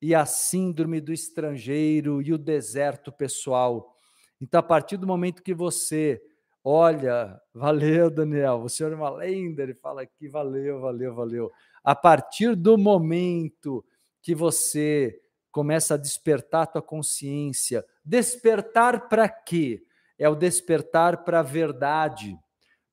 e 0.00 0.14
a 0.14 0.26
síndrome 0.26 1.00
do 1.00 1.12
estrangeiro 1.12 2.20
e 2.20 2.32
o 2.32 2.38
deserto 2.38 3.12
pessoal. 3.12 3.94
Então, 4.40 4.60
a 4.60 4.62
partir 4.62 4.96
do 4.96 5.06
momento 5.06 5.42
que 5.42 5.54
você 5.54 6.20
olha, 6.62 7.40
valeu, 7.54 8.10
Daniel, 8.10 8.60
você 8.60 8.84
é 8.84 8.88
uma 8.88 9.10
lenda, 9.10 9.62
ele 9.62 9.74
fala 9.74 10.02
aqui, 10.02 10.28
valeu, 10.28 10.80
valeu, 10.80 11.14
valeu. 11.14 11.52
A 11.82 11.94
partir 11.94 12.54
do 12.56 12.78
momento 12.78 13.84
que 14.22 14.34
você 14.34 15.20
começa 15.52 15.94
a 15.94 15.98
despertar 15.98 16.62
a 16.62 16.66
tua 16.66 16.82
consciência, 16.82 17.84
despertar 18.04 19.08
para 19.08 19.28
quê? 19.28 19.84
É 20.18 20.28
o 20.28 20.34
despertar 20.34 21.24
para 21.24 21.40
a 21.40 21.42
verdade, 21.42 22.38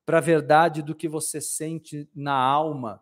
para 0.04 0.18
a 0.18 0.20
verdade 0.20 0.82
do 0.82 0.94
que 0.94 1.08
você 1.08 1.40
sente 1.40 2.08
na 2.14 2.34
alma, 2.34 3.00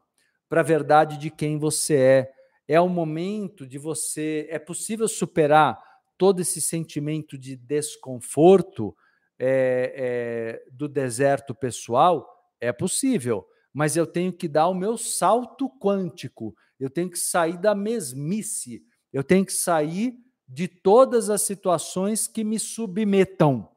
para 0.48 0.60
a 0.60 0.64
verdade 0.64 1.16
de 1.16 1.30
quem 1.30 1.58
você 1.58 1.96
é. 1.96 2.32
É 2.68 2.80
o 2.80 2.88
momento 2.88 3.66
de 3.66 3.78
você. 3.78 4.46
É 4.50 4.58
possível 4.58 5.08
superar 5.08 5.82
todo 6.20 6.40
esse 6.40 6.60
sentimento 6.60 7.38
de 7.38 7.56
desconforto 7.56 8.94
é, 9.38 9.94
é, 9.96 10.70
do 10.70 10.86
deserto 10.86 11.54
pessoal? 11.54 12.28
É 12.60 12.70
possível, 12.72 13.46
mas 13.72 13.96
eu 13.96 14.06
tenho 14.06 14.30
que 14.30 14.46
dar 14.46 14.68
o 14.68 14.74
meu 14.74 14.98
salto 14.98 15.70
quântico, 15.78 16.54
eu 16.78 16.90
tenho 16.90 17.10
que 17.10 17.18
sair 17.18 17.56
da 17.56 17.74
mesmice, 17.74 18.84
eu 19.10 19.24
tenho 19.24 19.46
que 19.46 19.52
sair 19.52 20.14
de 20.46 20.68
todas 20.68 21.30
as 21.30 21.40
situações 21.40 22.28
que 22.28 22.44
me 22.44 22.58
submetam. 22.58 23.69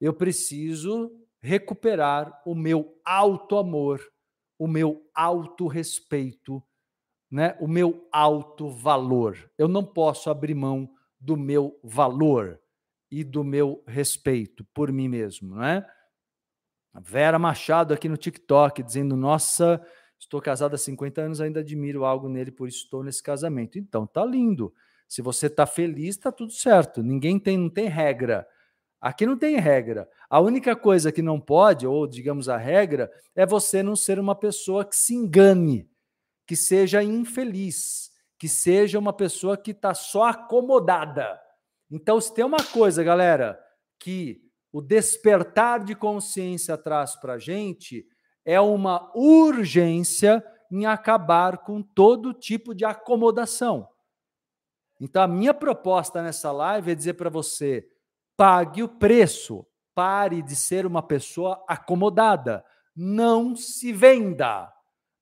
Eu 0.00 0.12
preciso 0.12 1.10
recuperar 1.40 2.42
o 2.44 2.54
meu 2.54 2.98
alto 3.04 3.56
amor, 3.56 4.00
o 4.58 4.66
meu 4.66 5.08
alto 5.14 5.66
respeito, 5.66 6.62
né? 7.30 7.56
O 7.60 7.68
meu 7.68 8.08
alto 8.12 8.68
valor. 8.70 9.50
Eu 9.58 9.68
não 9.68 9.84
posso 9.84 10.30
abrir 10.30 10.54
mão 10.54 10.88
do 11.20 11.36
meu 11.36 11.78
valor 11.82 12.60
e 13.10 13.24
do 13.24 13.44
meu 13.44 13.82
respeito 13.86 14.64
por 14.74 14.92
mim 14.92 15.08
mesmo, 15.08 15.54
não 15.54 15.62
é? 15.64 15.86
Vera 17.00 17.38
Machado 17.38 17.92
aqui 17.92 18.08
no 18.08 18.16
TikTok 18.16 18.82
dizendo: 18.82 19.16
"Nossa, 19.16 19.84
estou 20.18 20.40
casada 20.40 20.74
há 20.76 20.78
50 20.78 21.20
anos, 21.20 21.40
ainda 21.40 21.60
admiro 21.60 22.04
algo 22.04 22.28
nele, 22.28 22.50
por 22.50 22.68
isso 22.68 22.84
estou 22.84 23.02
nesse 23.02 23.22
casamento". 23.22 23.78
Então, 23.78 24.06
tá 24.06 24.24
lindo. 24.24 24.72
Se 25.08 25.22
você 25.22 25.48
tá 25.48 25.66
feliz, 25.66 26.16
tá 26.16 26.32
tudo 26.32 26.52
certo. 26.52 27.02
Ninguém 27.02 27.38
tem 27.38 27.56
não 27.56 27.70
tem 27.70 27.88
regra. 27.88 28.46
Aqui 29.00 29.26
não 29.26 29.36
tem 29.36 29.58
regra. 29.58 30.08
A 30.28 30.40
única 30.40 30.74
coisa 30.74 31.12
que 31.12 31.22
não 31.22 31.40
pode, 31.40 31.86
ou 31.86 32.06
digamos 32.06 32.48
a 32.48 32.56
regra, 32.56 33.10
é 33.34 33.44
você 33.44 33.82
não 33.82 33.94
ser 33.94 34.18
uma 34.18 34.34
pessoa 34.34 34.84
que 34.84 34.96
se 34.96 35.14
engane, 35.14 35.88
que 36.46 36.56
seja 36.56 37.02
infeliz, 37.02 38.10
que 38.38 38.48
seja 38.48 38.98
uma 38.98 39.12
pessoa 39.12 39.56
que 39.56 39.70
está 39.70 39.94
só 39.94 40.24
acomodada. 40.24 41.40
Então, 41.90 42.20
se 42.20 42.34
tem 42.34 42.44
uma 42.44 42.62
coisa, 42.62 43.04
galera, 43.04 43.58
que 43.98 44.42
o 44.72 44.80
despertar 44.80 45.84
de 45.84 45.94
consciência 45.94 46.76
traz 46.76 47.14
para 47.16 47.34
a 47.34 47.38
gente, 47.38 48.06
é 48.44 48.60
uma 48.60 49.10
urgência 49.14 50.44
em 50.70 50.84
acabar 50.84 51.58
com 51.58 51.82
todo 51.82 52.34
tipo 52.34 52.74
de 52.74 52.84
acomodação. 52.84 53.88
Então, 55.00 55.22
a 55.22 55.28
minha 55.28 55.54
proposta 55.54 56.22
nessa 56.22 56.50
live 56.50 56.90
é 56.90 56.94
dizer 56.94 57.14
para 57.14 57.30
você 57.30 57.88
Pague 58.36 58.82
o 58.82 58.88
preço. 58.88 59.66
Pare 59.94 60.42
de 60.42 60.54
ser 60.54 60.84
uma 60.84 61.02
pessoa 61.02 61.64
acomodada. 61.66 62.64
Não 62.94 63.56
se 63.56 63.92
venda. 63.92 64.72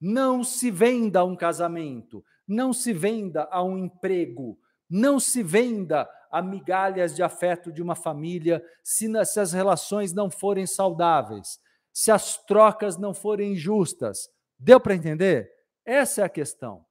Não 0.00 0.42
se 0.42 0.70
venda 0.70 1.20
a 1.20 1.24
um 1.24 1.36
casamento. 1.36 2.24
Não 2.46 2.72
se 2.72 2.92
venda 2.92 3.48
a 3.50 3.62
um 3.62 3.78
emprego. 3.78 4.58
Não 4.90 5.18
se 5.18 5.42
venda 5.42 6.08
a 6.30 6.42
migalhas 6.42 7.14
de 7.14 7.22
afeto 7.22 7.72
de 7.72 7.80
uma 7.80 7.94
família 7.94 8.60
se, 8.82 9.08
se 9.24 9.38
as 9.38 9.52
relações 9.52 10.12
não 10.12 10.28
forem 10.28 10.66
saudáveis, 10.66 11.60
se 11.92 12.10
as 12.10 12.36
trocas 12.44 12.98
não 12.98 13.14
forem 13.14 13.54
justas. 13.54 14.28
Deu 14.58 14.80
para 14.80 14.96
entender? 14.96 15.48
Essa 15.84 16.22
é 16.22 16.24
a 16.24 16.28
questão. 16.28 16.84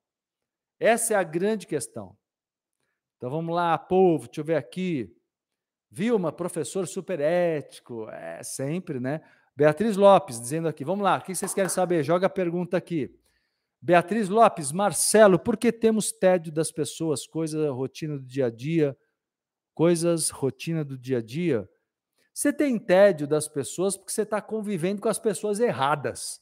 Essa 0.80 1.14
é 1.14 1.18
a 1.18 1.24
grande 1.24 1.68
questão. 1.68 2.18
Então 3.18 3.30
vamos 3.30 3.54
lá, 3.54 3.78
povo, 3.78 4.28
deixa 4.28 4.42
eu 4.42 4.46
ver 4.46 4.56
aqui. 4.56 5.14
Vilma, 5.96 6.32
professor 6.32 6.88
super 6.88 7.20
ético, 7.20 8.10
é 8.10 8.42
sempre, 8.42 9.00
né? 9.00 9.22
Beatriz 9.56 9.96
Lopes 9.96 10.42
dizendo 10.42 10.68
aqui, 10.68 10.84
vamos 10.84 11.04
lá, 11.04 11.20
o 11.20 11.22
que 11.22 11.36
vocês 11.36 11.54
querem 11.54 11.70
saber? 11.70 12.04
Joga 12.04 12.26
a 12.26 12.30
pergunta 12.32 12.76
aqui. 12.76 13.16
Beatriz 13.80 14.28
Lopes, 14.28 14.72
Marcelo, 14.72 15.38
por 15.38 15.56
que 15.56 15.72
temos 15.72 16.12
tédio 16.12 16.52
das 16.52 16.72
pessoas? 16.72 17.28
Coisa, 17.28 17.72
rotina 17.72 18.18
do 18.18 18.26
dia 18.26 18.48
a 18.48 18.50
dia, 18.50 18.98
coisas, 19.76 20.32
rotina 20.32 20.84
do 20.84 20.98
dia 20.98 21.20
a 21.20 21.22
dia. 21.22 21.70
Você 22.34 22.52
tem 22.52 22.80
tédio 22.80 23.28
das 23.28 23.48
pessoas 23.48 23.96
porque 23.96 24.14
você 24.14 24.24
está 24.24 24.42
convivendo 24.42 25.00
com 25.00 25.10
as 25.10 25.20
pessoas 25.20 25.60
erradas. 25.60 26.42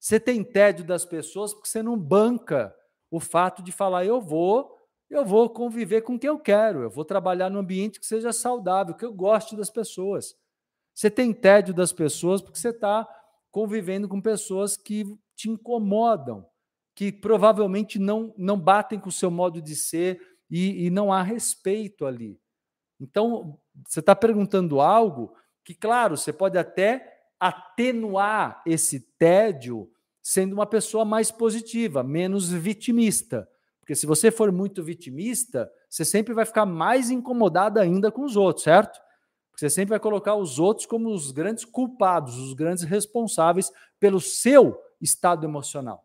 Você 0.00 0.18
tem 0.18 0.42
tédio 0.42 0.86
das 0.86 1.04
pessoas 1.04 1.52
porque 1.52 1.68
você 1.68 1.82
não 1.82 1.98
banca 1.98 2.74
o 3.10 3.20
fato 3.20 3.62
de 3.62 3.70
falar, 3.70 4.06
eu 4.06 4.18
vou 4.18 4.77
eu 5.10 5.24
vou 5.24 5.48
conviver 5.48 6.02
com 6.02 6.18
quem 6.18 6.28
eu 6.28 6.38
quero, 6.38 6.82
eu 6.82 6.90
vou 6.90 7.04
trabalhar 7.04 7.48
num 7.50 7.60
ambiente 7.60 7.98
que 7.98 8.06
seja 8.06 8.32
saudável, 8.32 8.94
que 8.94 9.04
eu 9.04 9.12
goste 9.12 9.56
das 9.56 9.70
pessoas. 9.70 10.36
Você 10.94 11.10
tem 11.10 11.32
tédio 11.32 11.72
das 11.72 11.92
pessoas 11.92 12.42
porque 12.42 12.58
você 12.58 12.70
está 12.70 13.08
convivendo 13.50 14.08
com 14.08 14.20
pessoas 14.20 14.76
que 14.76 15.04
te 15.34 15.48
incomodam, 15.48 16.46
que 16.94 17.10
provavelmente 17.10 17.98
não, 17.98 18.34
não 18.36 18.58
batem 18.58 18.98
com 18.98 19.08
o 19.08 19.12
seu 19.12 19.30
modo 19.30 19.62
de 19.62 19.74
ser 19.74 20.20
e, 20.50 20.86
e 20.86 20.90
não 20.90 21.12
há 21.12 21.22
respeito 21.22 22.04
ali. 22.04 22.38
Então, 23.00 23.58
você 23.86 24.00
está 24.00 24.14
perguntando 24.14 24.80
algo 24.80 25.34
que, 25.64 25.74
claro, 25.74 26.16
você 26.16 26.32
pode 26.32 26.58
até 26.58 27.18
atenuar 27.38 28.62
esse 28.66 29.00
tédio 29.16 29.90
sendo 30.20 30.52
uma 30.52 30.66
pessoa 30.66 31.04
mais 31.04 31.30
positiva, 31.30 32.02
menos 32.02 32.50
vitimista. 32.50 33.48
Porque 33.88 33.96
se 33.96 34.04
você 34.04 34.30
for 34.30 34.52
muito 34.52 34.84
vitimista, 34.84 35.72
você 35.88 36.04
sempre 36.04 36.34
vai 36.34 36.44
ficar 36.44 36.66
mais 36.66 37.10
incomodado 37.10 37.80
ainda 37.80 38.12
com 38.12 38.22
os 38.22 38.36
outros, 38.36 38.64
certo? 38.64 39.00
Porque 39.50 39.60
você 39.60 39.70
sempre 39.70 39.88
vai 39.88 39.98
colocar 39.98 40.34
os 40.34 40.58
outros 40.58 40.84
como 40.84 41.08
os 41.08 41.30
grandes 41.30 41.64
culpados, 41.64 42.36
os 42.36 42.52
grandes 42.52 42.84
responsáveis 42.84 43.72
pelo 43.98 44.20
seu 44.20 44.78
estado 45.00 45.46
emocional. 45.46 46.04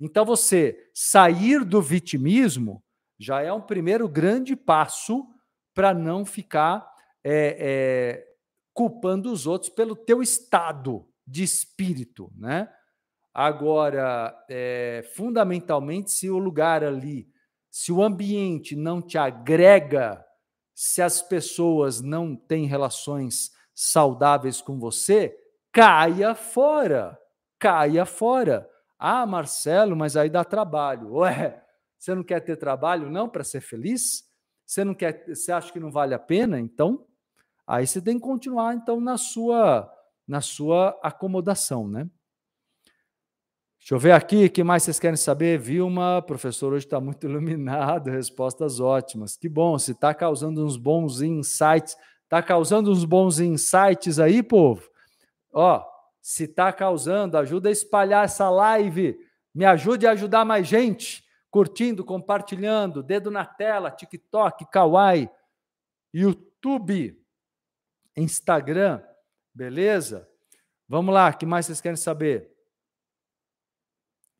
Então, 0.00 0.24
você 0.24 0.90
sair 0.94 1.66
do 1.66 1.82
vitimismo 1.82 2.82
já 3.18 3.42
é 3.42 3.52
um 3.52 3.60
primeiro 3.60 4.08
grande 4.08 4.56
passo 4.56 5.26
para 5.74 5.92
não 5.92 6.24
ficar 6.24 6.90
é, 7.22 7.56
é, 7.60 8.26
culpando 8.72 9.30
os 9.30 9.46
outros 9.46 9.70
pelo 9.70 9.94
teu 9.94 10.22
estado 10.22 11.06
de 11.26 11.42
espírito, 11.42 12.32
né? 12.34 12.72
Agora, 13.34 14.36
é, 14.48 15.08
fundamentalmente, 15.14 16.10
se 16.10 16.28
o 16.28 16.38
lugar 16.38 16.84
ali, 16.84 17.26
se 17.70 17.90
o 17.90 18.02
ambiente 18.02 18.76
não 18.76 19.00
te 19.00 19.16
agrega, 19.16 20.22
se 20.74 21.00
as 21.00 21.22
pessoas 21.22 22.00
não 22.02 22.36
têm 22.36 22.66
relações 22.66 23.50
saudáveis 23.74 24.60
com 24.60 24.78
você, 24.78 25.34
caia 25.72 26.34
fora. 26.34 27.18
Caia 27.58 28.04
fora. 28.04 28.68
Ah, 28.98 29.24
Marcelo, 29.24 29.96
mas 29.96 30.16
aí 30.16 30.28
dá 30.28 30.44
trabalho. 30.44 31.14
Ué, 31.24 31.62
você 31.98 32.14
não 32.14 32.22
quer 32.22 32.40
ter 32.40 32.56
trabalho 32.56 33.10
não 33.10 33.28
para 33.28 33.44
ser 33.44 33.60
feliz? 33.60 34.24
Você 34.66 34.84
não 34.84 34.94
quer, 34.94 35.24
você 35.26 35.52
acha 35.52 35.72
que 35.72 35.80
não 35.80 35.90
vale 35.90 36.14
a 36.14 36.18
pena? 36.18 36.60
Então, 36.60 37.06
aí 37.66 37.86
você 37.86 38.00
tem 38.00 38.16
que 38.16 38.24
continuar 38.24 38.74
então 38.74 39.00
na 39.00 39.16
sua 39.16 39.90
na 40.26 40.40
sua 40.40 40.98
acomodação, 41.02 41.88
né? 41.88 42.08
Deixa 43.82 43.96
eu 43.96 43.98
ver 43.98 44.12
aqui, 44.12 44.44
o 44.44 44.50
que 44.50 44.62
mais 44.62 44.84
vocês 44.84 45.00
querem 45.00 45.16
saber? 45.16 45.58
Vilma, 45.58 46.22
professor 46.22 46.72
hoje 46.72 46.86
está 46.86 47.00
muito 47.00 47.26
iluminado, 47.26 48.12
respostas 48.12 48.78
ótimas. 48.78 49.36
Que 49.36 49.48
bom, 49.48 49.76
se 49.76 49.90
está 49.90 50.14
causando 50.14 50.64
uns 50.64 50.76
bons 50.76 51.20
insights, 51.20 51.96
está 52.22 52.40
causando 52.40 52.92
uns 52.92 53.04
bons 53.04 53.40
insights 53.40 54.20
aí, 54.20 54.40
povo? 54.40 54.88
Ó, 55.52 55.84
se 56.20 56.44
está 56.44 56.72
causando, 56.72 57.36
ajuda 57.36 57.70
a 57.70 57.72
espalhar 57.72 58.24
essa 58.24 58.48
live, 58.48 59.18
me 59.52 59.64
ajude 59.64 60.06
a 60.06 60.12
ajudar 60.12 60.44
mais 60.44 60.68
gente, 60.68 61.24
curtindo, 61.50 62.04
compartilhando, 62.04 63.02
dedo 63.02 63.32
na 63.32 63.44
tela, 63.44 63.90
TikTok, 63.90 64.64
Kawaii, 64.70 65.28
YouTube, 66.14 67.20
Instagram, 68.16 69.02
beleza? 69.52 70.28
Vamos 70.88 71.12
lá, 71.12 71.30
o 71.30 71.36
que 71.36 71.44
mais 71.44 71.66
vocês 71.66 71.80
querem 71.80 71.96
saber? 71.96 72.51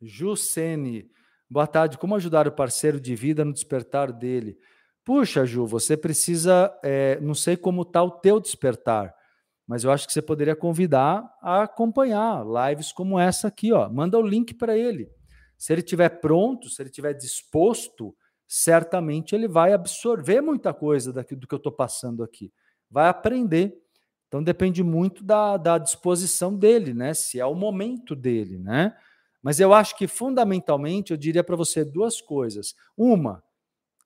Jucene. 0.05 1.09
Boa 1.49 1.65
tarde. 1.65 1.97
Como 1.97 2.15
ajudar 2.15 2.47
o 2.47 2.51
parceiro 2.51 2.99
de 2.99 3.15
vida 3.15 3.45
no 3.45 3.53
despertar 3.53 4.11
dele? 4.11 4.57
Puxa, 5.03 5.45
Ju, 5.45 5.65
você 5.65 5.95
precisa. 5.95 6.73
É, 6.83 7.19
não 7.21 7.33
sei 7.33 7.55
como 7.55 7.81
está 7.83 8.03
o 8.03 8.11
teu 8.11 8.39
despertar, 8.39 9.13
mas 9.67 9.83
eu 9.83 9.91
acho 9.91 10.05
que 10.07 10.13
você 10.13 10.21
poderia 10.21 10.55
convidar 10.55 11.23
a 11.41 11.63
acompanhar 11.63 12.43
lives 12.45 12.91
como 12.91 13.19
essa 13.19 13.47
aqui. 13.47 13.71
Ó. 13.71 13.89
Manda 13.89 14.17
o 14.17 14.21
link 14.21 14.53
para 14.53 14.77
ele. 14.77 15.09
Se 15.57 15.73
ele 15.73 15.81
estiver 15.81 16.09
pronto, 16.09 16.69
se 16.69 16.81
ele 16.81 16.89
estiver 16.89 17.13
disposto, 17.13 18.15
certamente 18.47 19.33
ele 19.33 19.47
vai 19.47 19.73
absorver 19.73 20.41
muita 20.41 20.73
coisa 20.73 21.13
daqui, 21.13 21.35
do 21.35 21.47
que 21.47 21.53
eu 21.53 21.57
estou 21.57 21.71
passando 21.71 22.23
aqui. 22.23 22.51
Vai 22.89 23.07
aprender. 23.07 23.73
Então 24.27 24.43
depende 24.43 24.83
muito 24.83 25.23
da, 25.23 25.57
da 25.57 25.77
disposição 25.77 26.57
dele, 26.57 26.93
né? 26.93 27.13
Se 27.13 27.39
é 27.39 27.45
o 27.45 27.55
momento 27.55 28.15
dele, 28.15 28.57
né? 28.57 28.95
Mas 29.43 29.59
eu 29.59 29.73
acho 29.73 29.97
que 29.97 30.07
fundamentalmente 30.07 31.11
eu 31.11 31.17
diria 31.17 31.43
para 31.43 31.57
você 31.57 31.83
duas 31.83 32.21
coisas. 32.21 32.73
Uma, 32.97 33.43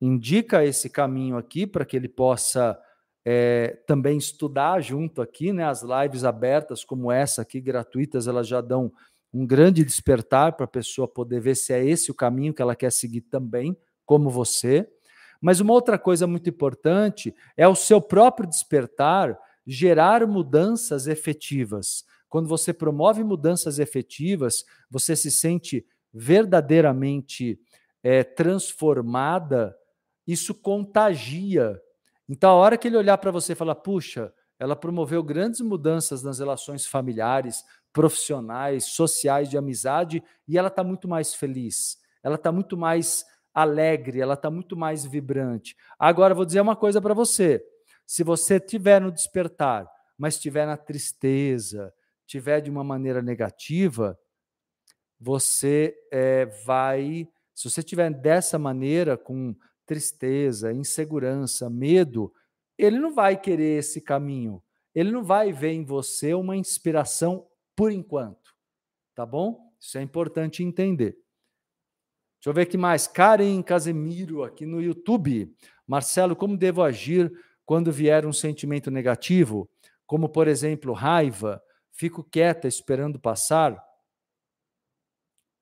indica 0.02 0.66
esse 0.66 0.90
caminho 0.90 1.38
aqui 1.38 1.68
para 1.68 1.86
que 1.86 1.96
ele 1.96 2.10
possa 2.10 2.78
é, 3.24 3.78
também 3.86 4.18
estudar 4.18 4.82
junto 4.82 5.22
aqui, 5.22 5.54
né? 5.54 5.64
As 5.64 5.84
lives 5.84 6.24
abertas 6.24 6.84
como 6.84 7.12
essa 7.12 7.44
aqui, 7.44 7.62
gratuitas, 7.62 8.28
elas 8.28 8.48
já 8.48 8.62
dão 8.62 8.92
um 9.32 9.46
grande 9.46 9.84
despertar 9.84 10.54
para 10.54 10.66
a 10.66 10.70
pessoa 10.70 11.08
poder 11.08 11.40
ver 11.40 11.56
se 11.56 11.72
é 11.72 11.86
esse 11.86 12.10
o 12.10 12.16
caminho 12.16 12.54
que 12.54 12.62
ela 12.62 12.76
quer 12.76 12.92
seguir 12.92 13.22
também, 13.22 13.78
como 14.06 14.30
você. 14.30 14.90
Mas 15.40 15.60
uma 15.60 15.74
outra 15.74 16.00
coisa 16.00 16.26
muito 16.26 16.50
importante 16.50 17.36
é 17.56 17.68
o 17.68 17.76
seu 17.76 18.02
próprio 18.02 18.50
despertar 18.50 19.38
gerar 19.68 20.26
mudanças 20.26 21.06
efetivas. 21.08 22.06
Quando 22.30 22.48
você 22.48 22.74
promove 22.74 23.24
mudanças 23.24 23.80
efetivas, 23.80 24.64
você 24.90 25.16
se 25.16 25.32
sente 25.32 25.86
verdadeiramente 26.14 27.60
é, 28.04 28.24
transformada, 28.24 29.76
isso 30.26 30.54
contagia. 30.54 31.82
Então, 32.28 32.50
a 32.50 32.56
hora 32.56 32.78
que 32.78 32.88
ele 32.88 32.98
olhar 32.98 33.18
para 33.18 33.32
você 33.32 33.54
e 33.54 33.56
falar, 33.56 33.76
puxa, 33.76 34.34
ela 34.60 34.76
promoveu 34.76 35.24
grandes 35.24 35.62
mudanças 35.62 36.24
nas 36.24 36.40
relações 36.40 36.86
familiares, 36.86 37.64
profissionais, 37.94 38.86
sociais, 38.86 39.50
de 39.50 39.58
amizade, 39.58 40.24
e 40.48 40.58
ela 40.58 40.68
está 40.68 40.84
muito 40.84 41.08
mais 41.08 41.34
feliz, 41.34 41.98
ela 42.24 42.36
está 42.36 42.52
muito 42.52 42.76
mais 42.76 43.26
alegre, 43.54 44.20
ela 44.20 44.34
está 44.34 44.52
muito 44.52 44.76
mais 44.76 45.06
vibrante. 45.06 45.76
Agora, 45.98 46.36
vou 46.36 46.46
dizer 46.46 46.62
uma 46.62 46.76
coisa 46.76 47.02
para 47.02 47.14
você: 47.14 47.64
se 48.06 48.24
você 48.24 48.60
tiver 48.60 49.02
no 49.02 49.12
despertar, 49.12 49.88
mas 50.18 50.36
estiver 50.36 50.66
na 50.66 50.78
tristeza, 50.78 51.94
tiver 52.28 52.62
de 52.62 52.70
uma 52.70 52.84
maneira 52.84 53.22
negativa, 53.22 54.20
você 55.20 55.98
é, 56.12 56.46
vai. 56.66 57.28
Se 57.56 57.70
você 57.70 57.82
tiver 57.82 58.12
dessa 58.12 58.60
maneira, 58.60 59.18
com 59.18 59.56
tristeza, 59.86 60.72
insegurança, 60.72 61.70
medo, 61.70 62.32
ele 62.78 63.00
não 63.00 63.16
vai 63.16 63.40
querer 63.40 63.80
esse 63.80 64.02
caminho. 64.02 64.62
Ele 64.94 65.12
não 65.12 65.24
vai 65.24 65.52
ver 65.52 65.72
em 65.72 65.86
você 65.86 66.34
uma 66.34 66.56
inspiração 66.56 67.48
por 67.76 67.92
enquanto. 67.92 68.56
Tá 69.16 69.26
bom? 69.26 69.60
Isso 69.80 69.98
é 69.98 70.02
importante 70.02 70.64
entender. 70.64 71.18
Deixa 72.38 72.50
eu 72.50 72.54
ver 72.54 72.64
aqui 72.64 72.78
mais. 72.78 73.08
Karen 73.08 73.62
Casemiro 73.64 74.44
aqui 74.44 74.66
no 74.66 74.82
YouTube. 74.82 75.52
Marcelo, 75.88 76.36
como 76.36 76.58
devo 76.58 76.84
agir 76.84 77.32
quando 77.66 77.92
vier 77.92 78.26
um 78.26 78.34
sentimento 78.34 78.92
negativo, 78.92 79.70
como 80.06 80.30
por 80.30 80.48
exemplo 80.48 80.94
raiva, 80.94 81.62
fico 81.98 82.24
quieta 82.24 82.68
esperando 82.68 83.20
passar. 83.20 83.84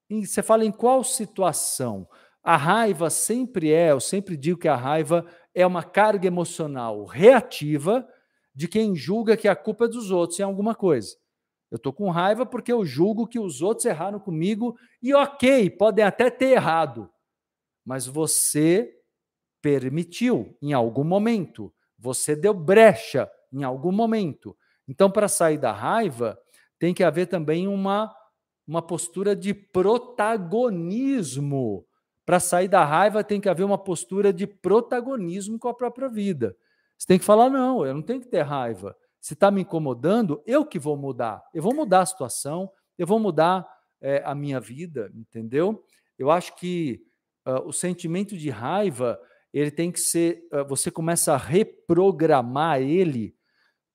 E 0.09 0.27
você 0.27 0.43
fala 0.43 0.65
em 0.65 0.71
qual 0.71 1.03
situação? 1.03 2.07
A 2.43 2.57
raiva 2.57 3.09
sempre 3.09 3.71
é, 3.71 3.91
eu 3.91 3.99
sempre 3.99 4.38
digo 4.38 4.59
que 4.59 4.67
a 4.67 4.75
raiva 4.75 5.25
é 5.53 5.65
uma 5.65 5.83
carga 5.83 6.27
emocional 6.27 7.05
reativa 7.05 8.07
de 8.53 8.67
quem 8.67 8.95
julga 8.95 9.36
que 9.36 9.47
a 9.47 9.55
culpa 9.55 9.86
é 9.86 9.88
dos 9.88 10.11
outros 10.11 10.39
em 10.39 10.43
alguma 10.43 10.75
coisa. 10.75 11.15
Eu 11.71 11.77
estou 11.77 11.91
com 11.91 12.11
raiva 12.11 12.45
porque 12.45 12.71
eu 12.71 12.86
julgo 12.86 13.27
que 13.27 13.39
os 13.39 13.61
outros 13.61 13.86
erraram 13.86 14.19
comigo 14.19 14.77
e 15.01 15.13
ok, 15.13 15.69
podem 15.71 16.05
até 16.05 16.29
ter 16.29 16.51
errado, 16.51 17.09
mas 17.83 18.05
você 18.05 18.93
permitiu 19.61 20.55
em 20.61 20.73
algum 20.73 21.03
momento, 21.03 21.73
você 21.97 22.36
deu 22.36 22.53
brecha 22.53 23.29
em 23.51 23.63
algum 23.63 23.91
momento. 23.91 24.55
Então, 24.88 25.09
para 25.09 25.27
sair 25.27 25.57
da 25.57 25.71
raiva, 25.71 26.38
tem 26.77 26.93
que 26.93 27.03
haver 27.03 27.27
também 27.27 27.67
uma, 27.67 28.13
uma 28.67 28.81
postura 28.81 29.36
de 29.36 29.53
protagonismo. 29.53 31.86
Para 32.25 32.39
sair 32.39 32.67
da 32.67 32.83
raiva, 32.83 33.23
tem 33.23 33.39
que 33.39 33.49
haver 33.49 33.63
uma 33.63 33.77
postura 33.77 34.33
de 34.33 34.47
protagonismo 34.47 35.59
com 35.59 35.67
a 35.67 35.73
própria 35.73 36.09
vida. 36.09 36.55
Você 36.97 37.07
tem 37.07 37.19
que 37.19 37.25
falar: 37.25 37.49
não, 37.49 37.86
eu 37.86 37.93
não 37.93 38.01
tenho 38.01 38.21
que 38.21 38.27
ter 38.27 38.41
raiva. 38.41 38.95
Se 39.21 39.33
está 39.33 39.51
me 39.51 39.61
incomodando, 39.61 40.41
eu 40.45 40.65
que 40.65 40.79
vou 40.79 40.95
mudar. 40.95 41.43
Eu 41.53 41.63
vou 41.63 41.73
mudar 41.73 42.01
a 42.01 42.05
situação, 42.05 42.69
eu 42.97 43.07
vou 43.07 43.19
mudar 43.19 43.67
é, 44.01 44.21
a 44.25 44.36
minha 44.36 44.59
vida, 44.59 45.11
entendeu? 45.15 45.83
Eu 46.17 46.31
acho 46.31 46.55
que 46.55 47.01
uh, 47.45 47.67
o 47.67 47.73
sentimento 47.73 48.38
de 48.38 48.49
raiva 48.49 49.19
ele 49.53 49.71
tem 49.71 49.91
que 49.91 49.99
ser. 49.99 50.47
Uh, 50.51 50.65
você 50.67 50.91
começa 50.91 51.33
a 51.33 51.38
reprogramar 51.38 52.81
ele 52.81 53.34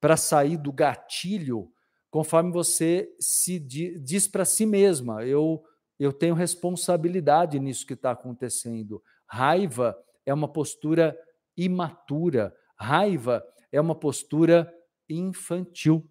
para 0.01 0.17
sair 0.17 0.57
do 0.57 0.73
gatilho 0.73 1.71
conforme 2.11 2.51
você 2.51 3.09
se 3.21 3.59
diz 3.59 4.27
para 4.27 4.45
si 4.45 4.67
mesma, 4.67 5.25
eu 5.25 5.63
eu 5.99 6.15
tenho 6.15 6.35
responsabilidade 6.35 7.61
nisso 7.61 7.87
que 7.87 7.93
está 7.93 8.13
acontecendo. 8.13 9.03
Raiva 9.27 9.95
é 10.25 10.33
uma 10.33 10.51
postura 10.51 11.15
imatura. 11.55 12.57
Raiva 12.75 13.45
é 13.71 13.79
uma 13.79 13.95
postura 13.95 14.75
infantil, 15.07 16.09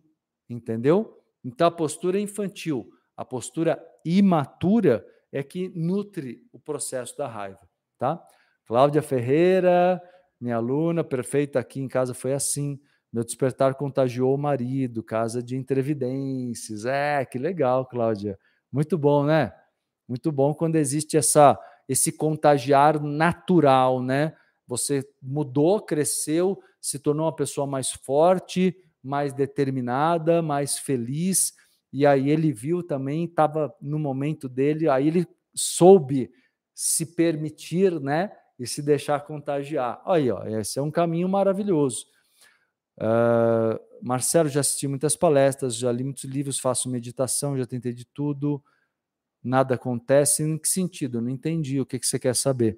entendeu? 0.48 1.20
Então 1.44 1.66
a 1.66 1.72
postura 1.72 2.20
infantil, 2.20 2.88
a 3.18 3.26
postura 3.26 3.84
imatura 4.06 5.04
é 5.32 5.42
que 5.42 5.70
nutre 5.70 6.48
o 6.54 6.60
processo 6.60 7.18
da 7.18 7.28
raiva, 7.28 7.68
tá? 7.98 8.24
Cláudia 8.68 9.02
Ferreira, 9.02 10.00
minha 10.40 10.58
aluna 10.58 11.04
perfeita 11.04 11.60
aqui 11.60 11.80
em 11.80 11.88
casa 11.88 12.14
foi 12.14 12.34
assim. 12.34 12.80
Meu 13.12 13.24
despertar 13.24 13.74
contagiou 13.76 14.36
o 14.36 14.38
marido, 14.38 15.02
casa 15.02 15.42
de 15.42 15.56
entrevidências. 15.56 16.86
É, 16.86 17.26
que 17.26 17.40
legal, 17.40 17.86
Cláudia. 17.86 18.38
Muito 18.72 18.98
bom, 18.98 19.26
né? 19.26 19.52
Muito 20.08 20.32
bom 20.32 20.54
quando 20.54 20.76
existe 20.76 21.18
essa 21.18 21.58
esse 21.88 22.12
contagiar 22.12 23.02
natural, 23.02 24.00
né? 24.04 24.36
Você 24.68 25.04
mudou, 25.20 25.82
cresceu, 25.82 26.62
se 26.80 27.00
tornou 27.00 27.26
uma 27.26 27.36
pessoa 27.36 27.66
mais 27.66 27.90
forte, 27.92 28.78
mais 29.04 29.34
determinada, 29.34 30.44
mais 30.44 30.78
feliz. 30.78 31.52
E 31.92 32.06
aí 32.06 32.30
ele 32.30 32.54
viu 32.54 32.84
também, 32.84 33.26
estava 33.26 33.74
no 33.82 33.98
momento 33.98 34.48
dele, 34.48 34.88
aí 34.88 35.08
ele 35.08 35.28
soube 35.56 36.30
se 36.76 37.16
permitir, 37.16 38.00
né? 38.00 38.32
E 38.60 38.68
se 38.68 38.84
deixar 38.84 39.22
contagiar. 39.22 40.00
Aí, 40.06 40.30
ó, 40.30 40.46
esse 40.46 40.78
é 40.78 40.82
um 40.82 40.92
caminho 40.92 41.28
maravilhoso. 41.28 42.06
Uh, 43.00 43.80
Marcelo, 44.02 44.50
já 44.50 44.60
assisti 44.60 44.88
muitas 44.88 45.16
palestras, 45.16 45.76
já 45.76 45.90
li 45.92 46.04
muitos 46.04 46.26
livros, 46.26 46.60
faço 46.60 46.90
meditação, 46.90 47.58
já 47.58 47.66
tentei 47.66 47.94
de 47.94 48.06
tudo, 48.06 48.62
nada 49.42 49.76
acontece. 49.76 50.44
Em 50.44 50.58
que 50.58 50.68
sentido? 50.68 51.22
Não 51.22 51.30
entendi 51.30 51.80
o 51.80 51.86
que, 51.86 51.98
que 51.98 52.06
você 52.06 52.20
quer 52.20 52.36
saber. 52.36 52.78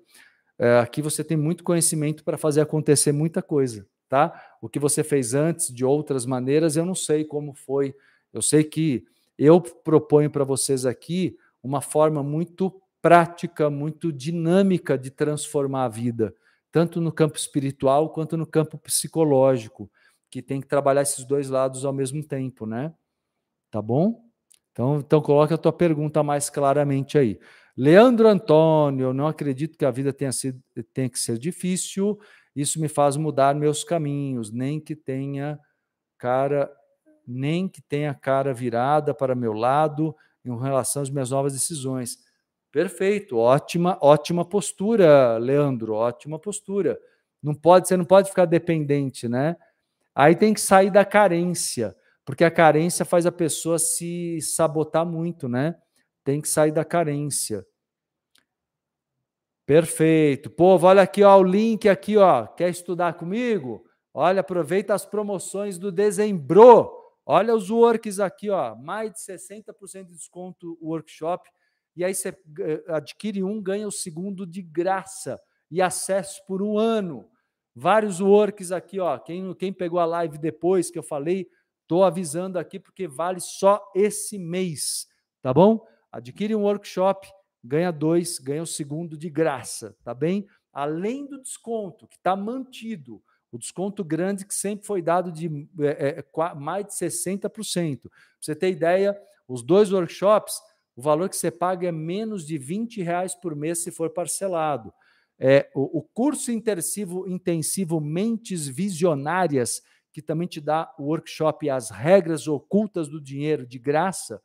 Uh, 0.60 0.80
aqui 0.82 1.02
você 1.02 1.24
tem 1.24 1.36
muito 1.36 1.64
conhecimento 1.64 2.24
para 2.24 2.38
fazer 2.38 2.62
acontecer 2.62 3.12
muita 3.12 3.42
coisa, 3.42 3.88
tá? 4.08 4.40
O 4.62 4.70
que 4.70 4.78
você 4.78 5.04
fez 5.04 5.34
antes, 5.34 5.74
de 5.74 5.84
outras 5.84 6.26
maneiras, 6.26 6.78
eu 6.78 6.86
não 6.86 6.96
sei 6.96 7.26
como 7.26 7.54
foi. 7.54 7.96
Eu 8.32 8.44
sei 8.44 8.64
que 8.64 9.04
eu 9.38 9.60
proponho 9.60 10.30
para 10.30 10.44
vocês 10.44 10.86
aqui 10.86 11.36
uma 11.64 11.82
forma 11.82 12.22
muito 12.22 12.80
prática, 13.02 13.72
muito 13.72 14.14
dinâmica 14.14 14.96
de 14.96 15.10
transformar 15.10 15.86
a 15.86 15.90
vida, 15.90 16.36
tanto 16.72 17.02
no 17.02 17.12
campo 17.12 17.36
espiritual 17.38 18.12
quanto 18.12 18.38
no 18.38 18.46
campo 18.46 18.78
psicológico 18.78 19.90
que 20.32 20.42
tem 20.42 20.62
que 20.62 20.68
trabalhar 20.68 21.02
esses 21.02 21.26
dois 21.26 21.50
lados 21.50 21.84
ao 21.84 21.92
mesmo 21.92 22.24
tempo, 22.24 22.66
né? 22.66 22.94
Tá 23.70 23.82
bom? 23.82 24.24
Então, 24.72 25.00
então 25.00 25.22
coloque 25.22 25.54
a 25.54 25.58
tua 25.58 25.74
pergunta 25.74 26.24
mais 26.24 26.50
claramente 26.50 27.18
aí. 27.18 27.38
Leandro 27.76 28.28
Antônio, 28.28 29.08
eu 29.08 29.14
não 29.14 29.28
acredito 29.28 29.78
que 29.78 29.86
a 29.86 29.92
vida 29.92 30.14
tenha, 30.14 30.32
sido, 30.32 30.62
tenha 30.94 31.10
que 31.10 31.20
ser 31.20 31.38
difícil, 31.38 32.18
isso 32.56 32.80
me 32.80 32.88
faz 32.88 33.18
mudar 33.18 33.54
meus 33.54 33.84
caminhos, 33.84 34.52
nem 34.52 34.80
que 34.80 34.96
tenha 34.96 35.60
cara, 36.18 36.72
nem 37.28 37.68
que 37.68 37.82
tenha 37.82 38.14
cara 38.14 38.54
virada 38.54 39.14
para 39.14 39.36
meu 39.36 39.54
lado 39.54 40.16
em 40.46 40.58
relação 40.58 41.02
às 41.02 41.10
minhas 41.10 41.32
novas 41.32 41.54
decisões. 41.54 42.18
Perfeito, 42.72 43.38
ótima, 43.38 43.98
ótima 44.02 44.46
postura, 44.46 45.38
Leandro, 45.38 45.94
ótima 45.94 46.40
postura. 46.40 46.98
Não 47.44 47.54
pode, 47.54 47.88
você 47.88 47.98
não 47.98 48.06
pode 48.06 48.30
ficar 48.30 48.46
dependente, 48.46 49.28
né? 49.28 49.58
Aí 50.14 50.36
tem 50.36 50.54
que 50.54 50.62
sair 50.62 50.92
da 50.92 51.06
carência, 51.06 51.96
porque 52.26 52.44
a 52.44 52.52
carência 52.52 53.06
faz 53.06 53.26
a 53.26 53.32
pessoa 53.32 53.80
se 53.80 54.40
sabotar 54.42 55.06
muito, 55.06 55.48
né? 55.48 55.76
Tem 56.24 56.42
que 56.42 56.50
sair 56.50 56.72
da 56.72 56.86
carência. 56.86 57.66
Perfeito. 59.66 60.50
Povo, 60.50 60.88
olha 60.88 61.02
aqui 61.02 61.24
ó, 61.24 61.38
o 61.40 61.44
link 61.44 61.88
aqui, 61.88 62.18
ó. 62.18 62.46
Quer 62.46 62.70
estudar 62.70 63.14
comigo? 63.14 63.86
Olha, 64.14 64.42
aproveita 64.42 64.94
as 64.94 65.06
promoções 65.06 65.78
do 65.78 65.92
dezembro. 65.92 66.92
Olha 67.26 67.56
os 67.56 67.70
works 67.70 68.20
aqui, 68.20 68.50
ó. 68.50 68.76
Mais 68.76 69.14
de 69.14 69.20
60% 69.20 70.08
de 70.08 70.16
desconto 70.16 70.78
workshop. 70.82 71.50
E 71.96 72.04
aí 72.04 72.14
você 72.14 72.30
eh, 72.60 72.84
adquire 72.88 73.44
um, 73.44 73.62
ganha 73.62 73.88
o 73.88 73.92
segundo 73.92 74.46
de 74.46 74.62
graça 74.62 75.40
e 75.70 75.82
acesso 75.82 76.46
por 76.46 76.62
um 76.62 76.78
ano. 76.78 77.30
Vários 77.76 78.20
works 78.20 78.72
aqui, 78.72 79.00
ó. 79.00 79.18
Quem, 79.18 79.54
quem 79.56 79.72
pegou 79.72 80.00
a 80.00 80.06
live 80.06 80.38
depois 80.38 80.92
que 80.92 81.00
eu 81.00 81.04
falei, 81.04 81.48
estou 81.82 82.04
avisando 82.04 82.60
aqui 82.60 82.80
porque 82.80 83.08
vale 83.08 83.40
só 83.40 83.82
esse 83.96 84.38
mês, 84.38 85.08
tá 85.42 85.54
bom? 85.54 85.86
adquire 86.12 86.56
um 86.56 86.64
workshop, 86.64 87.28
ganha 87.64 87.92
dois, 87.92 88.38
ganha 88.38 88.62
o 88.62 88.68
segundo 88.68 89.18
de 89.18 89.30
graça, 89.30 89.96
tá 90.04 90.14
bem? 90.14 90.46
Além 90.74 91.26
do 91.26 91.42
desconto, 91.42 92.08
que 92.08 92.18
está 92.18 92.36
mantido, 92.36 93.24
o 93.52 93.58
desconto 93.58 94.04
grande 94.04 94.46
que 94.46 94.54
sempre 94.54 94.86
foi 94.86 95.02
dado 95.02 95.32
de 95.32 95.68
é, 95.80 96.20
é, 96.20 96.56
mais 96.56 96.86
de 96.86 96.94
60%. 96.94 98.02
Para 98.02 98.12
você 98.40 98.56
ter 98.56 98.70
ideia, 98.70 99.18
os 99.48 99.62
dois 99.62 99.92
workshops, 99.92 100.54
o 100.96 101.02
valor 101.02 101.30
que 101.30 101.36
você 101.36 101.52
paga 101.52 101.88
é 101.88 101.92
menos 101.92 102.46
de 102.46 102.58
20 102.58 103.02
reais 103.02 103.36
por 103.36 103.56
mês 103.56 103.80
se 103.80 103.92
for 103.92 104.10
parcelado. 104.10 104.94
É, 105.44 105.72
o, 105.74 105.98
o 106.00 106.04
curso 106.04 106.52
intensivo, 106.52 107.28
intensivo 107.28 108.00
Mentes 108.00 108.68
Visionárias, 108.68 109.82
que 110.12 110.22
também 110.22 110.48
te 110.48 110.62
dá 110.62 110.94
o 111.00 111.06
workshop 111.06 111.68
As 111.68 111.90
Regras 111.90 112.48
Ocultas 112.48 113.08
do 113.08 113.20
Dinheiro 113.20 113.66
de 113.66 113.80
graça, 113.80 114.40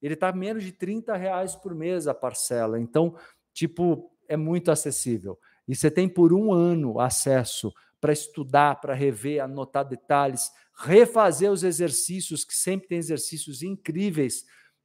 ele 0.00 0.14
está 0.14 0.32
menos 0.32 0.62
de 0.62 0.70
30 0.70 1.16
reais 1.16 1.56
por 1.56 1.74
mês 1.74 2.06
a 2.06 2.14
parcela. 2.14 2.80
Então, 2.80 3.16
tipo, 3.52 4.08
é 4.28 4.36
muito 4.36 4.70
acessível. 4.70 5.36
E 5.66 5.74
você 5.74 5.90
tem 5.90 6.08
por 6.08 6.32
um 6.32 6.52
ano 6.52 7.00
acesso 7.00 7.72
para 8.00 8.12
estudar, 8.12 8.80
para 8.80 8.94
rever, 8.94 9.42
anotar 9.42 9.84
detalhes, 9.84 10.50
refazer 10.74 11.50
os 11.50 11.64
exercícios, 11.64 12.44
que 12.44 12.54
sempre 12.54 12.88
tem 12.88 12.98
exercícios 12.98 13.62
incríveis. 13.62 14.44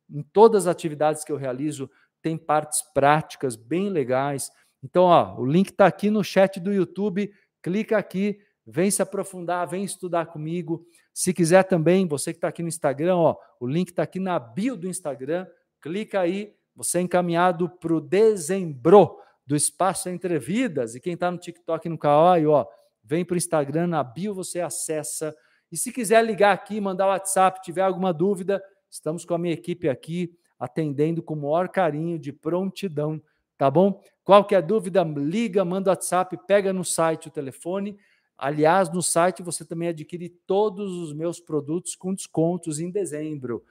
Em 0.09 0.23
todas 0.23 0.65
as 0.65 0.71
atividades 0.71 1.23
que 1.23 1.31
eu 1.31 1.37
realizo, 1.37 1.89
tem 2.21 2.35
partes 2.35 2.81
práticas 2.93 3.55
bem 3.55 3.89
legais. 3.89 4.51
Então, 4.85 5.05
ó, 5.05 5.35
o 5.39 5.43
link 5.43 5.71
está 5.71 5.87
aqui 5.87 6.11
no 6.11 6.23
chat 6.23 6.59
do 6.59 6.71
YouTube. 6.71 7.33
Clica 7.59 7.97
aqui, 7.97 8.37
vem 8.63 8.91
se 8.91 9.01
aprofundar, 9.01 9.67
vem 9.67 9.83
estudar 9.83 10.27
comigo. 10.27 10.85
Se 11.11 11.33
quiser 11.33 11.63
também, 11.63 12.07
você 12.07 12.31
que 12.31 12.37
está 12.37 12.49
aqui 12.49 12.61
no 12.61 12.69
Instagram, 12.69 13.15
ó, 13.15 13.35
o 13.59 13.65
link 13.65 13.89
está 13.89 14.03
aqui 14.03 14.19
na 14.19 14.37
bio 14.37 14.77
do 14.77 14.87
Instagram. 14.87 15.47
Clica 15.81 16.19
aí, 16.19 16.53
você 16.75 16.99
é 16.99 17.01
encaminhado 17.01 17.67
para 17.67 17.95
o 17.95 17.99
dezembro 17.99 19.17
do 19.43 19.55
Espaço 19.55 20.07
Entre 20.07 20.37
Vidas. 20.37 20.93
E 20.93 20.99
quem 20.99 21.15
está 21.15 21.31
no 21.31 21.39
TikTok 21.39 21.87
e 21.87 21.89
no 21.89 21.97
Kawaii, 21.97 22.45
ó, 22.45 22.67
vem 23.03 23.25
para 23.25 23.33
o 23.33 23.37
Instagram, 23.37 23.87
na 23.87 24.03
bio 24.03 24.35
você 24.35 24.61
acessa. 24.61 25.35
E 25.71 25.77
se 25.77 25.91
quiser 25.91 26.23
ligar 26.23 26.53
aqui, 26.53 26.79
mandar 26.79 27.07
WhatsApp, 27.07 27.59
tiver 27.63 27.81
alguma 27.81 28.13
dúvida, 28.13 28.63
estamos 28.87 29.25
com 29.25 29.33
a 29.33 29.39
minha 29.39 29.55
equipe 29.55 29.89
aqui 29.89 30.31
atendendo 30.59 31.23
com 31.23 31.33
o 31.33 31.37
maior 31.37 31.69
carinho, 31.69 32.19
de 32.19 32.31
prontidão, 32.31 33.19
tá 33.57 33.69
bom? 33.69 33.99
Qualquer 34.25 34.63
dúvida, 34.63 35.03
liga, 35.03 35.63
manda 35.63 35.91
WhatsApp, 35.91 36.35
pega 36.47 36.73
no 36.73 36.83
site 36.83 37.27
o 37.27 37.31
telefone. 37.31 37.95
Aliás, 38.35 38.91
no 38.91 39.01
site 39.01 39.43
você 39.43 39.63
também 39.63 39.89
adquire 39.89 40.29
todos 40.47 40.91
os 40.93 41.13
meus 41.13 41.39
produtos 41.39 41.95
com 41.95 42.11
descontos 42.11 42.79
em 42.79 42.89
dezembro. 42.89 43.63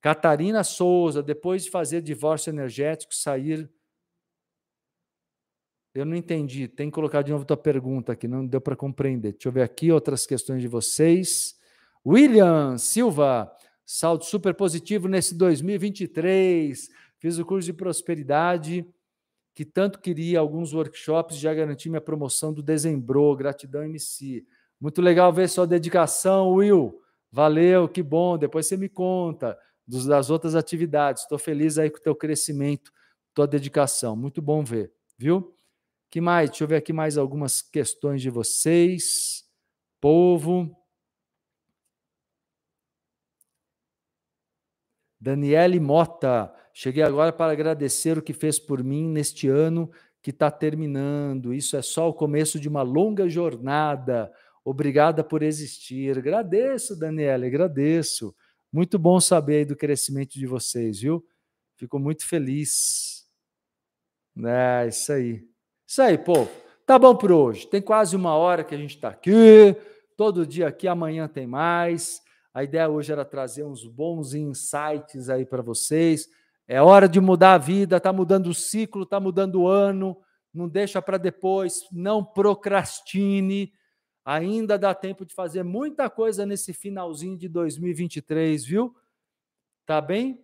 Catarina 0.05 0.63
Souza, 0.63 1.23
depois 1.23 1.63
de 1.63 1.71
fazer 1.71 1.99
divórcio 1.99 2.51
energético, 2.51 3.15
sair. 3.15 3.67
Eu 5.95 6.05
não 6.05 6.15
entendi, 6.15 6.67
tem 6.67 6.91
que 6.91 6.93
colocar 6.93 7.23
de 7.23 7.31
novo 7.31 7.43
tua 7.43 7.57
pergunta 7.57 8.11
aqui, 8.11 8.27
não 8.27 8.45
deu 8.45 8.61
para 8.61 8.75
compreender. 8.75 9.31
Deixa 9.31 9.47
eu 9.47 9.51
ver 9.51 9.63
aqui 9.63 9.91
outras 9.91 10.27
questões 10.27 10.61
de 10.61 10.67
vocês. 10.67 11.59
William 12.05 12.77
Silva, 12.77 13.51
saldo 13.83 14.23
super 14.25 14.53
positivo 14.53 15.07
nesse 15.07 15.33
2023. 15.33 16.87
Fiz 17.17 17.39
o 17.39 17.43
curso 17.43 17.65
de 17.65 17.73
prosperidade 17.73 18.87
que 19.55 19.65
tanto 19.65 19.99
queria, 19.99 20.39
alguns 20.39 20.71
workshops, 20.71 21.35
já 21.35 21.51
garanti 21.51 21.89
minha 21.89 21.99
promoção 21.99 22.53
do 22.53 22.61
dezembro. 22.61 23.35
Gratidão, 23.35 23.83
MC. 23.83 24.45
Muito 24.79 25.01
legal 25.01 25.33
ver 25.33 25.49
sua 25.49 25.65
dedicação, 25.65 26.53
Will. 26.53 27.01
Valeu, 27.31 27.89
que 27.89 28.03
bom. 28.03 28.37
Depois 28.37 28.67
você 28.67 28.77
me 28.77 28.87
conta 28.87 29.57
das 29.87 30.29
outras 30.29 30.55
atividades. 30.55 31.23
Estou 31.23 31.37
feliz 31.37 31.77
aí 31.77 31.89
com 31.89 31.97
o 31.97 32.01
teu 32.01 32.15
crescimento, 32.15 32.91
tua 33.33 33.47
dedicação. 33.47 34.15
Muito 34.15 34.41
bom 34.41 34.63
ver, 34.63 34.91
viu? 35.17 35.53
Que 36.09 36.21
mais? 36.21 36.49
Deixa 36.49 36.63
eu 36.63 36.67
ver 36.67 36.77
aqui 36.77 36.93
mais 36.93 37.17
algumas 37.17 37.61
questões 37.61 38.21
de 38.21 38.29
vocês. 38.29 39.43
Povo. 39.99 40.75
Daniele 45.19 45.79
Mota, 45.79 46.53
cheguei 46.73 47.01
agora 47.01 47.33
para 47.33 47.51
agradecer 47.51 48.17
o 48.17 48.21
que 48.21 48.31
fez 48.33 48.59
por 48.59 48.83
mim 48.83 49.09
neste 49.09 49.47
ano 49.47 49.89
que 50.21 50.29
está 50.29 50.51
terminando. 50.51 51.53
Isso 51.53 51.75
é 51.75 51.81
só 51.81 52.09
o 52.09 52.13
começo 52.13 52.59
de 52.59 52.69
uma 52.69 52.81
longa 52.81 53.27
jornada. 53.27 54.31
Obrigada 54.63 55.23
por 55.23 55.43
existir. 55.43 56.17
Agradeço, 56.17 56.97
Daniele, 56.97 57.47
agradeço. 57.47 58.35
Muito 58.75 58.99
bom 58.99 59.21
saber 59.21 59.59
aí 59.59 59.65
do 59.65 59.73
crescimento 59.73 60.33
de 60.33 60.45
vocês, 60.45 60.99
viu? 60.99 61.25
Fico 61.77 61.97
muito 61.97 62.27
feliz. 62.27 63.25
É, 64.45 64.87
isso 64.89 65.13
aí. 65.13 65.47
Isso 65.87 66.01
aí, 66.01 66.17
povo. 66.17 66.51
Tá 66.85 66.99
bom 66.99 67.15
por 67.15 67.31
hoje. 67.31 67.65
Tem 67.67 67.81
quase 67.81 68.17
uma 68.17 68.35
hora 68.35 68.65
que 68.65 68.75
a 68.75 68.77
gente 68.77 68.97
está 68.97 69.07
aqui. 69.07 69.77
Todo 70.17 70.45
dia 70.45 70.67
aqui, 70.67 70.89
amanhã 70.89 71.25
tem 71.25 71.47
mais. 71.47 72.21
A 72.53 72.65
ideia 72.65 72.89
hoje 72.89 73.13
era 73.13 73.23
trazer 73.23 73.63
uns 73.63 73.87
bons 73.87 74.33
insights 74.33 75.29
aí 75.29 75.45
para 75.45 75.61
vocês. 75.61 76.27
É 76.67 76.81
hora 76.81 77.07
de 77.07 77.21
mudar 77.21 77.53
a 77.53 77.57
vida, 77.57 77.97
tá 77.97 78.11
mudando 78.11 78.47
o 78.47 78.53
ciclo, 78.53 79.05
tá 79.05 79.21
mudando 79.21 79.61
o 79.61 79.67
ano. 79.69 80.17
Não 80.53 80.67
deixa 80.67 81.01
para 81.01 81.17
depois, 81.17 81.79
não 81.93 82.21
procrastine. 82.21 83.71
Ainda 84.25 84.75
dá 84.77 84.95
tempo 84.95 85.23
de 85.23 85.35
fazer 85.35 85.63
muita 85.63 86.09
coisa 86.09 86.47
nesse 86.47 86.73
finalzinho 86.73 87.37
de 87.37 87.47
2023, 87.47 88.65
viu? 88.65 88.95
Tá 89.85 90.01
bem? 90.01 90.43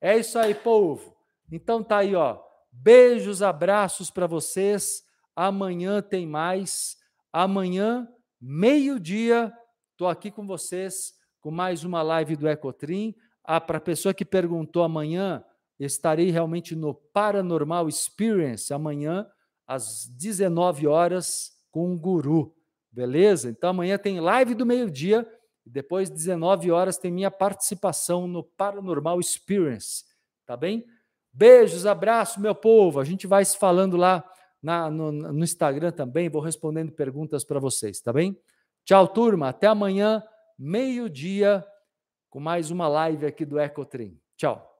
É 0.00 0.16
isso 0.16 0.38
aí, 0.38 0.54
povo. 0.54 1.14
Então 1.50 1.84
tá 1.84 1.98
aí, 1.98 2.14
ó. 2.14 2.42
Beijos, 2.72 3.42
abraços 3.42 4.10
para 4.10 4.26
vocês. 4.26 5.04
Amanhã 5.36 6.00
tem 6.00 6.26
mais. 6.26 6.96
Amanhã, 7.30 8.08
meio-dia, 8.40 9.52
tô 9.96 10.06
aqui 10.06 10.30
com 10.30 10.46
vocês 10.46 11.14
com 11.42 11.50
mais 11.50 11.84
uma 11.84 12.02
live 12.02 12.36
do 12.36 12.48
Ecotrim. 12.48 13.14
Ah, 13.44 13.60
Para 13.60 13.78
a 13.78 13.80
pessoa 13.80 14.14
que 14.14 14.24
perguntou 14.24 14.84
amanhã, 14.84 15.44
estarei 15.78 16.30
realmente 16.30 16.76
no 16.76 16.94
Paranormal 16.94 17.88
Experience 17.88 18.72
amanhã, 18.72 19.26
às 19.66 20.06
19 20.06 20.86
horas, 20.86 21.50
com 21.70 21.92
o 21.92 21.98
Guru. 21.98 22.54
Beleza? 22.92 23.48
Então 23.48 23.70
amanhã 23.70 23.96
tem 23.96 24.20
live 24.20 24.54
do 24.54 24.66
meio-dia 24.66 25.26
e 25.64 25.70
depois, 25.70 26.10
19 26.10 26.70
horas, 26.70 26.98
tem 26.98 27.10
minha 27.10 27.30
participação 27.30 28.26
no 28.26 28.42
Paranormal 28.42 29.20
Experience. 29.20 30.04
Tá 30.44 30.56
bem? 30.56 30.84
Beijos, 31.32 31.86
abraço, 31.86 32.40
meu 32.40 32.54
povo. 32.54 33.00
A 33.00 33.04
gente 33.04 33.26
vai 33.26 33.44
se 33.44 33.56
falando 33.56 33.96
lá 33.96 34.24
na, 34.62 34.90
no, 34.90 35.10
no 35.12 35.44
Instagram 35.44 35.92
também. 35.92 36.28
Vou 36.28 36.42
respondendo 36.42 36.92
perguntas 36.92 37.44
para 37.44 37.58
vocês, 37.58 38.00
tá 38.00 38.12
bem? 38.12 38.38
Tchau, 38.84 39.08
turma. 39.08 39.48
Até 39.48 39.68
amanhã 39.68 40.22
meio-dia, 40.58 41.64
com 42.28 42.40
mais 42.40 42.70
uma 42.70 42.88
live 42.88 43.24
aqui 43.24 43.44
do 43.44 43.58
Ecotrim. 43.58 44.20
Tchau. 44.36 44.71